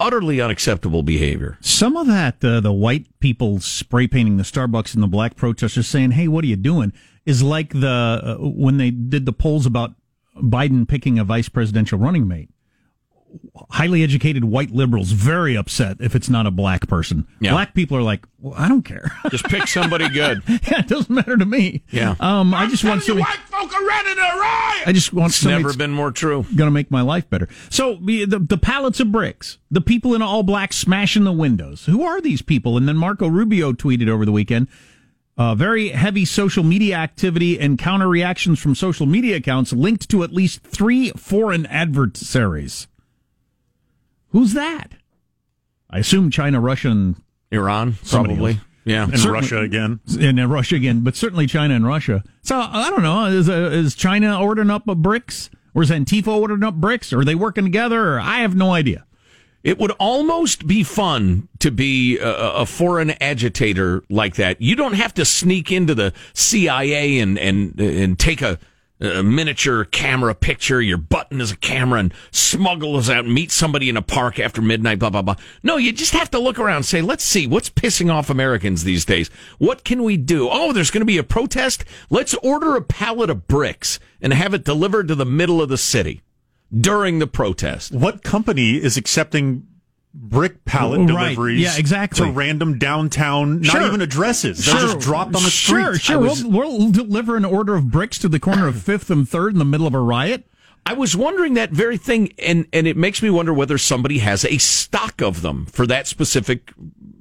utterly 0.00 0.40
unacceptable 0.40 1.04
behavior. 1.04 1.56
Some 1.60 1.96
of 1.96 2.08
that, 2.08 2.44
uh, 2.44 2.60
the 2.60 2.72
white 2.72 3.06
people 3.20 3.60
spray 3.60 4.08
painting 4.08 4.36
the 4.36 4.42
Starbucks 4.42 4.94
and 4.94 5.02
the 5.02 5.08
black 5.08 5.36
protesters 5.36 5.86
saying, 5.86 6.12
"Hey, 6.12 6.26
what 6.26 6.44
are 6.44 6.48
you 6.48 6.56
doing?" 6.56 6.92
is 7.24 7.42
like 7.42 7.72
the 7.72 7.88
uh, 7.88 8.36
when 8.38 8.78
they 8.78 8.90
did 8.90 9.26
the 9.26 9.32
polls 9.32 9.64
about 9.64 9.94
Biden 10.36 10.88
picking 10.88 11.18
a 11.18 11.24
vice 11.24 11.48
presidential 11.48 11.98
running 11.98 12.26
mate 12.26 12.50
highly 13.70 14.02
educated 14.02 14.44
white 14.44 14.70
liberals 14.70 15.12
very 15.12 15.56
upset 15.56 15.96
if 16.00 16.14
it's 16.14 16.28
not 16.28 16.46
a 16.46 16.50
black 16.50 16.88
person. 16.88 17.26
Yeah. 17.40 17.52
Black 17.52 17.74
people 17.74 17.96
are 17.96 18.02
like, 18.02 18.26
well, 18.38 18.54
I 18.56 18.68
don't 18.68 18.82
care. 18.82 19.10
Just 19.30 19.44
pick 19.44 19.66
somebody 19.68 20.08
good. 20.08 20.42
yeah, 20.48 20.80
it 20.80 20.88
doesn't 20.88 21.10
matter 21.10 21.36
to 21.36 21.44
me. 21.44 21.82
Yeah. 21.90 22.14
Um, 22.20 22.54
I 22.54 22.66
just 22.66 22.84
want 22.84 23.02
somebody. 23.02 23.22
white 23.24 23.38
folk 23.46 23.74
are 23.74 23.86
ready 23.86 24.14
to 24.14 24.20
riot. 24.20 24.88
I 24.88 24.92
just 24.92 25.12
want 25.12 25.30
It's 25.32 25.44
never 25.44 25.74
been 25.74 25.92
more 25.92 26.10
true. 26.10 26.42
going 26.56 26.66
to 26.68 26.70
make 26.72 26.90
my 26.90 27.02
life 27.02 27.28
better. 27.30 27.48
So 27.70 27.98
the, 28.02 28.24
the 28.24 28.38
the 28.38 28.58
pallets 28.58 29.00
of 29.00 29.12
bricks, 29.12 29.58
the 29.70 29.80
people 29.80 30.14
in 30.14 30.22
all 30.22 30.42
black 30.42 30.72
smashing 30.72 31.24
the 31.24 31.32
windows. 31.32 31.86
Who 31.86 32.02
are 32.04 32.20
these 32.20 32.42
people? 32.42 32.76
And 32.76 32.88
then 32.88 32.96
Marco 32.96 33.28
Rubio 33.28 33.72
tweeted 33.72 34.08
over 34.08 34.24
the 34.24 34.32
weekend. 34.32 34.68
Uh, 35.38 35.54
very 35.54 35.88
heavy 35.88 36.26
social 36.26 36.62
media 36.62 36.94
activity 36.96 37.58
and 37.58 37.78
counter 37.78 38.06
reactions 38.06 38.60
from 38.60 38.74
social 38.74 39.06
media 39.06 39.36
accounts 39.36 39.72
linked 39.72 40.10
to 40.10 40.22
at 40.22 40.30
least 40.32 40.62
three 40.62 41.08
foreign 41.12 41.64
adversaries. 41.66 42.86
Who's 44.32 44.54
that? 44.54 44.92
I 45.90 45.98
assume 45.98 46.30
China, 46.30 46.60
Russia, 46.60 46.88
and 46.90 47.16
Iran, 47.50 47.96
probably. 48.08 48.52
else. 48.52 48.60
Yeah. 48.84 49.04
And 49.04 49.12
Certainly- 49.18 49.40
Russia 49.40 49.58
again. 49.60 50.00
and 50.18 50.50
Russia 50.50 50.74
again, 50.76 51.00
but 51.00 51.14
certainly 51.16 51.46
China 51.46 51.74
and 51.74 51.86
Russia. 51.86 52.24
So 52.42 52.58
I 52.58 52.90
don't 52.90 53.02
know. 53.02 53.26
Is 53.26 53.48
uh, 53.48 53.70
is 53.72 53.94
China 53.94 54.40
ordering 54.40 54.70
up 54.70 54.84
bricks, 54.86 55.50
or 55.74 55.82
is 55.82 55.90
Antifa 55.90 56.28
ordering 56.28 56.64
up 56.64 56.74
bricks? 56.74 57.12
Or 57.12 57.20
are 57.20 57.24
they 57.24 57.34
working 57.36 57.64
together? 57.64 58.14
Or 58.14 58.20
I 58.20 58.38
have 58.38 58.56
no 58.56 58.72
idea. 58.72 59.04
It 59.62 59.78
would 59.78 59.92
almost 60.00 60.66
be 60.66 60.82
fun 60.82 61.48
to 61.60 61.70
be 61.70 62.18
a, 62.18 62.28
a 62.32 62.66
foreign 62.66 63.10
agitator 63.22 64.02
like 64.10 64.34
that. 64.34 64.60
You 64.60 64.74
don't 64.74 64.94
have 64.94 65.14
to 65.14 65.24
sneak 65.24 65.70
into 65.70 65.94
the 65.94 66.12
CIA 66.32 67.20
and 67.20 67.38
and 67.38 67.78
and 67.80 68.18
take 68.18 68.42
a, 68.42 68.58
a 69.02 69.22
miniature 69.22 69.84
camera 69.84 70.34
picture. 70.34 70.80
Your 70.80 70.96
button 70.98 71.40
is 71.40 71.50
a 71.50 71.56
camera 71.56 72.00
and 72.00 72.14
smuggle 72.30 72.96
us 72.96 73.10
out 73.10 73.24
and 73.24 73.34
meet 73.34 73.50
somebody 73.50 73.88
in 73.88 73.96
a 73.96 74.02
park 74.02 74.38
after 74.38 74.62
midnight. 74.62 74.98
Blah 74.98 75.10
blah 75.10 75.22
blah. 75.22 75.36
No, 75.62 75.76
you 75.76 75.92
just 75.92 76.12
have 76.12 76.30
to 76.30 76.38
look 76.38 76.58
around. 76.58 76.76
and 76.76 76.86
Say, 76.86 77.02
let's 77.02 77.24
see 77.24 77.46
what's 77.46 77.70
pissing 77.70 78.12
off 78.12 78.30
Americans 78.30 78.84
these 78.84 79.04
days. 79.04 79.28
What 79.58 79.84
can 79.84 80.02
we 80.02 80.16
do? 80.16 80.48
Oh, 80.50 80.72
there's 80.72 80.90
going 80.90 81.00
to 81.00 81.06
be 81.06 81.18
a 81.18 81.24
protest. 81.24 81.84
Let's 82.10 82.34
order 82.34 82.76
a 82.76 82.82
pallet 82.82 83.30
of 83.30 83.48
bricks 83.48 83.98
and 84.20 84.32
have 84.32 84.54
it 84.54 84.64
delivered 84.64 85.08
to 85.08 85.14
the 85.14 85.26
middle 85.26 85.60
of 85.60 85.68
the 85.68 85.78
city 85.78 86.22
during 86.72 87.18
the 87.18 87.26
protest. 87.26 87.92
What 87.92 88.22
company 88.22 88.76
is 88.76 88.96
accepting 88.96 89.66
brick 90.14 90.64
pallet 90.64 91.00
Right. 91.00 91.06
deliveries 91.08 91.60
Yeah, 91.60 91.76
exactly. 91.76 92.26
to 92.26 92.32
random 92.32 92.78
downtown, 92.78 93.60
not 93.62 93.82
even 93.82 94.00
addresses? 94.00 94.64
They're 94.64 94.74
just 94.74 95.00
dropped 95.00 95.34
on 95.34 95.42
the 95.42 95.50
street. 95.50 96.00
sure. 96.00 96.16
I 96.16 96.18
was- 96.18 96.44
we'll, 96.44 96.78
we'll 96.78 96.90
deliver 96.90 97.36
an 97.36 97.44
order 97.44 97.74
of 97.74 97.90
bricks 97.90 98.18
to 98.18 98.28
the 98.28 98.38
corner 98.38 98.66
of 98.66 98.80
Fifth 98.82 99.10
and 99.10 99.28
Third 99.28 99.52
in 99.54 99.58
the 99.58 99.64
middle 99.64 99.86
of 99.86 99.94
a 99.94 100.00
riot. 100.00 100.46
I 100.84 100.94
was 100.94 101.16
wondering 101.16 101.54
that 101.54 101.70
very 101.70 101.96
thing, 101.96 102.32
and, 102.40 102.66
and 102.72 102.86
it 102.88 102.96
makes 102.96 103.22
me 103.22 103.30
wonder 103.30 103.54
whether 103.54 103.78
somebody 103.78 104.18
has 104.18 104.44
a 104.44 104.58
stock 104.58 105.22
of 105.22 105.40
them 105.40 105.64
for 105.66 105.86
that 105.86 106.08
specific 106.08 106.72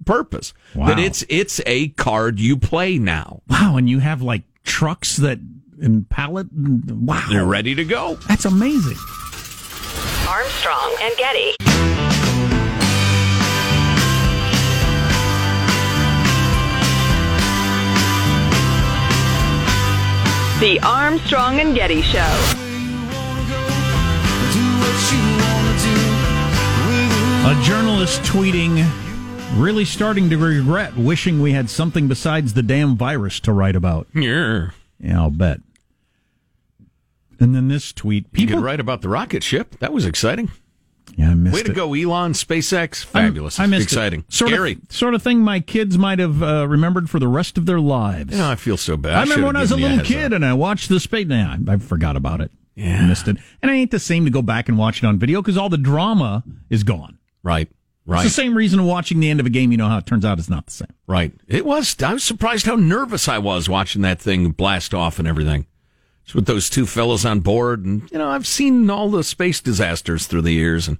purpose. 0.04 0.51
Wow. 0.73 0.88
That 0.88 0.97
it's 0.99 1.23
it's 1.30 1.62
a 1.67 1.89
card 1.89 2.39
you 2.39 2.58
play 2.58 2.97
now. 2.97 3.41
Wow, 3.47 3.77
and 3.77 3.88
you 3.88 3.99
have 3.99 4.23
like 4.23 4.43
trucks 4.63 5.17
that 5.17 5.38
and 5.80 6.10
pallet. 6.10 6.47
Wow, 6.51 7.27
They're 7.30 7.45
ready 7.45 7.75
to 7.75 7.86
go. 7.86 8.15
That's 8.27 8.45
amazing. 8.45 8.97
Armstrong 10.27 10.95
and 11.01 11.15
Getty. 11.17 11.90
The 20.62 20.80
Armstrong 20.84 21.60
and 21.60 21.74
Getty 21.76 22.04
Show. 22.04 22.19
A 27.43 27.60
journalist 27.63 28.21
tweeting, 28.21 28.88
really 29.60 29.84
starting 29.84 30.30
to 30.30 30.38
regret 30.38 30.95
wishing 30.95 31.41
we 31.41 31.54
had 31.54 31.69
something 31.71 32.08
besides 32.08 32.54
the 32.54 32.62
damn 32.62 32.95
virus 32.95 33.39
to 33.41 33.52
write 33.52 33.76
about. 33.76 34.08
Yeah. 34.13 34.69
Yeah, 35.00 35.21
I'll 35.21 35.32
bet. 35.32 35.60
And 37.39 37.56
then 37.56 37.67
this 37.67 37.91
tweet, 37.91 38.26
You 38.26 38.30
people. 38.32 38.56
could 38.58 38.63
write 38.63 38.80
about 38.80 39.02
the 39.02 39.10
rocket 39.10 39.41
ship. 39.43 39.76
That 39.80 39.91
was 39.91 40.06
exciting. 40.06 40.52
Yeah, 41.15 41.32
I 41.32 41.34
missed 41.34 41.56
Way 41.56 41.63
to 41.63 41.71
it. 41.71 41.76
go, 41.76 41.93
Elon, 41.93 42.34
SpaceX. 42.34 43.06
I'm- 43.15 43.28
Fabulous. 43.30 43.60
I 43.60 43.65
missed 43.65 43.84
exciting. 43.84 44.21
It. 44.21 44.34
Sort 44.34 44.52
Scary. 44.52 44.74
Of, 44.74 44.91
sort 44.91 45.13
of 45.13 45.21
thing 45.21 45.39
my 45.41 45.60
kids 45.60 45.97
might 45.97 46.19
have 46.19 46.41
uh, 46.41 46.67
remembered 46.67 47.10
for 47.10 47.19
the 47.19 47.28
rest 47.28 47.58
of 47.58 47.65
their 47.65 47.80
lives. 47.80 48.36
Yeah, 48.38 48.50
I 48.50 48.56
feel 48.56 48.78
so 48.78 48.97
bad. 48.97 49.13
I 49.15 49.21
remember 49.24 49.47
when 49.47 49.56
I 49.56 49.62
was 49.62 49.71
a 49.71 49.76
little 49.78 50.04
kid 50.06 50.28
up. 50.28 50.38
and 50.38 50.45
I 50.45 50.54
watched 50.54 50.89
the 50.89 51.00
space. 51.00 51.28
Nah, 51.28 51.58
I 51.67 51.78
forgot 51.78 52.15
about 52.15 52.41
it. 52.41 52.52
Yeah. 52.76 53.02
I 53.04 53.06
missed 53.08 53.28
it. 53.28 53.38
And 53.62 53.69
it 53.69 53.74
ain't 53.74 53.91
the 53.91 54.00
same 54.00 54.26
to 54.26 54.32
go 54.32 54.41
back 54.41 54.69
and 54.69 54.78
watch 54.78 55.04
it 55.04 55.06
on 55.06 55.19
video 55.19 55.41
because 55.41 55.58
all 55.58 55.69
the 55.69 55.78
drama 55.78 56.43
is 56.69 56.84
gone. 56.84 57.17
Right. 57.43 57.67
Right. 58.06 58.26
It's 58.26 58.36
the 58.36 58.41
same 58.41 58.56
reason 58.58 58.84
watching 58.86 59.19
the 59.19 59.30
end 59.30 59.39
of 59.39 59.45
a 59.45 59.50
game. 59.50 59.71
You 59.71 59.78
know 59.78 59.88
how 59.88 59.97
it 60.00 60.06
turns 60.08 60.26
out 60.26 60.39
it's 60.39 60.50
not 60.50 60.65
the 60.65 60.71
same. 60.71 60.88
Right. 61.06 61.34
It 61.47 61.65
was. 61.65 61.95
I 62.02 62.13
was 62.13 62.24
surprised 62.24 62.65
how 62.65 62.76
nervous 62.76 63.28
I 63.28 63.38
was 63.38 63.69
watching 63.69 64.02
that 64.02 64.19
thing 64.19 64.52
blast 64.52 64.93
off 64.93 65.19
and 65.19 65.28
everything. 65.28 65.67
With 66.34 66.46
those 66.46 66.70
two 66.70 66.86
fellows 66.86 67.26
on 67.26 67.41
board, 67.41 67.86
and 67.86 68.10
you 68.12 68.17
know, 68.17 68.30
I've 68.30 68.48
seen 68.48 68.89
all 68.89 69.10
the 69.10 69.24
space 69.24 69.62
disasters 69.62 70.28
through 70.28 70.44
the 70.44 70.54
years, 70.54 70.88
and 70.88 70.98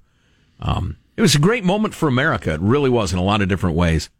um, 0.60 0.98
it 1.16 1.22
was 1.22 1.34
a 1.34 1.40
great 1.40 1.64
moment 1.64 1.94
for 1.94 2.08
America. 2.08 2.52
It 2.54 2.60
really 2.60 2.90
was 2.90 3.12
in 3.12 3.18
a 3.18 3.22
lot 3.24 3.42
of 3.42 3.48
different 3.48 3.76
ways. 3.76 4.10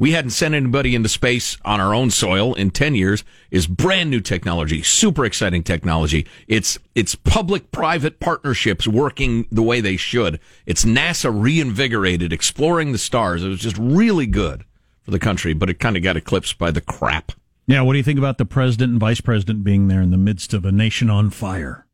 We 0.00 0.12
hadn't 0.12 0.30
sent 0.30 0.54
anybody 0.54 0.94
into 0.94 1.10
space 1.10 1.58
on 1.62 1.78
our 1.78 1.94
own 1.94 2.10
soil 2.10 2.54
in 2.54 2.70
10 2.70 2.94
years 2.94 3.22
is 3.50 3.66
brand 3.66 4.08
new 4.08 4.20
technology, 4.20 4.80
super 4.80 5.26
exciting 5.26 5.62
technology. 5.62 6.26
It's, 6.48 6.78
it's 6.94 7.14
public 7.14 7.70
private 7.70 8.18
partnerships 8.18 8.88
working 8.88 9.46
the 9.52 9.62
way 9.62 9.82
they 9.82 9.98
should. 9.98 10.40
It's 10.64 10.86
NASA 10.86 11.30
reinvigorated, 11.30 12.32
exploring 12.32 12.92
the 12.92 12.98
stars. 12.98 13.44
It 13.44 13.48
was 13.48 13.60
just 13.60 13.76
really 13.76 14.24
good 14.24 14.64
for 15.02 15.10
the 15.10 15.18
country, 15.18 15.52
but 15.52 15.68
it 15.68 15.74
kind 15.74 15.98
of 15.98 16.02
got 16.02 16.16
eclipsed 16.16 16.56
by 16.56 16.70
the 16.70 16.80
crap. 16.80 17.32
Yeah, 17.70 17.82
what 17.82 17.92
do 17.92 17.98
you 17.98 18.02
think 18.02 18.18
about 18.18 18.38
the 18.38 18.44
president 18.44 18.90
and 18.90 18.98
vice 18.98 19.20
president 19.20 19.62
being 19.62 19.86
there 19.86 20.02
in 20.02 20.10
the 20.10 20.16
midst 20.16 20.52
of 20.52 20.64
a 20.64 20.72
nation 20.72 21.08
on 21.08 21.30
fire? 21.30 21.86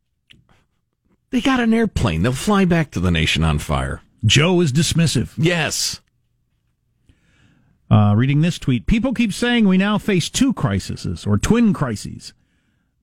They 1.28 1.42
got 1.42 1.60
an 1.60 1.74
airplane. 1.74 2.22
They'll 2.22 2.32
fly 2.32 2.64
back 2.64 2.90
to 2.92 3.00
the 3.00 3.10
nation 3.10 3.44
on 3.44 3.58
fire. 3.58 4.00
Joe 4.24 4.62
is 4.62 4.72
dismissive. 4.72 5.34
Yes. 5.36 6.00
Uh, 7.90 8.14
reading 8.16 8.40
this 8.40 8.58
tweet, 8.58 8.86
people 8.86 9.12
keep 9.12 9.34
saying 9.34 9.68
we 9.68 9.76
now 9.76 9.98
face 9.98 10.30
two 10.30 10.54
crises 10.54 11.26
or 11.26 11.36
twin 11.36 11.74
crises, 11.74 12.32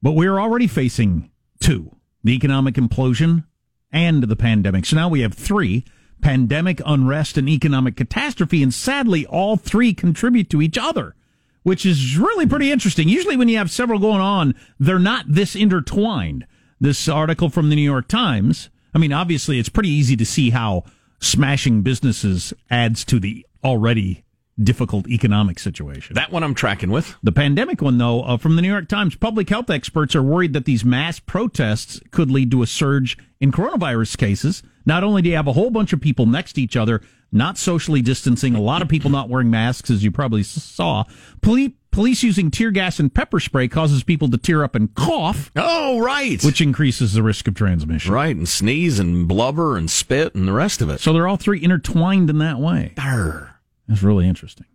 but 0.02 0.14
we're 0.14 0.40
already 0.40 0.66
facing 0.66 1.30
two 1.60 1.96
the 2.24 2.34
economic 2.34 2.74
implosion 2.74 3.46
and 3.92 4.24
the 4.24 4.36
pandemic. 4.36 4.88
So 4.88 4.96
now 4.96 5.10
we 5.10 5.22
have 5.22 5.36
three 5.36 5.86
pandemic, 6.22 6.82
unrest, 6.88 7.38
and 7.38 7.48
economic 7.48 7.98
catastrophe. 7.98 8.64
And 8.64 8.74
sadly, 8.74 9.28
all 9.28 9.58
three 9.58 9.94
contribute 9.94 10.50
to 10.50 10.62
each 10.62 10.80
other, 10.80 11.14
which 11.63 11.86
is 11.86 12.17
really 12.17 12.45
pretty 12.45 12.71
interesting. 12.71 13.10
Usually, 13.10 13.38
when 13.38 13.49
you 13.49 13.58
have 13.58 13.71
several 13.71 13.99
going 13.99 14.21
on, 14.21 14.54
they're 14.80 14.99
not 14.99 15.26
this 15.28 15.56
intertwined. 15.56 16.45
This 16.80 17.08
article 17.08 17.49
from 17.49 17.69
the 17.69 17.76
New 17.76 17.82
York 17.82 18.08
Times, 18.08 18.69
I 18.93 18.97
mean, 18.97 19.13
obviously, 19.13 19.58
it's 19.58 19.69
pretty 19.69 19.89
easy 19.89 20.17
to 20.17 20.26
see 20.26 20.49
how 20.49 20.84
smashing 21.19 21.82
businesses 21.82 22.54
adds 22.69 23.06
to 23.06 23.19
the 23.19 23.45
already 23.63 24.23
difficult 24.62 25.08
economic 25.08 25.58
situation. 25.58 26.13
That 26.13 26.32
one 26.32 26.43
I'm 26.43 26.54
tracking 26.54 26.91
with. 26.91 27.15
The 27.23 27.32
pandemic 27.32 27.82
one, 27.82 27.97
though, 27.97 28.21
uh, 28.23 28.38
from 28.38 28.56
the 28.56 28.62
New 28.62 28.67
York 28.67 28.88
Times, 28.88 29.15
public 29.15 29.49
health 29.49 29.69
experts 29.69 30.15
are 30.15 30.21
worried 30.21 30.54
that 30.54 30.65
these 30.65 30.86
mass 30.86 31.19
protests 31.19 31.99
could 32.12 32.30
lead 32.30 32.52
to 32.52 32.62
a 32.62 32.67
surge 32.67 33.17
in 33.39 33.52
coronavirus 33.52 34.17
cases 34.17 34.62
Not 34.86 35.04
only 35.04 35.22
do 35.22 35.30
you 35.30 35.36
have 35.36 35.48
a 35.48 35.54
whole 35.54 35.69
bunch 35.69 35.93
of 35.93 36.02
people 36.02 36.26
next 36.26 36.54
to 36.54 36.62
each 36.62 36.76
other, 36.76 37.02
not 37.32 37.58
socially 37.58 38.02
distancing, 38.02 38.54
a 38.56 38.62
lot 38.62 38.82
of 38.82 38.88
people 38.89 39.10
not 39.10 39.30
wearing 39.30 39.50
masks, 39.50 39.89
as 39.89 40.04
you 40.04 40.12
probably 40.12 40.43
saw. 40.43 41.04
Police, 41.41 41.72
police 41.91 42.22
using 42.22 42.52
tear 42.52 42.69
gas 42.69 43.00
and 43.00 43.13
pepper 43.13 43.39
spray 43.39 43.67
causes 43.67 44.04
people 44.04 44.30
to 44.30 44.38
tear 44.38 44.63
up 44.63 44.76
and 44.76 44.93
cough, 44.93 45.52
Oh, 45.56 46.00
right. 46.00 46.43
which 46.43 46.62
increases 46.62 47.13
the 47.13 47.24
risk 47.24 47.48
of 47.48 47.56
transmission. 47.56 48.13
right, 48.13 48.36
and 48.36 48.48
sneeze 48.48 49.00
and 49.00 49.28
blubber 49.28 49.78
and 49.78 49.89
spit 49.89 50.36
and 50.36 50.48
the 50.48 50.54
rest 50.54 50.82
of 50.82 50.89
it. 50.89 51.00
So 51.00 51.12
they're 51.13 51.28
all 51.28 51.38
three 51.38 51.63
intertwined 51.63 52.30
in 52.30 52.38
that 52.39 52.60
way. 52.60 52.93
Arr. 52.98 53.56
That's 53.88 54.04
really 54.04 54.28
interesting. 54.28 54.65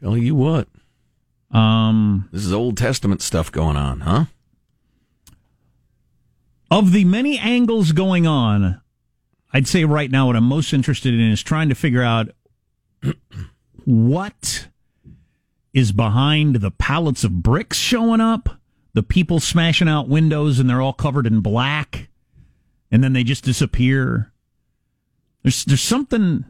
Tell 0.00 0.16
you 0.16 0.34
what, 0.34 0.68
Um, 1.52 2.28
this 2.32 2.44
is 2.44 2.52
Old 2.52 2.76
Testament 2.76 3.20
stuff 3.22 3.52
going 3.52 3.76
on, 3.76 4.00
huh? 4.00 4.24
of 6.70 6.92
the 6.92 7.04
many 7.04 7.38
angles 7.38 7.92
going 7.92 8.26
on, 8.26 8.80
I'd 9.52 9.66
say 9.68 9.84
right 9.84 10.10
now 10.10 10.26
what 10.26 10.36
I'm 10.36 10.44
most 10.44 10.72
interested 10.72 11.12
in 11.14 11.20
is 11.20 11.42
trying 11.42 11.68
to 11.68 11.74
figure 11.74 12.02
out 12.02 12.30
what 13.84 14.68
is 15.72 15.92
behind 15.92 16.56
the 16.56 16.70
pallets 16.70 17.24
of 17.24 17.42
bricks 17.42 17.76
showing 17.78 18.20
up, 18.20 18.60
the 18.94 19.02
people 19.02 19.40
smashing 19.40 19.88
out 19.88 20.08
windows 20.08 20.58
and 20.58 20.68
they're 20.68 20.82
all 20.82 20.92
covered 20.92 21.26
in 21.26 21.40
black, 21.40 22.08
and 22.90 23.02
then 23.02 23.12
they 23.12 23.24
just 23.24 23.44
disappear. 23.44 24.32
There's 25.42 25.64
there's 25.64 25.80
something 25.80 26.44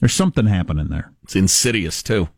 there's 0.00 0.14
something 0.14 0.46
happening 0.46 0.88
there. 0.88 1.12
It's 1.24 1.36
insidious 1.36 2.02
too. 2.02 2.28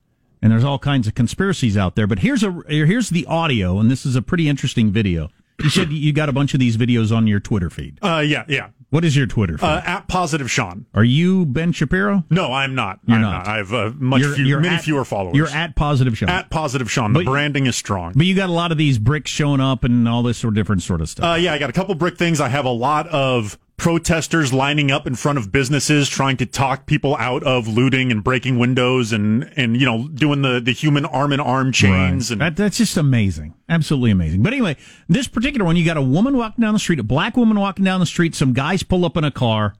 and 0.41 0.51
there's 0.51 0.65
all 0.65 0.79
kinds 0.79 1.07
of 1.07 1.15
conspiracies 1.15 1.77
out 1.77 1.95
there. 1.95 2.07
But 2.07 2.21
here's 2.21 2.43
a 2.43 2.63
here's 2.69 3.11
the 3.11 3.27
audio, 3.27 3.79
and 3.79 3.91
this 3.91 4.07
is 4.07 4.17
a 4.17 4.23
pretty 4.23 4.49
interesting 4.49 4.91
video. 4.91 5.29
You 5.63 5.69
said 5.71 5.93
you 5.93 6.13
got 6.13 6.29
a 6.29 6.33
bunch 6.33 6.55
of 6.55 6.61
these 6.61 6.77
videos 6.77 7.15
on 7.15 7.27
your 7.27 7.39
Twitter 7.41 7.71
feed. 7.71 7.99
Uh, 8.03 8.23
yeah, 8.27 8.45
yeah. 8.49 8.69
What 8.93 9.07
is 9.07 9.17
your 9.17 9.27
Twitter 9.27 9.57
feed? 9.57 9.65
Uh, 9.67 9.81
at 9.87 10.07
positive 10.07 10.51
Sean. 10.51 10.85
Are 10.93 11.03
you 11.03 11.47
Ben 11.47 11.73
Shapiro? 11.73 12.25
No, 12.29 12.53
I'm 12.53 12.75
not. 12.75 13.01
You're 13.07 13.17
I'm 13.17 13.23
not. 13.23 13.49
I 13.49 13.57
have 13.57 13.73
uh, 13.73 13.91
much 13.97 14.21
You're- 14.21 14.35
few, 14.37 14.45
you're 14.45 14.61
many 14.61 14.75
at- 14.75 14.83
fewer 14.85 15.05
followers. 15.07 15.35
You're 15.35 15.49
at 15.49 15.75
Positive 15.77 16.17
Show. 16.19 16.27
at 16.27 16.51
positive 16.51 16.91
Sean. 16.91 17.15
But- 17.15 17.21
the 17.21 17.25
branding 17.31 17.65
is 17.65 17.75
strong. 17.75 18.13
but 18.15 18.27
you 18.27 18.35
got 18.35 18.51
a 18.51 18.53
lot 18.53 18.71
of 18.71 18.77
these 18.77 18.99
bricks 18.99 19.31
showing 19.31 19.63
up 19.63 19.83
and 19.85 20.07
all 20.07 20.23
this 20.23 20.37
sort 20.37 20.53
of 20.53 20.57
different 20.57 20.83
sort 20.83 21.01
of 21.01 21.09
stuff. 21.09 21.25
Uh, 21.25 21.35
yeah, 21.37 21.55
I 21.55 21.59
got 21.59 21.71
a 21.71 21.73
couple 21.73 21.95
brick 21.95 22.19
things. 22.19 22.39
I 22.39 22.49
have 22.51 22.67
a 22.67 22.71
lot 22.71 23.09
of 23.09 23.59
protesters 23.83 24.53
lining 24.53 24.93
up 24.93 25.09
in 25.09 25.15
front 25.17 25.37
of 25.37 25.51
businesses 25.51 26.09
trying 26.09 26.37
to 26.37 26.47
talk 26.47 26.87
people 26.87 27.17
out 27.17 27.43
of 27.43 27.67
looting 27.67 28.13
and 28.13 28.23
breaking 28.23 28.57
windows 28.57 29.13
and, 29.13 29.53
and 29.57 29.77
you 29.77 29.85
know, 29.85 30.07
doing 30.07 30.41
the, 30.41 30.61
the 30.61 30.71
human 30.71 31.05
arm 31.05 31.33
in 31.33 31.41
arm 31.41 31.73
chains. 31.73 32.31
Right. 32.31 32.35
And 32.35 32.41
That, 32.43 32.55
that's 32.55 32.79
just 32.79 32.97
amazing. 32.97 33.55
Absolutely 33.69 34.13
amazing. 34.13 34.41
But 34.45 34.53
anyway, 34.53 34.77
this 35.09 35.27
particular 35.27 35.67
one, 35.67 35.75
you 35.75 35.85
got 35.85 35.97
a 35.97 36.03
woman 36.03 36.37
walking 36.37 36.63
down 36.63 36.75
the 36.75 36.79
street, 36.79 37.01
a 37.01 37.03
black 37.03 37.37
woman 37.37 37.59
walking 37.59 37.85
down 37.85 37.99
the 37.99 38.07
street, 38.07 38.37
some 38.37 38.53
guys 38.53 38.85
pull 38.85 39.05
up 39.05 39.17
in 39.17 39.25
a 39.25 39.33
car 39.33 39.75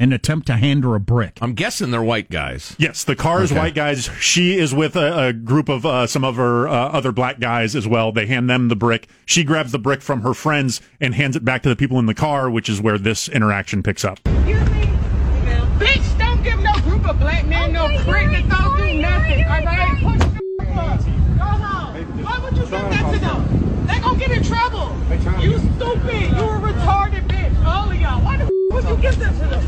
and 0.00 0.12
attempt 0.12 0.46
to 0.48 0.56
hand 0.56 0.82
her 0.82 0.96
a 0.96 1.00
brick. 1.00 1.38
I'm 1.40 1.52
guessing 1.54 1.92
they're 1.92 2.02
white 2.02 2.30
guys. 2.30 2.74
yes, 2.78 3.04
the 3.04 3.14
car 3.14 3.42
is 3.42 3.52
Okay. 3.52 3.60
white 3.60 3.74
guys. 3.76 4.10
She 4.18 4.58
is 4.58 4.74
with 4.74 4.96
a, 4.96 5.26
a 5.28 5.32
group 5.32 5.68
of 5.68 5.86
uh, 5.86 6.06
some 6.08 6.24
of 6.24 6.34
her 6.36 6.66
uh, 6.66 6.72
other 6.72 7.12
black 7.12 7.38
guys 7.38 7.76
as 7.76 7.86
well. 7.86 8.10
They 8.10 8.26
hand 8.26 8.50
them 8.50 8.68
the 8.68 8.76
brick. 8.76 9.06
She 9.26 9.44
grabs 9.44 9.70
the 9.72 9.78
brick 9.78 10.00
from 10.02 10.22
her 10.22 10.34
friends 10.34 10.80
and 11.00 11.14
hands 11.14 11.36
it 11.36 11.44
back 11.44 11.62
to 11.62 11.68
the 11.68 11.76
people 11.76 11.98
in 12.00 12.06
the 12.06 12.14
car, 12.14 12.50
which 12.50 12.68
is 12.68 12.80
where 12.80 12.98
this 12.98 13.28
interaction 13.28 13.82
picks 13.82 14.04
up. 14.04 14.18
Excuse 14.26 14.70
me? 14.70 14.86
Bitch, 15.78 16.18
don't 16.18 16.42
give 16.42 16.58
no 16.60 16.72
group 16.80 17.06
of 17.08 17.18
black 17.20 17.46
men 17.46 17.72
no 17.72 17.86
brick 18.04 18.30
that 18.30 18.48
don't 18.48 18.76
do 18.78 19.00
nothing, 19.00 19.44
all 19.44 19.64
right? 19.64 19.98
Push 20.02 20.18
the 20.18 20.40
f- 20.70 20.78
up. 20.78 21.04
Go 21.38 21.44
home. 21.44 22.24
Why 22.24 22.38
would 22.42 22.52
you 22.56 22.62
give 22.62 22.70
that 22.70 23.12
to 23.12 23.18
them? 23.18 23.86
They 23.86 24.00
gonna 24.00 24.18
get 24.18 24.30
in 24.30 24.42
trouble. 24.44 24.96
You 25.40 25.58
stupid. 25.58 26.22
You 26.22 26.44
a 26.44 26.60
retarded 26.60 27.26
bitch. 27.28 27.64
All 27.66 27.90
of 27.90 28.00
y'all. 28.00 28.20
Why 28.22 28.36
the 28.38 28.44
f- 28.44 28.50
would 28.72 28.79
you 28.90 28.96
give 28.96 29.18
that 29.20 29.32
to 29.34 29.46
them? 29.46 29.62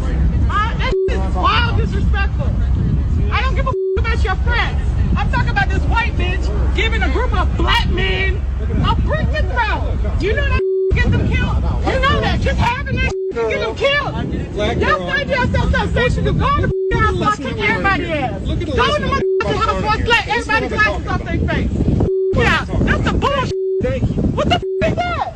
Huh? 0.50 0.74
That 0.78 0.92
is 1.08 1.35
wild 1.37 1.76
disrespectful. 1.78 2.50
I 3.30 3.40
don't 3.42 3.54
give 3.54 3.66
a 3.66 3.70
f- 3.70 3.74
about 3.98 4.24
your 4.24 4.35
friends. 4.42 4.82
I'm 5.16 5.30
talking 5.30 5.50
about 5.50 5.68
this 5.68 5.82
white 5.85 6.12
bitch 6.14 6.42
giving 6.74 7.02
a 7.02 7.11
group 7.12 7.32
of 7.32 7.56
black 7.56 7.88
men 7.90 8.42
a 8.61 8.94
brick 9.06 9.26
to 9.30 9.42
throw. 9.46 10.18
You 10.18 10.35
know 10.35 10.48
that 10.48 10.61
get 10.94 11.11
them 11.12 11.28
killed. 11.30 11.62
You 11.87 12.00
know 12.02 12.20
that. 12.20 12.40
Just 12.40 12.58
having 12.58 12.96
that 12.96 13.12
to 13.35 13.48
get 13.48 13.61
them 13.61 13.76
killed. 13.76 14.80
Y'all 14.82 15.06
find 15.06 15.30
yourself 15.30 15.70
so 15.70 15.87
sensitive. 15.92 16.38
Go 16.38 16.56
in 16.56 16.70
the 16.90 16.98
house 16.98 17.14
while 17.20 17.37
kick 17.37 17.58
everybody 17.62 18.04
ass. 18.12 18.40
Go 18.42 18.52
in 18.54 18.58
the 18.58 18.66
motherfucking 18.66 19.54
house 19.54 19.82
while 19.82 19.98
slap 20.00 20.28
everybody 20.28 20.68
glasses 20.68 21.06
off 21.06 21.24
their 21.24 21.38
face. 21.38 21.70
Yeah, 22.35 22.64
that's 22.66 23.04
the 23.04 23.12
bullshit. 23.12 24.02
What 24.35 24.48
the 24.48 24.54
f 24.56 24.62
is 24.90 24.96
that? 24.96 25.32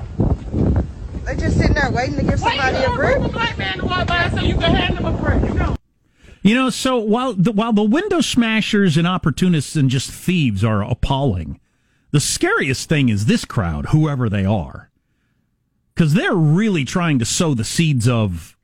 They 1.57 1.63
just 1.63 1.75
sitting 1.75 1.75
there 1.75 1.91
waiting 1.91 2.17
to 2.17 2.23
give 2.23 2.41
somebody 2.41 2.77
a 2.77 2.87
for 2.87 2.93
a 2.93 2.97
brick. 2.97 3.15
group 3.15 3.27
of 3.27 3.33
black 3.33 3.59
men 3.59 3.79
to 3.79 3.87
walk 3.87 4.07
by 4.07 4.31
so 4.31 4.41
you 4.41 4.55
can 4.55 4.75
hand 4.75 4.97
them 4.97 5.05
a 5.05 5.13
brick. 5.13 5.43
You 5.43 5.55
know. 5.55 5.77
You 6.43 6.55
know, 6.55 6.71
so 6.71 6.97
while 6.99 7.33
the, 7.33 7.53
while 7.53 7.73
the 7.73 7.83
window 7.83 8.21
smashers 8.21 8.97
and 8.97 9.07
opportunists 9.07 9.75
and 9.75 9.91
just 9.91 10.11
thieves 10.11 10.63
are 10.63 10.83
appalling, 10.83 11.59
the 12.13 12.21
scariest 12.21 12.89
thing 12.89 13.09
is 13.09 13.27
this 13.27 13.45
crowd, 13.45 13.87
whoever 13.87 14.29
they 14.29 14.45
are, 14.45 14.91
because 15.95 16.15
they're 16.15 16.35
really 16.35 16.85
trying 16.85 17.19
to 17.19 17.25
sow 17.25 17.53
the 17.55 17.65
seeds 17.65 18.07
of 18.07 18.57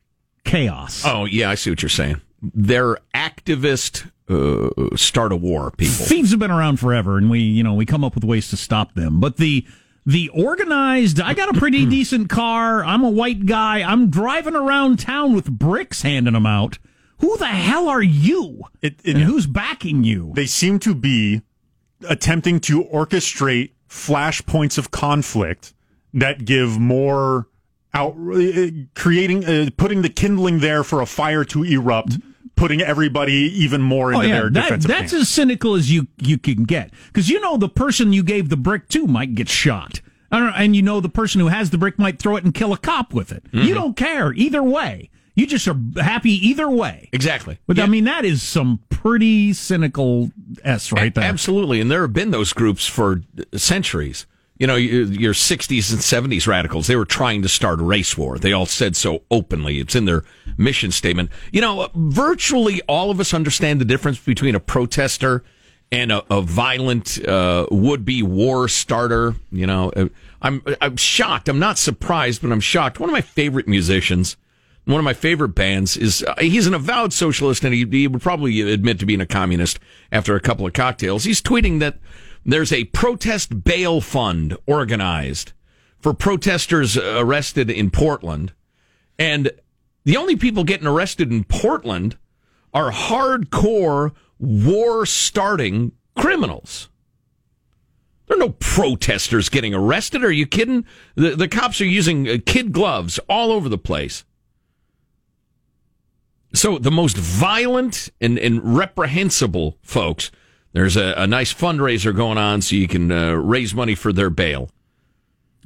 chaos. 0.44 1.02
Oh 1.04 1.24
yeah, 1.24 1.50
I 1.50 1.56
see 1.56 1.70
what 1.70 1.82
you're 1.82 1.88
saying. 1.88 2.20
They're 2.40 2.98
activist, 3.14 4.10
uh, 4.28 4.96
start 4.96 5.32
a 5.32 5.36
war 5.36 5.70
people. 5.72 6.04
Thieves 6.06 6.30
have 6.30 6.40
been 6.40 6.50
around 6.50 6.78
forever, 6.78 7.18
and 7.18 7.30
we, 7.30 7.40
you 7.40 7.62
know, 7.64 7.74
we 7.74 7.86
come 7.86 8.04
up 8.04 8.14
with 8.14 8.24
ways 8.24 8.48
to 8.50 8.56
stop 8.56 8.94
them. 8.94 9.18
But 9.18 9.38
the 9.38 9.66
the 10.04 10.28
organized, 10.30 11.20
I 11.20 11.34
got 11.34 11.54
a 11.54 11.58
pretty 11.58 11.86
decent 11.96 12.28
car. 12.28 12.84
I'm 12.84 13.04
a 13.04 13.10
white 13.10 13.46
guy. 13.46 13.82
I'm 13.82 14.10
driving 14.10 14.56
around 14.56 14.98
town 14.98 15.34
with 15.34 15.50
bricks, 15.50 16.02
handing 16.02 16.34
them 16.34 16.46
out. 16.46 16.78
Who 17.18 17.36
the 17.36 17.46
hell 17.46 17.88
are 17.88 18.02
you? 18.02 18.62
It- 18.80 19.00
it- 19.04 19.14
and 19.16 19.24
who's 19.24 19.46
backing 19.46 20.02
you? 20.04 20.32
they 20.34 20.46
seem 20.46 20.78
to 20.80 20.94
be 20.94 21.42
attempting 22.08 22.58
to 22.60 22.82
orchestrate 22.84 23.70
flash 23.86 24.44
points 24.44 24.76
of 24.78 24.90
conflict 24.90 25.72
that 26.14 26.44
give 26.44 26.78
more 26.80 27.46
out 27.94 28.16
uh, 28.16 28.66
creating 28.94 29.44
uh, 29.44 29.68
putting 29.76 30.02
the 30.02 30.08
kindling 30.08 30.58
there 30.60 30.82
for 30.82 31.00
a 31.00 31.06
fire 31.06 31.44
to 31.44 31.62
erupt 31.62 32.18
putting 32.62 32.80
everybody 32.80 33.32
even 33.32 33.82
more 33.82 34.12
into 34.12 34.28
their 34.28 34.44
Oh, 34.44 34.48
that, 34.50 34.62
defensive 34.62 34.88
that's 34.88 35.10
camp. 35.10 35.22
as 35.22 35.28
cynical 35.28 35.74
as 35.74 35.90
you 35.90 36.06
you 36.22 36.38
can 36.38 36.62
get 36.62 36.92
because 37.08 37.28
you 37.28 37.40
know 37.40 37.56
the 37.56 37.68
person 37.68 38.12
you 38.12 38.22
gave 38.22 38.50
the 38.50 38.56
brick 38.56 38.88
to 38.90 39.06
might 39.08 39.34
get 39.34 39.48
shot. 39.48 40.00
I 40.30 40.38
don't 40.38 40.46
know, 40.50 40.54
and 40.56 40.76
you 40.76 40.82
know 40.82 41.00
the 41.00 41.08
person 41.08 41.40
who 41.40 41.48
has 41.48 41.70
the 41.70 41.78
brick 41.78 41.98
might 41.98 42.20
throw 42.20 42.36
it 42.36 42.44
and 42.44 42.54
kill 42.54 42.72
a 42.72 42.78
cop 42.78 43.12
with 43.12 43.32
it. 43.32 43.42
Mm-hmm. 43.52 43.66
You 43.66 43.74
don't 43.74 43.96
care 43.96 44.32
either 44.34 44.62
way. 44.62 45.10
You 45.34 45.46
just 45.46 45.66
are 45.66 45.76
happy 45.96 46.32
either 46.46 46.70
way. 46.70 47.08
Exactly. 47.12 47.58
But 47.66 47.78
Yeah. 47.78 47.84
I 47.84 47.86
mean, 47.86 48.04
that 48.04 48.24
is 48.24 48.42
some 48.42 48.80
pretty 48.90 49.52
cynical 49.54 50.30
s 50.62 50.92
right 50.92 51.12
there. 51.14 51.24
Absolutely, 51.24 51.80
and 51.80 51.90
there 51.90 52.02
have 52.02 52.12
been 52.12 52.30
those 52.30 52.52
groups 52.52 52.86
for 52.86 53.22
centuries. 53.56 54.26
You 54.62 54.68
know, 54.68 54.76
your, 54.76 55.02
your 55.06 55.32
60s 55.32 55.90
and 55.90 56.30
70s 56.30 56.46
radicals, 56.46 56.86
they 56.86 56.94
were 56.94 57.04
trying 57.04 57.42
to 57.42 57.48
start 57.48 57.80
a 57.80 57.82
race 57.82 58.16
war. 58.16 58.38
They 58.38 58.52
all 58.52 58.64
said 58.64 58.94
so 58.94 59.24
openly. 59.28 59.80
It's 59.80 59.96
in 59.96 60.04
their 60.04 60.22
mission 60.56 60.92
statement. 60.92 61.30
You 61.50 61.60
know, 61.60 61.88
virtually 61.96 62.80
all 62.82 63.10
of 63.10 63.18
us 63.18 63.34
understand 63.34 63.80
the 63.80 63.84
difference 63.84 64.20
between 64.20 64.54
a 64.54 64.60
protester 64.60 65.42
and 65.90 66.12
a, 66.12 66.22
a 66.32 66.40
violent 66.42 67.26
uh, 67.26 67.66
would-be 67.72 68.22
war 68.22 68.68
starter. 68.68 69.34
You 69.50 69.66
know, 69.66 69.90
Uh, 69.96 70.10
I'm 70.40 70.62
I'm 70.80 70.96
shocked. 70.96 71.48
I'm 71.48 71.58
not 71.58 71.76
surprised, 71.76 72.40
but 72.40 72.52
I'm 72.52 72.60
shocked. 72.60 73.00
One 73.00 73.08
of 73.08 73.12
my 73.12 73.20
favorite 73.20 73.66
musicians, 73.66 74.36
one 74.84 75.00
of 75.00 75.04
my 75.04 75.12
favorite 75.12 75.56
bands 75.56 75.96
is 75.96 76.22
uh, 76.22 76.36
he's 76.38 76.68
an 76.68 76.74
avowed 76.74 77.12
socialist 77.12 77.64
and 77.64 77.74
he, 77.74 77.84
he 77.84 78.06
would 78.06 78.22
probably 78.22 78.60
admit 78.60 79.00
to 79.00 79.06
being 79.06 79.20
a 79.20 79.26
communist 79.26 79.80
after 80.12 80.36
a 80.36 80.40
couple 80.40 80.64
of 80.68 80.72
cocktails. 80.72 81.24
He's 81.24 81.42
tweeting 81.42 81.80
that 81.80 81.98
there's 82.44 82.72
a 82.72 82.84
protest 82.84 83.64
bail 83.64 84.00
fund 84.00 84.56
organized 84.66 85.52
for 85.98 86.12
protesters 86.12 86.96
arrested 86.96 87.70
in 87.70 87.90
Portland. 87.90 88.52
And 89.18 89.50
the 90.04 90.16
only 90.16 90.36
people 90.36 90.64
getting 90.64 90.86
arrested 90.86 91.30
in 91.30 91.44
Portland 91.44 92.16
are 92.74 92.90
hardcore 92.90 94.12
war 94.38 95.06
starting 95.06 95.92
criminals. 96.16 96.88
There 98.26 98.36
are 98.36 98.40
no 98.40 98.50
protesters 98.58 99.48
getting 99.48 99.74
arrested. 99.74 100.24
Are 100.24 100.32
you 100.32 100.46
kidding? 100.46 100.84
The, 101.14 101.36
the 101.36 101.48
cops 101.48 101.80
are 101.80 101.86
using 101.86 102.28
uh, 102.28 102.38
kid 102.44 102.72
gloves 102.72 103.20
all 103.28 103.52
over 103.52 103.68
the 103.68 103.78
place. 103.78 104.24
So 106.54 106.78
the 106.78 106.90
most 106.90 107.16
violent 107.16 108.10
and, 108.20 108.38
and 108.38 108.76
reprehensible 108.76 109.78
folks, 109.82 110.30
there's 110.72 110.96
a, 110.96 111.14
a 111.16 111.26
nice 111.26 111.52
fundraiser 111.52 112.14
going 112.14 112.38
on 112.38 112.62
so 112.62 112.76
you 112.76 112.88
can 112.88 113.10
uh, 113.12 113.32
raise 113.32 113.74
money 113.74 113.94
for 113.94 114.12
their 114.12 114.30
bail. 114.30 114.70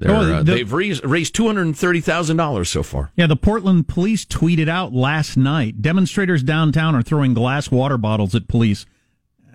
Oh, 0.05 0.15
uh, 0.15 0.43
the- 0.43 0.53
they've 0.53 0.73
raised, 0.73 1.05
raised 1.05 1.35
$230,000 1.35 2.67
so 2.67 2.83
far. 2.83 3.13
Yeah, 3.17 3.27
the 3.27 3.37
Portland 3.37 3.89
police 3.89 4.25
tweeted 4.25 4.69
out 4.69 4.93
last 4.93 5.37
night 5.37 5.81
demonstrators 5.81 6.43
downtown 6.43 6.95
are 6.95 7.03
throwing 7.03 7.35
glass 7.35 7.71
water 7.71 7.97
bottles 7.97 8.35
at 8.35 8.49
police. 8.49 8.85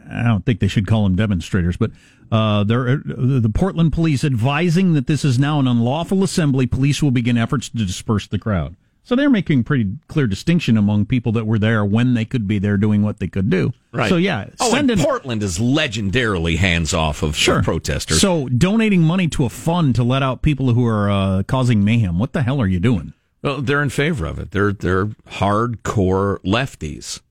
I 0.09 0.23
don't 0.23 0.45
think 0.45 0.59
they 0.59 0.67
should 0.67 0.87
call 0.87 1.03
them 1.03 1.15
demonstrators, 1.15 1.77
but 1.77 1.91
uh, 2.31 2.63
they're, 2.63 2.89
uh, 2.89 2.97
the 3.05 3.51
Portland 3.53 3.93
police 3.93 4.23
advising 4.23 4.93
that 4.93 5.05
this 5.07 5.23
is 5.23 5.37
now 5.37 5.59
an 5.59 5.67
unlawful 5.67 6.23
assembly. 6.23 6.65
Police 6.65 7.03
will 7.03 7.11
begin 7.11 7.37
efforts 7.37 7.69
to 7.69 7.77
disperse 7.85 8.27
the 8.27 8.39
crowd. 8.39 8.75
So 9.03 9.15
they're 9.15 9.29
making 9.31 9.63
pretty 9.63 9.97
clear 10.07 10.27
distinction 10.27 10.77
among 10.77 11.05
people 11.07 11.31
that 11.33 11.45
were 11.47 11.57
there 11.57 11.83
when 11.83 12.13
they 12.13 12.23
could 12.23 12.47
be 12.47 12.59
there 12.59 12.77
doing 12.77 13.01
what 13.01 13.19
they 13.19 13.27
could 13.27 13.49
do. 13.49 13.73
Right. 13.91 14.07
So 14.09 14.15
yeah, 14.17 14.47
Oh, 14.59 14.75
and 14.75 14.89
Portland 14.99 15.41
is 15.43 15.57
legendarily 15.57 16.57
hands 16.57 16.93
off 16.93 17.23
of 17.23 17.35
Sure. 17.35 17.63
protesters. 17.63 18.21
So 18.21 18.47
donating 18.47 19.01
money 19.01 19.27
to 19.29 19.45
a 19.45 19.49
fund 19.49 19.95
to 19.95 20.03
let 20.03 20.21
out 20.23 20.43
people 20.43 20.73
who 20.73 20.85
are 20.85 21.09
uh, 21.09 21.43
causing 21.43 21.83
mayhem. 21.83 22.19
What 22.19 22.33
the 22.33 22.43
hell 22.43 22.61
are 22.61 22.67
you 22.67 22.79
doing? 22.79 23.13
well, 23.41 23.59
they're 23.61 23.81
in 23.81 23.89
favor 23.89 24.27
of 24.27 24.37
it. 24.37 24.51
They're 24.51 24.71
they're 24.71 25.07
hardcore 25.27 26.37
lefties. 26.45 27.21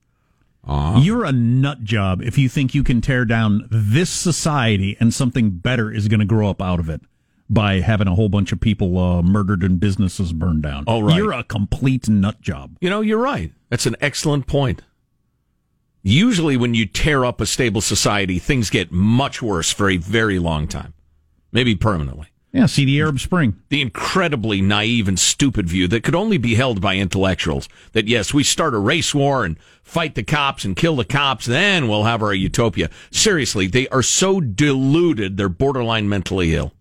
You're 1.03 1.25
a 1.25 1.31
nut 1.31 1.83
job 1.83 2.21
if 2.21 2.37
you 2.37 2.47
think 2.47 2.75
you 2.75 2.83
can 2.83 3.01
tear 3.01 3.25
down 3.25 3.67
this 3.71 4.09
society 4.09 4.95
and 4.99 5.13
something 5.13 5.49
better 5.51 5.91
is 5.91 6.07
going 6.07 6.19
to 6.19 6.25
grow 6.25 6.49
up 6.49 6.61
out 6.61 6.79
of 6.79 6.87
it 6.89 7.01
by 7.51 7.81
having 7.81 8.07
a 8.07 8.15
whole 8.15 8.29
bunch 8.29 8.53
of 8.53 8.61
people 8.61 8.97
uh, 8.97 9.21
murdered 9.21 9.61
and 9.61 9.79
businesses 9.79 10.31
burned 10.31 10.63
down. 10.63 10.85
Oh, 10.87 11.01
right. 11.01 11.17
You're 11.17 11.33
a 11.33 11.43
complete 11.43 12.07
nut 12.07 12.41
job. 12.41 12.77
You 12.79 12.89
know, 12.89 13.01
you're 13.01 13.19
right. 13.19 13.51
That's 13.69 13.85
an 13.85 13.97
excellent 13.99 14.47
point. 14.47 14.81
Usually, 16.01 16.57
when 16.57 16.73
you 16.73 16.85
tear 16.85 17.25
up 17.25 17.41
a 17.41 17.45
stable 17.45 17.81
society, 17.81 18.39
things 18.39 18.69
get 18.69 18.91
much 18.91 19.41
worse 19.41 19.71
for 19.71 19.89
a 19.89 19.97
very 19.97 20.39
long 20.39 20.67
time, 20.67 20.93
maybe 21.51 21.75
permanently. 21.75 22.27
Yeah, 22.53 22.65
see 22.65 22.85
the 22.85 22.99
Arab 22.99 23.19
Spring. 23.19 23.61
The 23.69 23.81
incredibly 23.81 24.61
naive 24.61 25.07
and 25.07 25.19
stupid 25.19 25.69
view 25.69 25.87
that 25.89 26.03
could 26.03 26.15
only 26.15 26.37
be 26.37 26.55
held 26.55 26.81
by 26.81 26.95
intellectuals 26.95 27.69
that, 27.91 28.07
yes, 28.07 28.33
we 28.33 28.43
start 28.43 28.73
a 28.73 28.79
race 28.79 29.13
war 29.13 29.45
and 29.45 29.57
fight 29.83 30.15
the 30.15 30.23
cops 30.23 30.65
and 30.65 30.75
kill 30.75 30.95
the 30.95 31.05
cops, 31.05 31.45
then 31.45 31.87
we'll 31.87 32.03
have 32.03 32.23
our 32.23 32.33
utopia. 32.33 32.89
Seriously, 33.09 33.67
they 33.67 33.87
are 33.89 34.03
so 34.03 34.41
deluded, 34.41 35.37
they're 35.37 35.49
borderline 35.49 36.09
mentally 36.09 36.55
ill. 36.55 36.73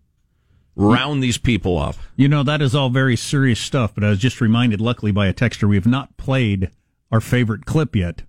Round 0.80 1.22
these 1.22 1.38
people 1.38 1.78
up. 1.78 1.96
You 2.16 2.28
know, 2.28 2.42
that 2.42 2.62
is 2.62 2.74
all 2.74 2.90
very 2.90 3.16
serious 3.16 3.60
stuff, 3.60 3.94
but 3.94 4.04
I 4.04 4.10
was 4.10 4.18
just 4.18 4.40
reminded, 4.40 4.80
luckily, 4.80 5.12
by 5.12 5.26
a 5.26 5.34
texter, 5.34 5.68
we 5.68 5.76
have 5.76 5.86
not 5.86 6.16
played 6.16 6.70
our 7.10 7.20
favorite 7.20 7.66
clip 7.66 7.94
yet 7.96 8.22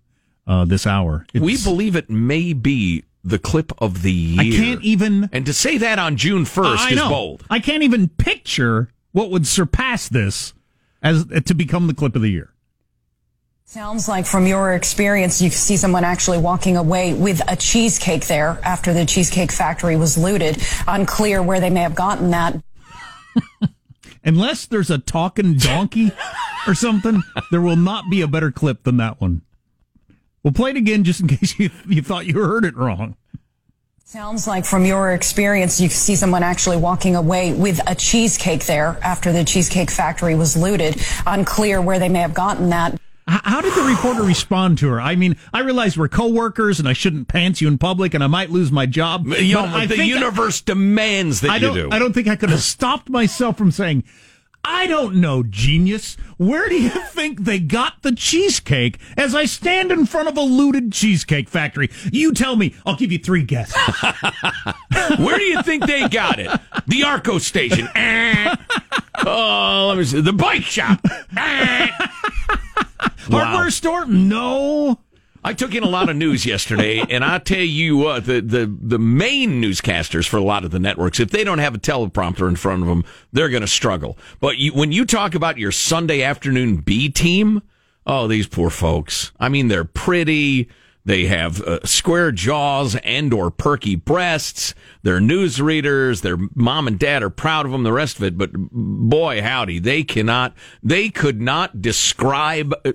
uh, 0.47 0.65
this 0.65 0.85
hour. 0.85 1.25
we 1.33 1.61
believe 1.63 1.95
it 1.95 2.09
may 2.09 2.53
be 2.53 3.03
the 3.23 3.39
clip 3.39 3.71
of 3.77 4.01
the 4.01 4.11
year. 4.11 4.41
I 4.41 4.57
can't 4.57 4.83
even. 4.83 5.29
And 5.31 5.45
to 5.45 5.53
say 5.53 5.77
that 5.77 5.99
on 5.99 6.17
June 6.17 6.43
1st 6.43 6.77
I 6.77 6.89
is 6.89 6.95
know. 6.95 7.09
bold. 7.09 7.45
I 7.49 7.59
can't 7.59 7.83
even 7.83 8.09
picture 8.09 8.89
what 9.11 9.29
would 9.29 9.45
surpass 9.45 10.09
this 10.09 10.53
as 11.01 11.25
to 11.45 11.53
become 11.53 11.87
the 11.87 11.93
clip 11.93 12.15
of 12.15 12.21
the 12.21 12.29
year. 12.29 12.53
Sounds 13.71 14.09
like 14.09 14.25
from 14.25 14.47
your 14.47 14.73
experience, 14.73 15.41
you 15.41 15.49
see 15.49 15.77
someone 15.77 16.03
actually 16.03 16.37
walking 16.37 16.75
away 16.75 17.13
with 17.13 17.41
a 17.49 17.55
cheesecake 17.55 18.27
there 18.27 18.59
after 18.63 18.91
the 18.91 19.05
Cheesecake 19.05 19.49
Factory 19.49 19.95
was 19.95 20.17
looted. 20.17 20.61
Unclear 20.89 21.41
where 21.41 21.61
they 21.61 21.69
may 21.69 21.79
have 21.79 21.95
gotten 21.95 22.31
that. 22.31 22.61
Unless 24.25 24.65
there's 24.65 24.91
a 24.91 24.97
talking 24.97 25.55
donkey 25.55 26.11
or 26.67 26.75
something, 26.75 27.23
there 27.49 27.61
will 27.61 27.77
not 27.77 28.09
be 28.11 28.19
a 28.19 28.27
better 28.27 28.51
clip 28.51 28.83
than 28.83 28.97
that 28.97 29.21
one. 29.21 29.41
We'll 30.43 30.51
play 30.51 30.71
it 30.71 30.75
again 30.75 31.05
just 31.05 31.21
in 31.21 31.29
case 31.29 31.57
you, 31.57 31.69
you 31.87 32.01
thought 32.01 32.25
you 32.25 32.41
heard 32.41 32.65
it 32.65 32.75
wrong. 32.75 33.15
Sounds 34.03 34.47
like 34.47 34.65
from 34.65 34.83
your 34.83 35.13
experience, 35.13 35.79
you 35.79 35.87
see 35.87 36.17
someone 36.17 36.43
actually 36.43 36.75
walking 36.75 37.15
away 37.15 37.53
with 37.53 37.79
a 37.89 37.95
cheesecake 37.95 38.65
there 38.65 38.99
after 39.01 39.31
the 39.31 39.45
Cheesecake 39.45 39.91
Factory 39.91 40.35
was 40.35 40.57
looted. 40.57 41.01
Unclear 41.25 41.81
where 41.81 41.99
they 41.99 42.09
may 42.09 42.19
have 42.19 42.33
gotten 42.33 42.71
that. 42.71 42.99
How 43.31 43.61
did 43.61 43.73
the 43.73 43.83
reporter 43.83 44.23
respond 44.23 44.77
to 44.79 44.89
her? 44.89 44.99
I 44.99 45.15
mean, 45.15 45.37
I 45.53 45.61
realize 45.61 45.97
we're 45.97 46.09
coworkers 46.09 46.79
and 46.79 46.87
I 46.89 46.91
shouldn't 46.91 47.29
pants 47.29 47.61
you 47.61 47.69
in 47.69 47.77
public 47.77 48.13
and 48.13 48.21
I 48.21 48.27
might 48.27 48.49
lose 48.49 48.73
my 48.73 48.85
job. 48.85 49.25
You 49.27 49.55
know, 49.55 49.63
I 49.63 49.85
the 49.85 50.03
universe 50.03 50.59
demands 50.59 51.39
that 51.41 51.51
I 51.51 51.55
you 51.57 51.73
do. 51.73 51.89
I 51.91 51.99
don't 51.99 52.11
think 52.11 52.27
I 52.27 52.35
could 52.35 52.49
have 52.49 52.61
stopped 52.61 53.09
myself 53.09 53.57
from 53.57 53.71
saying, 53.71 54.03
I 54.65 54.85
don't 54.85 55.15
know, 55.15 55.43
genius. 55.43 56.17
Where 56.37 56.67
do 56.67 56.75
you 56.75 56.89
think 56.89 57.41
they 57.45 57.59
got 57.59 58.01
the 58.01 58.11
cheesecake 58.11 58.99
as 59.15 59.33
I 59.33 59.45
stand 59.45 59.91
in 59.91 60.05
front 60.05 60.27
of 60.27 60.35
a 60.37 60.41
looted 60.41 60.91
cheesecake 60.91 61.47
factory? 61.47 61.89
You 62.11 62.33
tell 62.33 62.57
me. 62.57 62.75
I'll 62.85 62.97
give 62.97 63.13
you 63.13 63.17
three 63.17 63.43
guesses. 63.43 63.75
Where 65.17 65.37
do 65.37 65.43
you 65.43 65.63
think 65.63 65.85
they 65.85 66.07
got 66.09 66.37
it? 66.37 66.51
The 66.85 67.03
Arco 67.03 67.37
station. 67.37 67.87
Eh. 67.95 68.55
oh, 69.25 69.85
let 69.89 69.97
me 69.97 70.03
see. 70.03 70.21
The 70.21 70.33
bike 70.33 70.63
shop. 70.63 70.99
Wow. 73.31 73.45
Hardware 73.45 73.71
store? 73.71 74.05
No. 74.05 74.99
I 75.43 75.53
took 75.53 75.73
in 75.73 75.83
a 75.83 75.89
lot 75.89 76.09
of 76.09 76.15
news 76.15 76.45
yesterday, 76.45 76.99
and 77.09 77.23
I 77.23 77.39
tell 77.39 77.59
you 77.59 77.97
what, 77.97 78.25
the, 78.25 78.41
the, 78.41 78.77
the 78.81 78.99
main 78.99 79.61
newscasters 79.61 80.27
for 80.27 80.37
a 80.37 80.43
lot 80.43 80.63
of 80.63 80.71
the 80.71 80.79
networks, 80.79 81.19
if 81.19 81.31
they 81.31 81.43
don't 81.43 81.59
have 81.59 81.75
a 81.75 81.79
teleprompter 81.79 82.47
in 82.47 82.55
front 82.55 82.83
of 82.83 82.87
them, 82.87 83.03
they're 83.31 83.49
going 83.49 83.61
to 83.61 83.67
struggle. 83.67 84.17
But 84.39 84.57
you, 84.57 84.73
when 84.73 84.91
you 84.91 85.05
talk 85.05 85.33
about 85.33 85.57
your 85.57 85.71
Sunday 85.71 86.21
afternoon 86.21 86.77
B 86.77 87.09
team, 87.09 87.61
oh, 88.05 88.27
these 88.27 88.47
poor 88.47 88.69
folks. 88.69 89.31
I 89.39 89.49
mean, 89.49 89.67
they're 89.67 89.85
pretty. 89.85 90.69
They 91.03 91.25
have 91.25 91.59
uh, 91.61 91.83
square 91.83 92.31
jaws 92.31 92.95
and 92.97 93.33
or 93.33 93.49
perky 93.49 93.95
breasts. 93.95 94.75
They're 95.01 95.19
newsreaders. 95.19 96.21
Their 96.21 96.37
mom 96.53 96.87
and 96.87 96.99
dad 96.99 97.23
are 97.23 97.31
proud 97.31 97.65
of 97.65 97.71
them. 97.71 97.81
The 97.81 97.91
rest 97.91 98.17
of 98.17 98.23
it, 98.23 98.37
but 98.37 98.51
boy, 98.53 99.41
howdy, 99.41 99.79
they 99.79 100.03
cannot. 100.03 100.53
They 100.83 101.09
could 101.09 101.41
not 101.41 101.81
describe 101.81 102.75
uh, 102.85 102.91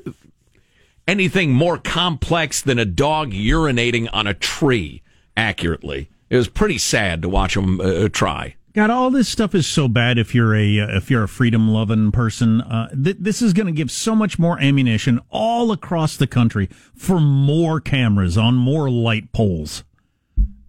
anything 1.06 1.52
more 1.52 1.78
complex 1.78 2.60
than 2.60 2.78
a 2.78 2.84
dog 2.84 3.32
urinating 3.32 4.08
on 4.12 4.26
a 4.26 4.34
tree 4.34 5.02
accurately. 5.36 6.08
It 6.28 6.36
was 6.36 6.48
pretty 6.48 6.78
sad 6.78 7.22
to 7.22 7.28
watch 7.28 7.54
them 7.54 7.80
uh, 7.80 8.08
try. 8.08 8.56
God, 8.72 8.90
all 8.90 9.10
this 9.10 9.28
stuff 9.28 9.54
is 9.54 9.66
so 9.66 9.88
bad. 9.88 10.18
If 10.18 10.34
you're 10.34 10.54
a 10.54 10.80
uh, 10.80 10.96
if 10.98 11.10
you're 11.10 11.22
a 11.22 11.28
freedom 11.28 11.68
loving 11.70 12.12
person, 12.12 12.60
uh, 12.60 12.90
th- 12.90 13.16
this 13.18 13.40
is 13.40 13.54
going 13.54 13.68
to 13.68 13.72
give 13.72 13.90
so 13.90 14.14
much 14.14 14.38
more 14.38 14.60
ammunition 14.60 15.18
all 15.30 15.72
across 15.72 16.16
the 16.18 16.26
country 16.26 16.68
for 16.94 17.18
more 17.18 17.80
cameras 17.80 18.36
on 18.36 18.54
more 18.54 18.90
light 18.90 19.32
poles, 19.32 19.82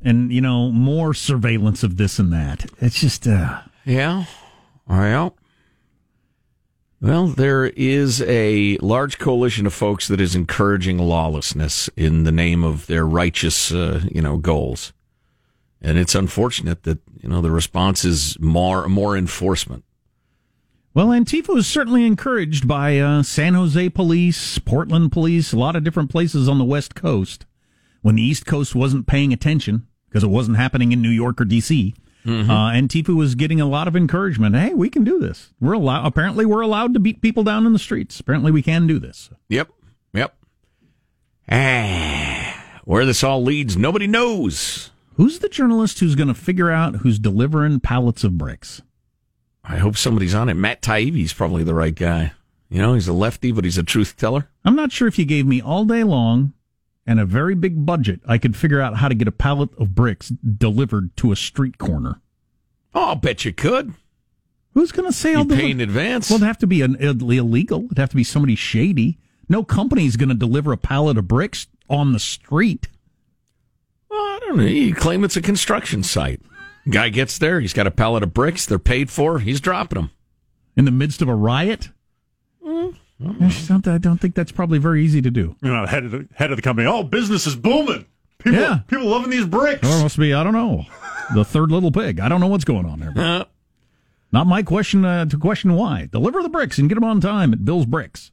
and 0.01 0.31
you 0.31 0.39
know 0.39 0.71
more 0.71 1.13
surveillance 1.13 1.83
of 1.83 1.97
this 1.97 2.17
and 2.17 2.31
that. 2.31 2.71
It's 2.79 3.01
just 3.01 3.27
uh, 3.27 3.59
Yeah. 3.83 4.23
Well, 4.87 5.35
well, 6.99 7.27
there 7.27 7.65
is 7.65 8.21
a 8.23 8.77
large 8.77 9.19
coalition 9.19 9.67
of 9.67 9.73
folks 9.73 10.07
that 10.07 10.19
is 10.19 10.35
encouraging 10.35 10.97
lawlessness 10.97 11.89
in 11.95 12.23
the 12.23 12.31
name 12.31 12.63
of 12.63 12.87
their 12.87 13.05
righteous, 13.05 13.71
uh, 13.71 14.01
you 14.11 14.21
know, 14.21 14.37
goals, 14.37 14.93
and 15.81 15.97
it's 15.97 16.15
unfortunate 16.15 16.83
that 16.83 16.99
you 17.21 17.29
know 17.29 17.41
the 17.41 17.51
response 17.51 18.03
is 18.03 18.39
more 18.39 18.87
more 18.87 19.15
enforcement. 19.15 19.83
Well, 20.97 21.09
Antifa 21.09 21.53
was 21.53 21.67
certainly 21.67 22.07
encouraged 22.07 22.67
by 22.67 22.97
uh, 22.97 23.21
San 23.21 23.53
Jose 23.53 23.89
police, 23.89 24.57
Portland 24.57 25.11
police, 25.11 25.53
a 25.53 25.57
lot 25.57 25.75
of 25.75 25.83
different 25.83 26.09
places 26.09 26.49
on 26.49 26.57
the 26.57 26.65
West 26.65 26.95
Coast. 26.95 27.45
When 28.01 28.15
the 28.15 28.23
East 28.23 28.47
Coast 28.47 28.73
wasn't 28.73 29.05
paying 29.05 29.31
attention 29.31 29.85
because 30.09 30.23
it 30.23 30.31
wasn't 30.31 30.57
happening 30.57 30.91
in 30.91 31.01
New 31.01 31.11
York 31.11 31.39
or 31.39 31.45
D.C., 31.45 31.93
Mm-hmm. 32.25 32.49
uh, 32.49 32.71
Antifa 32.71 33.15
was 33.15 33.35
getting 33.35 33.61
a 33.61 33.65
lot 33.65 33.87
of 33.87 33.95
encouragement. 33.95 34.55
Hey, 34.55 34.73
we 34.73 34.89
can 34.89 35.03
do 35.03 35.19
this. 35.19 35.53
We're 35.61 35.73
allowed. 35.73 36.05
Apparently, 36.05 36.45
we're 36.45 36.61
allowed 36.61 36.93
to 36.93 36.99
beat 36.99 37.21
people 37.21 37.43
down 37.43 37.65
in 37.65 37.73
the 37.73 37.79
streets. 37.79 38.19
Apparently, 38.19 38.51
we 38.51 38.61
can 38.61 38.87
do 38.87 38.99
this. 38.99 39.29
Yep. 39.49 39.69
Yep. 40.13 40.35
Ah, 41.49 42.81
where 42.83 43.05
this 43.05 43.23
all 43.23 43.41
leads, 43.41 43.77
nobody 43.77 44.07
knows. 44.07 44.91
Who's 45.15 45.39
the 45.39 45.49
journalist 45.49 45.99
who's 45.99 46.15
going 46.15 46.27
to 46.27 46.33
figure 46.33 46.69
out 46.69 46.97
who's 46.97 47.19
delivering 47.19 47.79
pallets 47.79 48.23
of 48.23 48.37
bricks? 48.37 48.81
I 49.63 49.77
hope 49.77 49.97
somebody's 49.97 50.35
on 50.35 50.49
it. 50.49 50.53
Matt 50.55 50.81
Taibbi's 50.81 51.33
probably 51.33 51.63
the 51.63 51.73
right 51.73 51.95
guy. 51.95 52.33
You 52.69 52.81
know, 52.81 52.93
he's 52.93 53.07
a 53.07 53.13
lefty, 53.13 53.51
but 53.51 53.63
he's 53.63 53.77
a 53.77 53.83
truth 53.83 54.17
teller. 54.17 54.49
I'm 54.65 54.75
not 54.75 54.91
sure 54.91 55.07
if 55.07 55.17
you 55.17 55.25
gave 55.25 55.45
me 55.45 55.61
all 55.61 55.85
day 55.85 56.03
long 56.03 56.53
and 57.07 57.19
a 57.19 57.25
very 57.25 57.55
big 57.55 57.85
budget, 57.85 58.19
I 58.27 58.37
could 58.37 58.55
figure 58.55 58.81
out 58.81 58.97
how 58.97 59.07
to 59.07 59.15
get 59.15 59.27
a 59.27 59.31
pallet 59.31 59.69
of 59.77 59.95
bricks 59.95 60.27
delivered 60.29 61.15
to 61.17 61.31
a 61.31 61.35
street 61.35 61.77
corner. 61.77 62.21
Oh, 62.93 63.05
I'll 63.09 63.15
bet 63.15 63.45
you 63.45 63.53
could. 63.53 63.93
Who's 64.73 64.91
going 64.91 65.09
to 65.09 65.13
say 65.13 65.33
I'll 65.33 65.45
pay 65.45 65.71
in 65.71 65.81
advance. 65.81 66.29
Well, 66.29 66.37
it'd 66.37 66.47
have 66.47 66.57
to 66.59 66.67
be 66.67 66.81
an 66.83 66.95
illegal. 66.97 67.85
It'd 67.85 67.97
have 67.97 68.09
to 68.11 68.15
be 68.15 68.23
somebody 68.23 68.55
shady. 68.55 69.17
No 69.49 69.63
company's 69.63 70.17
going 70.17 70.29
to 70.29 70.35
deliver 70.35 70.71
a 70.71 70.77
pallet 70.77 71.17
of 71.17 71.27
bricks 71.27 71.67
on 71.89 72.11
the 72.11 72.19
street. 72.19 72.87
Well, 74.09 74.19
I 74.19 74.39
don't 74.41 74.57
know. 74.57 74.63
You 74.65 74.93
claim 74.93 75.23
it's 75.23 75.37
a 75.37 75.41
construction 75.41 76.03
site. 76.03 76.41
Guy 76.89 77.09
gets 77.09 77.37
there. 77.37 77.59
He's 77.59 77.73
got 77.73 77.87
a 77.87 77.91
pallet 77.91 78.23
of 78.23 78.33
bricks. 78.33 78.65
They're 78.65 78.77
paid 78.79 79.09
for. 79.09 79.39
He's 79.39 79.59
dropping 79.61 79.99
them. 80.01 80.11
in 80.75 80.85
the 80.85 80.91
midst 80.91 81.21
of 81.21 81.27
a 81.27 81.35
riot. 81.35 81.89
I 82.65 82.91
just 83.39 83.67
don't- 83.67 83.87
I 83.87 83.97
don't 83.97 84.19
think 84.19 84.35
that's 84.35 84.51
probably 84.51 84.77
very 84.79 85.03
easy 85.03 85.21
to 85.21 85.31
do. 85.31 85.55
You 85.61 85.73
know, 85.73 85.85
head 85.85 86.05
of 86.05 86.11
the 86.11 86.27
head 86.35 86.51
of 86.51 86.55
the 86.57 86.61
company. 86.61 86.87
Oh, 86.87 87.03
business 87.03 87.47
is 87.47 87.55
booming. 87.55 88.05
People, 88.39 88.59
Yeah. 88.59 88.79
people 88.87 89.07
loving 89.07 89.31
these 89.31 89.45
bricks. 89.45 89.87
Or 89.87 89.99
it 89.99 90.03
must 90.03 90.19
be, 90.19 90.33
I 90.33 90.43
don't 90.43 90.53
know, 90.53 90.85
the 91.33 91.43
third 91.43 91.71
little 91.71 91.91
pig. 91.91 92.19
I 92.19 92.29
don't 92.29 92.39
know 92.39 92.47
what's 92.47 92.63
going 92.65 92.85
on 92.85 92.99
there. 92.99 93.13
Uh, 93.15 93.45
Not 94.31 94.45
my 94.45 94.61
question 94.61 95.03
uh, 95.05 95.25
to 95.25 95.37
question 95.37 95.73
why. 95.73 96.07
Deliver 96.11 96.43
the 96.43 96.49
bricks 96.49 96.77
and 96.77 96.87
get 96.89 96.95
them 96.95 97.03
on 97.03 97.19
time 97.21 97.53
at 97.53 97.63
Bill's 97.65 97.85
Bricks. 97.85 98.31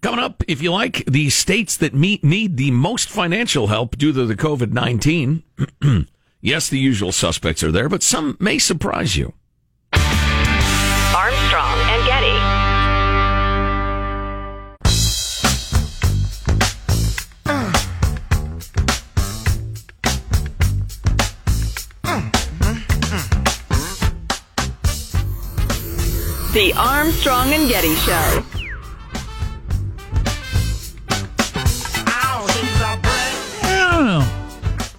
coming 0.00 0.20
up, 0.20 0.42
if 0.48 0.62
you 0.62 0.70
like, 0.72 1.04
the 1.06 1.28
states 1.28 1.76
that 1.76 1.92
meet, 1.92 2.22
need 2.24 2.56
the 2.56 2.70
most 2.70 3.08
financial 3.10 3.66
help 3.66 3.98
due 3.98 4.12
to 4.12 4.24
the 4.26 4.36
COVID 4.36 4.72
19. 4.72 5.42
yes, 6.40 6.68
the 6.68 6.78
usual 6.78 7.10
suspects 7.12 7.62
are 7.64 7.72
there, 7.72 7.88
but 7.88 8.02
some 8.04 8.36
may 8.40 8.58
surprise 8.58 9.16
you. 9.16 9.34
Armstrong 11.14 11.77
The 26.58 26.72
Armstrong 26.76 27.52
and 27.52 27.68
Getty 27.68 27.94
Show. 27.94 28.42
I 33.62 33.92
don't 33.92 34.06
know. 34.06 34.26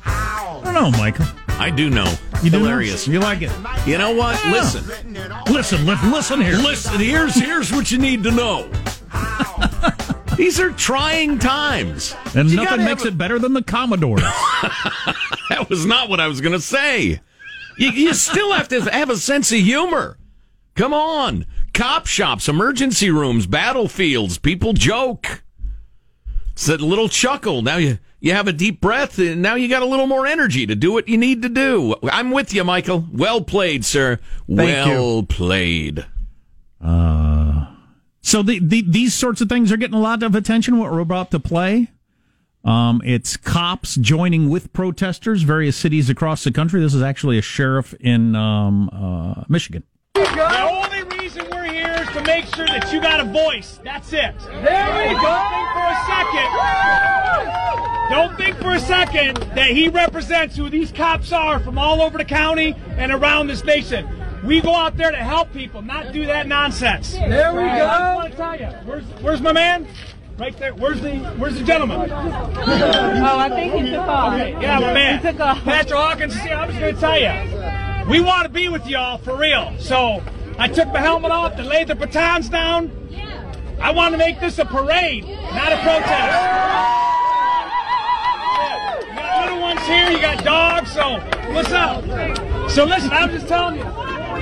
I 0.06 0.62
don't 0.64 0.74
know, 0.74 0.92
Michael. 0.92 1.26
I 1.50 1.70
do 1.70 1.90
know. 1.90 2.06
You 2.42 2.50
do 2.50 2.60
know? 2.60 2.66
Hilarious. 2.66 3.10
You 3.10 3.20
like 3.20 3.42
it? 3.42 3.52
You 3.86 3.98
know 3.98 4.16
what? 4.16 4.42
Yeah. 4.46 4.52
Listen. 4.54 4.86
Listen, 5.54 5.86
li- 5.86 5.98
listen 6.10 6.40
here. 6.40 6.56
Listen, 6.56 6.98
here's 6.98 7.36
here's 7.36 7.74
what 7.74 7.92
you 7.92 7.98
need 7.98 8.24
to 8.24 8.32
know. 8.32 8.72
These 10.38 10.62
are 10.62 10.72
trying 10.72 11.40
times. 11.40 12.16
And 12.36 12.50
You 12.50 12.56
nothing 12.56 12.86
makes 12.86 13.04
a- 13.04 13.10
it 13.10 13.18
better 13.18 13.38
than 13.38 13.52
the 13.52 13.64
Commodore. 13.64 14.20
That 15.50 15.68
was 15.68 15.86
not 15.86 16.08
what 16.08 16.22
I 16.22 16.28
was 16.28 16.40
going 16.40 16.54
to 16.54 16.62
say. 16.62 17.20
You, 17.78 17.90
you 17.90 18.14
still 18.14 18.54
have 18.54 18.68
to 18.70 18.82
have 18.82 19.10
a 19.10 19.18
sense 19.18 19.52
of 19.52 19.58
humor. 19.58 20.19
Come 20.80 20.94
on. 20.94 21.46
Cop 21.74 22.08
shops, 22.08 22.48
emergency 22.48 23.10
rooms, 23.10 23.46
battlefields, 23.46 24.38
people 24.38 24.72
joke. 24.72 25.44
It's 26.54 26.70
a 26.70 26.78
little 26.78 27.10
chuckle. 27.10 27.62
Now 27.62 27.76
you, 27.76 28.00
you 28.22 28.32
have 28.32 28.48
a 28.48 28.54
deep 28.54 28.80
breath, 28.80 29.20
and 29.20 29.42
now 29.42 29.56
you 29.56 29.68
got 29.68 29.82
a 29.82 29.86
little 29.86 30.08
more 30.08 30.26
energy 30.26 30.66
to 30.66 30.76
do 30.76 30.94
what 30.94 31.10
you 31.10 31.18
need 31.18 31.42
to 31.42 31.50
do. 31.50 31.96
I'm 32.04 32.32
with 32.32 32.54
you, 32.54 32.64
Michael. 32.64 33.06
Well 33.12 33.42
played, 33.42 33.84
sir. 33.84 34.20
Thank 34.48 34.88
you. 34.88 34.94
well 34.94 35.24
played. 35.24 36.06
So 38.22 38.42
the, 38.42 38.60
the 38.60 38.82
these 38.88 39.14
sorts 39.14 39.42
of 39.42 39.50
things 39.50 39.74
are 39.74 39.78
getting 39.78 39.98
a 39.98 40.02
lot 40.02 40.24
of 40.24 40.34
attention. 40.34 40.78
What 40.78 40.94
we're 40.94 41.00
about 41.00 41.32
to 41.32 41.42
play, 41.42 41.92
um, 42.64 43.02
it's 43.04 43.36
cops 43.36 43.98
joining 43.98 44.50
with 44.50 44.72
protesters, 44.72 45.42
various 45.42 45.76
cities 45.76 46.10
across 46.10 46.46
the 46.46 46.54
country. 46.54 46.80
This 46.80 46.94
is 46.94 47.02
actually 47.02 47.38
a 47.38 47.42
sheriff 47.42 47.94
in 47.96 48.34
um, 48.38 48.90
uh, 48.94 49.44
Michigan. 49.50 49.84
The 50.40 50.62
only 50.62 51.04
reason 51.18 51.46
we're 51.52 51.66
here 51.66 51.96
is 52.00 52.08
to 52.16 52.24
make 52.24 52.46
sure 52.56 52.66
that 52.66 52.92
you 52.94 53.02
got 53.02 53.20
a 53.20 53.26
voice. 53.26 53.80
That's 53.84 54.14
it. 54.14 54.34
There 54.40 55.10
we 55.10 55.14
go. 55.16 55.28
Don't 55.30 55.58
think 55.58 55.68
for 55.76 55.86
a 55.86 56.00
second. 56.08 56.50
Don't 58.10 58.38
think 58.38 58.58
for 58.58 58.72
a 58.72 58.80
second 58.80 59.38
that 59.56 59.72
he 59.72 59.90
represents 59.90 60.56
who 60.56 60.70
these 60.70 60.92
cops 60.92 61.32
are 61.32 61.60
from 61.60 61.78
all 61.78 62.02
over 62.02 62.18
the 62.18 62.26
county 62.26 62.76
and 62.98 63.12
around 63.12 63.48
this 63.48 63.64
nation. 63.64 64.08
We 64.44 64.62
go 64.62 64.74
out 64.74 64.96
there 64.98 65.12
to 65.12 65.18
help 65.18 65.52
people, 65.52 65.82
not 65.82 66.14
do 66.14 66.26
that 66.26 66.48
nonsense. 66.48 67.12
There 67.12 67.54
we 67.54 67.62
go. 67.62 67.68
I 67.68 68.16
want 68.16 68.32
to 68.32 68.38
tell 68.38 68.60
you, 68.60 68.68
where's 68.86 69.04
where's 69.22 69.42
my 69.42 69.52
man? 69.52 69.88
Right 70.38 70.58
there. 70.58 70.74
Where's 70.74 71.02
the 71.02 71.18
Where's 71.38 71.56
the 71.56 71.66
gentleman? 71.66 72.10
Oh, 72.10 73.38
I 73.38 73.50
think 73.50 73.74
he 73.74 73.90
took 73.90 74.00
off. 74.08 74.34
Okay, 74.34 74.52
yeah, 74.62 74.80
my 74.80 74.94
man. 74.94 75.20
He 75.20 75.32
took 75.32 75.40
off. 75.42 75.62
Pastor 75.64 75.98
Hawkins, 75.98 76.34
see, 76.34 76.50
I'm 76.50 76.70
just 76.70 76.80
going 76.80 76.96
to 76.96 77.02
tell 77.02 77.20
you. 77.20 77.69
We 78.10 78.20
want 78.22 78.44
to 78.44 78.50
be 78.50 78.70
with 78.70 78.88
y'all 78.88 79.20
for 79.20 79.38
real. 79.38 79.72
So 79.78 80.24
I 80.58 80.68
took 80.68 80.88
my 80.88 81.00
helmet 81.00 81.32
off 81.32 81.54
and 81.60 81.68
laid 81.68 81.90
the 81.90 81.96
batons 81.96 82.50
down. 82.50 82.92
I 83.80 83.92
want 83.92 84.14
to 84.14 84.18
make 84.18 84.40
this 84.40 84.58
a 84.58 84.66
parade, 84.66 85.26
not 85.26 85.72
a 85.72 85.78
protest. 85.78 86.36
You 89.08 89.16
got 89.16 89.46
little 89.46 89.62
ones 89.62 89.82
here, 89.86 90.10
you 90.10 90.20
got 90.20 90.44
dogs, 90.44 90.92
so 90.92 91.20
what's 91.54 91.72
up? 91.72 92.04
So 92.72 92.84
listen, 92.84 93.12
I'm 93.12 93.30
just 93.30 93.48
telling 93.48 93.78
you, 93.78 93.84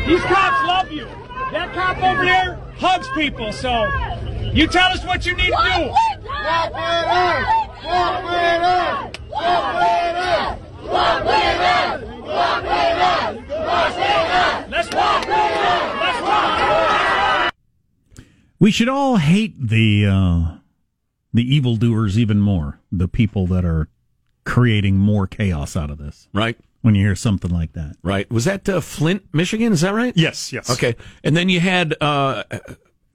these 0.08 0.22
cops 0.22 0.66
love 0.66 0.90
you. 0.90 1.06
That 1.52 1.74
cop 1.74 1.98
over 2.02 2.24
there 2.24 2.56
hugs 2.78 3.10
people, 3.16 3.52
so 3.52 3.84
you 4.54 4.68
tell 4.68 4.92
us 4.92 5.04
what 5.04 5.26
you 5.26 5.36
need 5.36 5.52
to 5.52 5.72
do. 5.76 5.90
Walk 5.90 6.72
with 6.72 7.06
us! 7.06 7.46
Walk 7.84 8.24
with 8.24 8.64
us! 8.64 9.12
Walk 9.30 9.76
with 9.76 10.16
us! 10.16 10.60
Walk 10.84 11.24
with 11.26 11.34
us! 11.34 12.17
Walk 12.28 12.64
with 12.64 12.72
us! 12.72 13.36
Walk 13.50 13.96
with 13.96 14.06
us! 14.06 14.70
Let's 14.70 14.94
walk. 14.94 15.28
Let's 15.28 16.22
walk. 16.22 17.54
We 18.60 18.72
should 18.72 18.90
all 18.90 19.16
hate 19.18 19.56
the 19.60 20.06
uh, 20.06 20.58
the 21.34 21.56
evildoers 21.56 22.20
even 22.20 22.40
more. 22.40 22.80
The 22.92 23.08
people 23.08 23.48
that 23.48 23.64
are 23.64 23.88
creating 24.44 24.98
more 24.98 25.26
chaos 25.28 25.78
out 25.78 25.90
of 25.90 26.00
this. 26.00 26.28
Right. 26.34 26.58
When 26.82 26.96
you 26.96 27.06
hear 27.06 27.16
something 27.16 27.52
like 27.52 27.74
that. 27.74 27.96
Right. 28.04 28.30
Was 28.32 28.46
that 28.46 28.68
uh, 28.68 28.82
Flint, 28.82 29.24
Michigan? 29.34 29.74
Is 29.74 29.82
that 29.82 29.94
right? 29.94 30.14
Yes, 30.16 30.52
yes. 30.54 30.70
Okay. 30.70 30.96
And 31.24 31.36
then 31.36 31.50
you 31.50 31.60
had 31.60 31.96
uh, 32.00 32.44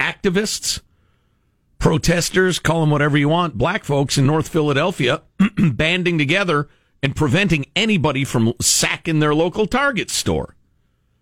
activists, 0.00 0.80
protesters, 1.78 2.58
call 2.58 2.80
them 2.80 2.90
whatever 2.90 3.16
you 3.16 3.28
want, 3.28 3.56
black 3.56 3.84
folks 3.84 4.18
in 4.18 4.26
North 4.26 4.48
Philadelphia 4.48 5.22
banding 5.58 6.18
together 6.18 6.68
and 7.02 7.16
preventing 7.16 7.66
anybody 7.74 8.24
from 8.24 8.52
sacking 8.60 9.20
their 9.20 9.34
local 9.34 9.66
Target 9.66 10.10
store. 10.10 10.54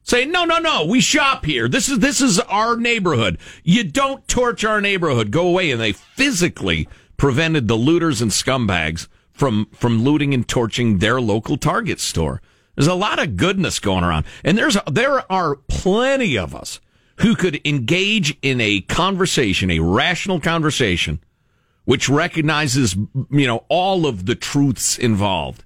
Saying, 0.03 0.31
no, 0.31 0.45
no, 0.45 0.59
no, 0.59 0.85
we 0.87 1.01
shop 1.01 1.45
here. 1.45 1.69
This 1.69 1.89
is, 1.89 2.01
this 2.01 2.21
is 2.21 2.41
our 2.41 2.77
neighborhood. 2.77 3.39
You 3.63 3.85
don't 3.85 4.27
torch 4.27 4.65
our 4.65 4.81
neighborhood. 4.81 5.31
Go 5.31 5.47
away. 5.47 5.71
And 5.71 5.81
they 5.81 5.93
physically 5.93 6.89
prevented 7.17 7.69
the 7.69 7.77
looters 7.77 8.21
and 8.21 8.31
scumbags 8.31 9.09
from, 9.33 9.69
from 9.73 10.03
looting 10.03 10.35
and 10.35 10.47
torching 10.49 10.99
their 10.99 11.21
local 11.21 11.57
Target 11.57 12.01
store. 12.01 12.43
There's 12.75 12.87
a 12.87 12.95
lot 12.95 13.23
of 13.23 13.37
goodness 13.37 13.79
going 13.79 14.05
around. 14.05 14.25
And 14.43 14.57
there's, 14.57 14.77
there 14.91 15.31
are 15.31 15.57
plenty 15.69 16.37
of 16.37 16.55
us 16.55 16.81
who 17.19 17.37
could 17.37 17.61
engage 17.67 18.37
in 18.41 18.61
a 18.61 18.81
conversation, 18.81 19.71
a 19.71 19.81
rational 19.81 20.41
conversation, 20.41 21.21
which 21.85 22.09
recognizes, 22.09 22.97
you 23.31 23.47
know, 23.47 23.65
all 23.69 24.07
of 24.07 24.27
the 24.27 24.35
truths 24.35 24.99
involved. 24.99 25.65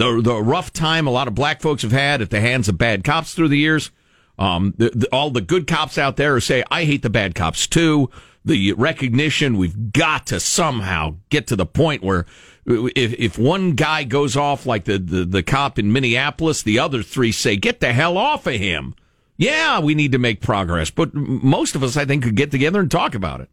The, 0.00 0.22
the 0.22 0.42
rough 0.42 0.72
time 0.72 1.06
a 1.06 1.10
lot 1.10 1.28
of 1.28 1.34
black 1.34 1.60
folks 1.60 1.82
have 1.82 1.92
had 1.92 2.22
at 2.22 2.30
the 2.30 2.40
hands 2.40 2.70
of 2.70 2.78
bad 2.78 3.04
cops 3.04 3.34
through 3.34 3.48
the 3.48 3.58
years. 3.58 3.90
Um, 4.38 4.72
the, 4.78 4.88
the, 4.94 5.06
all 5.12 5.28
the 5.28 5.42
good 5.42 5.66
cops 5.66 5.98
out 5.98 6.16
there 6.16 6.40
say, 6.40 6.64
I 6.70 6.84
hate 6.84 7.02
the 7.02 7.10
bad 7.10 7.34
cops 7.34 7.66
too. 7.66 8.08
The 8.42 8.72
recognition 8.72 9.58
we've 9.58 9.92
got 9.92 10.26
to 10.28 10.40
somehow 10.40 11.16
get 11.28 11.46
to 11.48 11.56
the 11.56 11.66
point 11.66 12.02
where 12.02 12.24
if, 12.64 13.12
if 13.12 13.38
one 13.38 13.72
guy 13.72 14.04
goes 14.04 14.38
off 14.38 14.64
like 14.64 14.84
the, 14.84 14.98
the, 14.98 15.26
the 15.26 15.42
cop 15.42 15.78
in 15.78 15.92
Minneapolis, 15.92 16.62
the 16.62 16.78
other 16.78 17.02
three 17.02 17.30
say, 17.30 17.56
get 17.56 17.80
the 17.80 17.92
hell 17.92 18.16
off 18.16 18.46
of 18.46 18.54
him. 18.54 18.94
Yeah, 19.36 19.80
we 19.80 19.94
need 19.94 20.12
to 20.12 20.18
make 20.18 20.40
progress, 20.40 20.90
but 20.90 21.12
most 21.12 21.74
of 21.74 21.82
us, 21.82 21.98
I 21.98 22.06
think, 22.06 22.24
could 22.24 22.36
get 22.36 22.50
together 22.50 22.80
and 22.80 22.90
talk 22.90 23.14
about 23.14 23.42
it. 23.42 23.50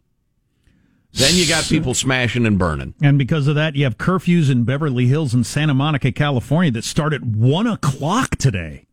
Then 1.13 1.35
you 1.35 1.47
got 1.47 1.63
people 1.63 1.93
smashing 1.93 2.45
and 2.45 2.59
burning. 2.59 2.93
And 3.01 3.17
because 3.17 3.47
of 3.47 3.55
that, 3.55 3.75
you 3.75 3.85
have 3.85 3.97
curfews 3.97 4.51
in 4.51 4.65
Beverly 4.65 5.07
Hills 5.07 5.33
and 5.33 5.45
Santa 5.45 5.73
Monica, 5.73 6.11
California 6.11 6.71
that 6.71 6.83
start 6.83 7.13
at 7.13 7.23
1 7.23 7.65
o'clock 7.67 8.35
today. 8.35 8.85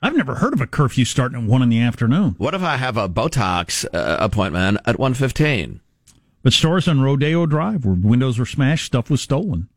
I've 0.00 0.14
never 0.16 0.36
heard 0.36 0.52
of 0.52 0.60
a 0.60 0.66
curfew 0.66 1.04
starting 1.04 1.42
at 1.42 1.48
1 1.48 1.62
in 1.62 1.70
the 1.70 1.80
afternoon. 1.80 2.34
What 2.38 2.54
if 2.54 2.62
I 2.62 2.76
have 2.76 2.96
a 2.96 3.08
Botox 3.08 3.84
uh, 3.92 4.18
appointment 4.20 4.78
at 4.84 4.96
1.15? 4.96 5.80
But 6.42 6.52
stores 6.52 6.86
on 6.86 7.00
Rodeo 7.00 7.46
Drive 7.46 7.86
where 7.86 7.94
windows 7.94 8.38
were 8.38 8.46
smashed, 8.46 8.84
stuff 8.84 9.08
was 9.10 9.22
stolen. 9.22 9.68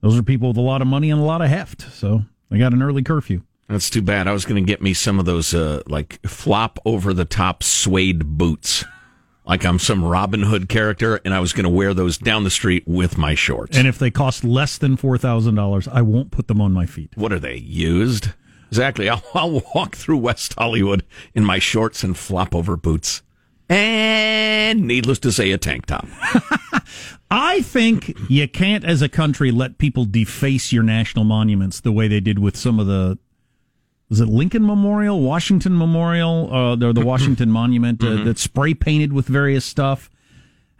Those 0.00 0.18
are 0.18 0.22
people 0.22 0.48
with 0.48 0.56
a 0.56 0.62
lot 0.62 0.82
of 0.82 0.88
money 0.88 1.10
and 1.10 1.20
a 1.20 1.24
lot 1.24 1.42
of 1.42 1.48
heft, 1.48 1.82
so 1.92 2.24
they 2.50 2.58
got 2.58 2.72
an 2.72 2.82
early 2.82 3.02
curfew. 3.02 3.42
That's 3.68 3.90
too 3.90 4.02
bad. 4.02 4.28
I 4.28 4.32
was 4.32 4.44
going 4.44 4.62
to 4.64 4.66
get 4.66 4.82
me 4.82 4.94
some 4.94 5.18
of 5.18 5.24
those 5.24 5.54
uh, 5.54 5.82
like 5.86 6.20
flop 6.26 6.78
over 6.84 7.14
the 7.14 7.24
top 7.24 7.62
suede 7.62 8.36
boots, 8.36 8.84
like 9.46 9.64
I'm 9.64 9.78
some 9.78 10.04
Robin 10.04 10.42
Hood 10.42 10.68
character, 10.68 11.20
and 11.24 11.32
I 11.32 11.40
was 11.40 11.52
going 11.52 11.64
to 11.64 11.70
wear 11.70 11.94
those 11.94 12.18
down 12.18 12.44
the 12.44 12.50
street 12.50 12.84
with 12.86 13.16
my 13.16 13.34
shorts. 13.34 13.76
And 13.76 13.86
if 13.86 13.98
they 13.98 14.10
cost 14.10 14.44
less 14.44 14.76
than 14.76 14.96
$4,000, 14.96 15.88
I 15.92 16.02
won't 16.02 16.30
put 16.30 16.48
them 16.48 16.60
on 16.60 16.72
my 16.72 16.86
feet. 16.86 17.12
what 17.14 17.32
are 17.32 17.38
they 17.38 17.56
used? 17.56 18.30
Exactly. 18.68 19.08
I'll, 19.08 19.22
I'll 19.34 19.62
walk 19.74 19.94
through 19.94 20.18
West 20.18 20.54
Hollywood 20.58 21.04
in 21.34 21.44
my 21.44 21.58
shorts 21.58 22.02
and 22.02 22.16
flop 22.16 22.54
over 22.54 22.76
boots, 22.76 23.22
and 23.68 24.82
needless 24.82 25.18
to 25.20 25.32
say, 25.32 25.50
a 25.52 25.58
tank 25.58 25.86
top. 25.86 26.06
I 27.30 27.62
think 27.62 28.16
you 28.28 28.46
can't, 28.48 28.84
as 28.84 29.02
a 29.02 29.08
country, 29.08 29.50
let 29.50 29.78
people 29.78 30.04
deface 30.04 30.72
your 30.72 30.82
national 30.82 31.24
monuments 31.24 31.80
the 31.80 31.92
way 31.92 32.08
they 32.08 32.20
did 32.20 32.38
with 32.38 32.56
some 32.56 32.78
of 32.78 32.86
the. 32.86 33.18
Was 34.08 34.20
it 34.20 34.28
Lincoln 34.28 34.64
Memorial, 34.64 35.20
Washington 35.20 35.76
Memorial, 35.76 36.52
uh, 36.52 36.76
the, 36.76 36.92
the 36.92 37.00
Washington 37.04 37.50
Monument 37.50 38.02
uh, 38.02 38.22
that's 38.24 38.40
spray 38.40 38.74
painted 38.74 39.12
with 39.12 39.26
various 39.26 39.64
stuff? 39.64 40.10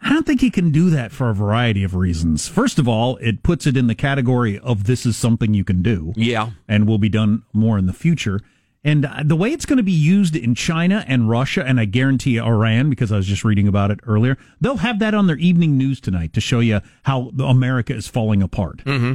I 0.01 0.13
don't 0.13 0.25
think 0.25 0.41
he 0.41 0.51
can 0.51 0.71
do 0.71 0.89
that 0.91 1.11
for 1.11 1.29
a 1.29 1.33
variety 1.33 1.83
of 1.83 1.95
reasons. 1.95 2.47
First 2.47 2.77
of 2.77 2.87
all, 2.87 3.17
it 3.17 3.43
puts 3.43 3.65
it 3.65 3.75
in 3.75 3.87
the 3.87 3.95
category 3.95 4.59
of 4.59 4.83
this 4.83 5.05
is 5.05 5.17
something 5.17 5.53
you 5.53 5.63
can 5.63 5.81
do. 5.81 6.13
Yeah. 6.15 6.51
And 6.67 6.87
will 6.87 6.99
be 6.99 7.09
done 7.09 7.43
more 7.51 7.77
in 7.77 7.87
the 7.87 7.93
future. 7.93 8.41
And 8.83 9.05
uh, 9.05 9.23
the 9.25 9.35
way 9.35 9.51
it's 9.51 9.65
going 9.65 9.77
to 9.77 9.83
be 9.83 9.91
used 9.91 10.35
in 10.35 10.55
China 10.55 11.03
and 11.07 11.29
Russia, 11.29 11.65
and 11.65 11.79
I 11.79 11.85
guarantee 11.85 12.39
Iran, 12.39 12.89
because 12.89 13.11
I 13.11 13.17
was 13.17 13.25
just 13.25 13.43
reading 13.43 13.67
about 13.67 13.91
it 13.91 13.99
earlier, 14.05 14.37
they'll 14.61 14.77
have 14.77 14.99
that 14.99 15.13
on 15.13 15.27
their 15.27 15.37
evening 15.37 15.77
news 15.77 15.99
tonight 15.99 16.31
to 16.33 16.41
show 16.41 16.59
you 16.59 16.79
how 17.03 17.31
America 17.39 17.93
is 17.93 18.07
falling 18.07 18.41
apart. 18.41 18.77
Mm-hmm. 18.85 19.13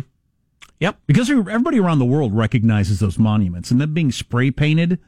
Yep. 0.82 0.98
Because 1.06 1.30
everybody 1.30 1.78
around 1.78 2.00
the 2.00 2.04
world 2.04 2.34
recognizes 2.36 2.98
those 2.98 3.16
monuments, 3.16 3.70
and 3.70 3.80
them 3.80 3.94
being 3.94 4.10
spray 4.10 4.50
painted 4.50 4.98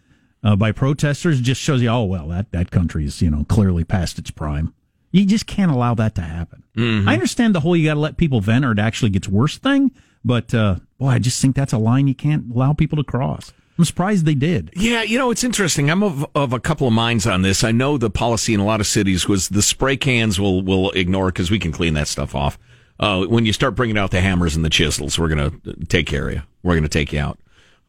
uh, 0.45 0.55
by 0.55 0.71
protesters 0.71 1.41
just 1.41 1.61
shows 1.61 1.83
you, 1.83 1.89
oh 1.89 2.05
well, 2.05 2.29
that 2.29 2.53
that 2.53 2.71
country's 2.71 3.21
you 3.21 3.29
know 3.29 3.45
clearly 3.49 3.83
past 3.83 4.17
its 4.17 4.31
prime. 4.31 4.73
You 5.11 5.27
just 5.27 5.47
can't 5.47 5.73
allow 5.73 5.95
that 5.95 6.15
to 6.15 6.23
happen. 6.23 6.63
Mhm. 6.77 7.09
I 7.09 7.15
understand 7.15 7.57
the 7.57 7.61
whole 7.61 7.77
you 7.77 7.89
got 7.89 7.95
to 7.95 8.01
let 8.01 8.17
people 8.17 8.41
vent 8.41 8.65
or 8.65 8.71
it 8.71 8.79
actually 8.79 9.11
gets 9.11 9.27
worse 9.29 9.59
thing, 9.59 9.91
but 10.25 10.55
uh, 10.55 10.77
boy, 10.99 11.09
I 11.09 11.19
just 11.19 11.43
think 11.43 11.57
that's 11.57 11.73
a 11.73 11.79
line 11.79 12.07
you 12.07 12.15
can't 12.15 12.55
allow 12.55 12.73
people 12.73 12.97
to 12.99 13.05
cross. 13.05 13.53
I'm 13.77 13.85
surprised 13.85 14.27
they 14.27 14.37
did. 14.37 14.71
Yeah, 14.77 15.03
you 15.03 15.19
know, 15.19 15.33
it's 15.33 15.43
interesting. 15.43 15.91
I'm 15.91 16.05
of, 16.05 16.25
of 16.37 16.53
a 16.53 16.61
couple 16.61 16.87
of 16.87 16.93
minds 16.93 17.27
on 17.27 17.43
this. 17.43 17.65
I 17.65 17.73
know 17.73 17.99
the 17.99 18.11
policy 18.11 18.55
in 18.55 18.61
a 18.61 18.65
lot 18.65 18.79
of 18.81 18.87
cities 18.87 19.27
was 19.27 19.49
the 19.49 19.63
spray 19.63 19.97
cans 19.97 20.39
will, 20.39 20.63
will 20.63 20.93
ignore 20.93 21.27
because 21.27 21.51
we 21.51 21.59
can 21.59 21.73
clean 21.73 21.95
that 21.95 22.07
stuff 22.07 22.37
off. 22.37 22.57
Uh, 22.99 23.25
when 23.25 23.45
you 23.45 23.53
start 23.53 23.75
bringing 23.75 23.99
out 23.99 24.11
the 24.11 24.21
hammers 24.21 24.55
and 24.55 24.65
the 24.65 24.71
chisels, 24.71 25.19
we're 25.19 25.29
going 25.29 25.61
to 25.61 25.87
take 25.87 26.07
care 26.07 26.29
of 26.29 26.35
you. 26.35 26.43
We're 26.63 26.75
going 26.75 26.85
to 26.85 26.89
take 26.89 27.13
you 27.13 27.21
out. 27.21 27.39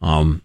Um, 0.01 0.41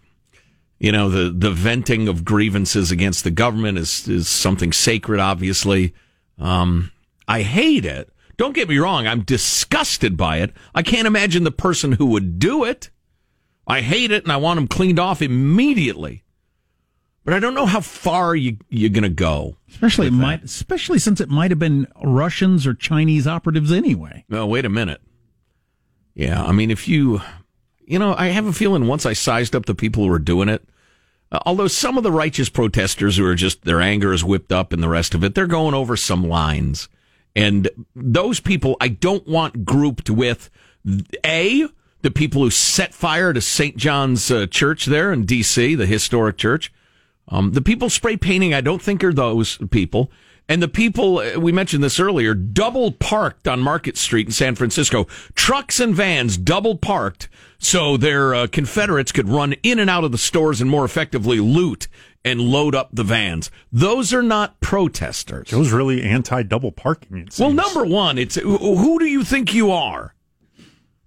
you 0.79 0.91
know, 0.91 1.09
the, 1.09 1.29
the 1.29 1.51
venting 1.51 2.07
of 2.07 2.25
grievances 2.25 2.91
against 2.91 3.23
the 3.23 3.31
government 3.31 3.77
is, 3.77 4.07
is 4.07 4.27
something 4.27 4.73
sacred, 4.73 5.19
obviously. 5.19 5.93
Um, 6.39 6.91
I 7.27 7.41
hate 7.41 7.85
it. 7.85 8.09
Don't 8.37 8.55
get 8.55 8.69
me 8.69 8.79
wrong. 8.79 9.05
I'm 9.05 9.21
disgusted 9.21 10.17
by 10.17 10.37
it. 10.37 10.51
I 10.73 10.81
can't 10.81 11.05
imagine 11.05 11.43
the 11.43 11.51
person 11.51 11.93
who 11.93 12.07
would 12.07 12.39
do 12.39 12.63
it. 12.63 12.89
I 13.67 13.81
hate 13.81 14.11
it 14.11 14.23
and 14.23 14.31
I 14.31 14.37
want 14.37 14.57
them 14.57 14.67
cleaned 14.67 14.99
off 14.99 15.21
immediately. 15.21 16.23
But 17.23 17.35
I 17.35 17.39
don't 17.39 17.53
know 17.53 17.67
how 17.67 17.81
far 17.81 18.35
you, 18.35 18.57
you're 18.69 18.89
going 18.89 19.03
to 19.03 19.09
go. 19.09 19.57
Especially 19.69 20.07
it 20.07 20.13
might, 20.13 20.43
especially 20.43 20.97
since 20.97 21.21
it 21.21 21.29
might 21.29 21.51
have 21.51 21.59
been 21.59 21.87
Russians 22.03 22.65
or 22.65 22.73
Chinese 22.73 23.27
operatives 23.27 23.71
anyway. 23.71 24.25
No, 24.27 24.47
wait 24.47 24.65
a 24.65 24.69
minute. 24.69 25.01
Yeah, 26.15 26.43
I 26.43 26.51
mean, 26.51 26.71
if 26.71 26.87
you, 26.87 27.21
you 27.85 27.99
know, 27.99 28.15
I 28.17 28.27
have 28.27 28.47
a 28.47 28.53
feeling 28.53 28.87
once 28.87 29.05
I 29.05 29.13
sized 29.13 29.55
up 29.55 29.65
the 29.65 29.75
people 29.75 30.03
who 30.03 30.09
were 30.09 30.19
doing 30.19 30.49
it, 30.49 30.67
uh, 31.31 31.39
although 31.45 31.67
some 31.67 31.97
of 31.97 32.03
the 32.03 32.11
righteous 32.11 32.49
protesters 32.49 33.17
who 33.17 33.25
are 33.25 33.35
just, 33.35 33.63
their 33.63 33.81
anger 33.81 34.11
is 34.13 34.23
whipped 34.23 34.51
up 34.51 34.73
and 34.73 34.81
the 34.81 34.89
rest 34.89 35.13
of 35.13 35.23
it, 35.23 35.35
they're 35.35 35.47
going 35.47 35.75
over 35.75 35.95
some 35.95 36.27
lines. 36.27 36.89
And 37.35 37.69
those 37.95 38.39
people 38.39 38.75
I 38.81 38.89
don't 38.89 39.27
want 39.27 39.63
grouped 39.63 40.09
with 40.09 40.49
A, 41.23 41.67
the 42.01 42.11
people 42.11 42.41
who 42.41 42.49
set 42.49 42.93
fire 42.93 43.31
to 43.31 43.41
St. 43.41 43.77
John's 43.77 44.29
uh, 44.31 44.47
Church 44.47 44.87
there 44.87 45.13
in 45.13 45.25
D.C., 45.25 45.75
the 45.75 45.85
historic 45.85 46.37
church. 46.37 46.73
Um, 47.31 47.53
the 47.53 47.61
people 47.61 47.89
spray 47.89 48.17
painting, 48.17 48.53
I 48.53 48.61
don't 48.61 48.81
think 48.81 49.03
are 49.03 49.13
those 49.13 49.57
people. 49.69 50.11
And 50.49 50.61
the 50.61 50.67
people, 50.67 51.19
uh, 51.19 51.39
we 51.39 51.51
mentioned 51.51 51.83
this 51.83 51.99
earlier, 51.99 52.33
double 52.33 52.91
parked 52.91 53.47
on 53.47 53.61
Market 53.61 53.95
Street 53.95 54.27
in 54.27 54.33
San 54.33 54.55
Francisco. 54.55 55.07
Trucks 55.33 55.79
and 55.79 55.95
vans 55.95 56.37
double 56.37 56.77
parked 56.77 57.29
so 57.57 57.95
their 57.95 58.35
uh, 58.35 58.47
Confederates 58.47 59.11
could 59.11 59.29
run 59.29 59.53
in 59.63 59.79
and 59.79 59.89
out 59.89 60.03
of 60.03 60.11
the 60.11 60.17
stores 60.17 60.59
and 60.59 60.69
more 60.69 60.83
effectively 60.83 61.39
loot 61.39 61.87
and 62.25 62.41
load 62.41 62.75
up 62.75 62.89
the 62.91 63.03
vans. 63.03 63.49
Those 63.71 64.13
are 64.13 64.23
not 64.23 64.59
protesters. 64.59 65.47
Joe's 65.47 65.71
really 65.71 66.03
anti 66.03 66.43
double 66.43 66.71
parking. 66.71 67.29
Well, 67.39 67.51
number 67.51 67.85
one, 67.85 68.17
it's 68.17 68.35
who 68.35 68.99
do 68.99 69.05
you 69.05 69.23
think 69.23 69.53
you 69.53 69.71
are? 69.71 70.13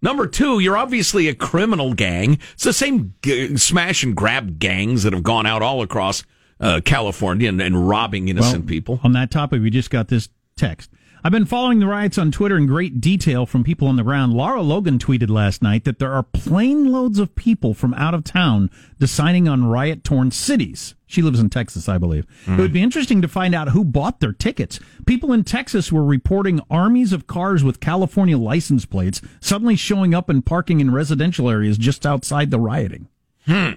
Number 0.04 0.26
two, 0.26 0.58
you're 0.58 0.76
obviously 0.76 1.28
a 1.28 1.34
criminal 1.34 1.94
gang. 1.94 2.38
It's 2.52 2.64
the 2.64 2.74
same 2.74 3.14
g- 3.22 3.56
smash 3.56 4.04
and 4.04 4.14
grab 4.14 4.58
gangs 4.58 5.02
that 5.02 5.14
have 5.14 5.22
gone 5.22 5.46
out 5.46 5.62
all 5.62 5.80
across 5.80 6.22
uh, 6.60 6.82
California 6.84 7.48
and, 7.48 7.58
and 7.60 7.88
robbing 7.88 8.28
innocent 8.28 8.64
Well, 8.64 8.68
people. 8.68 9.00
On 9.02 9.12
that 9.12 9.30
topic, 9.30 9.62
we 9.62 9.70
just 9.70 9.90
got 9.90 10.08
this 10.08 10.28
text. 10.58 10.90
I've 11.26 11.32
been 11.32 11.46
following 11.46 11.78
the 11.78 11.86
riots 11.86 12.18
on 12.18 12.30
Twitter 12.30 12.54
in 12.54 12.66
great 12.66 13.00
detail 13.00 13.46
from 13.46 13.64
people 13.64 13.88
on 13.88 13.96
the 13.96 14.02
ground. 14.02 14.34
Lara 14.34 14.60
Logan 14.60 14.98
tweeted 14.98 15.30
last 15.30 15.62
night 15.62 15.84
that 15.84 15.98
there 15.98 16.12
are 16.12 16.22
plane 16.22 16.92
loads 16.92 17.18
of 17.18 17.34
people 17.34 17.72
from 17.72 17.94
out 17.94 18.12
of 18.12 18.24
town 18.24 18.70
deciding 18.98 19.48
on 19.48 19.64
riot 19.64 20.04
torn 20.04 20.30
cities. 20.30 20.94
She 21.06 21.22
lives 21.22 21.40
in 21.40 21.48
Texas, 21.48 21.88
I 21.88 21.96
believe. 21.96 22.26
It 22.46 22.60
would 22.60 22.74
be 22.74 22.82
interesting 22.82 23.22
to 23.22 23.28
find 23.28 23.54
out 23.54 23.70
who 23.70 23.84
bought 23.84 24.20
their 24.20 24.34
tickets. 24.34 24.78
People 25.06 25.32
in 25.32 25.44
Texas 25.44 25.90
were 25.90 26.04
reporting 26.04 26.60
armies 26.68 27.14
of 27.14 27.26
cars 27.26 27.64
with 27.64 27.80
California 27.80 28.36
license 28.36 28.84
plates 28.84 29.22
suddenly 29.40 29.76
showing 29.76 30.12
up 30.14 30.28
and 30.28 30.44
parking 30.44 30.80
in 30.80 30.92
residential 30.92 31.48
areas 31.48 31.78
just 31.78 32.04
outside 32.04 32.50
the 32.50 32.60
rioting. 32.60 33.08
Hmm. 33.46 33.70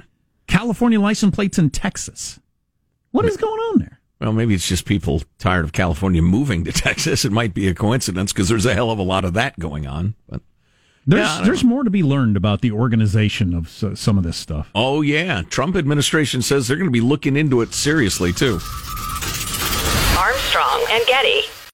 California 0.48 1.00
license 1.00 1.34
plates 1.34 1.58
in 1.58 1.70
Texas. 1.70 2.42
What 3.12 3.24
is 3.24 3.38
going 3.38 3.60
on 3.72 3.80
there? 3.80 3.97
Well, 4.20 4.34
maybe 4.34 4.54
it's 4.56 4.68
just 4.68 4.86
people 4.86 5.22
tired 5.38 5.64
of 5.64 5.74
California 5.74 6.22
moving 6.22 6.64
to 6.66 6.72
Texas. 6.74 7.24
It 7.24 7.32
might 7.32 7.54
be 7.54 7.68
a 7.68 7.74
coincidence 7.76 8.34
because 8.34 8.50
there's 8.50 8.66
a 8.66 8.74
hell 8.74 8.90
of 8.92 9.00
a 9.00 9.04
lot 9.04 9.26
of 9.26 9.34
that 9.34 9.60
going 9.60 9.86
on. 9.86 10.16
But 10.28 10.42
There's 11.06 11.22
Yeah, 11.22 11.32
I 11.34 11.38
don't 11.38 11.46
there's 11.46 11.64
more 11.64 11.84
to 11.84 11.90
be 11.90 12.04
learned 12.04 12.36
about 12.36 12.62
the 12.62 12.72
organization 12.72 13.54
of 13.54 13.70
so, 13.70 13.94
some 13.94 14.18
of 14.18 14.24
this 14.24 14.38
stuff. 14.38 14.70
oh 14.74 15.02
yeah, 15.02 15.44
Trump 15.44 15.76
administration 15.76 16.42
says 16.42 16.68
they're 16.68 16.78
going 16.78 16.88
to 16.88 16.92
be 16.92 17.02
looking 17.02 17.36
into 17.38 17.62
it 17.62 17.74
seriously 17.74 18.34
too. 18.34 18.60
Armstrong 20.18 20.86
and 20.90 21.06
Getty. 21.06 21.42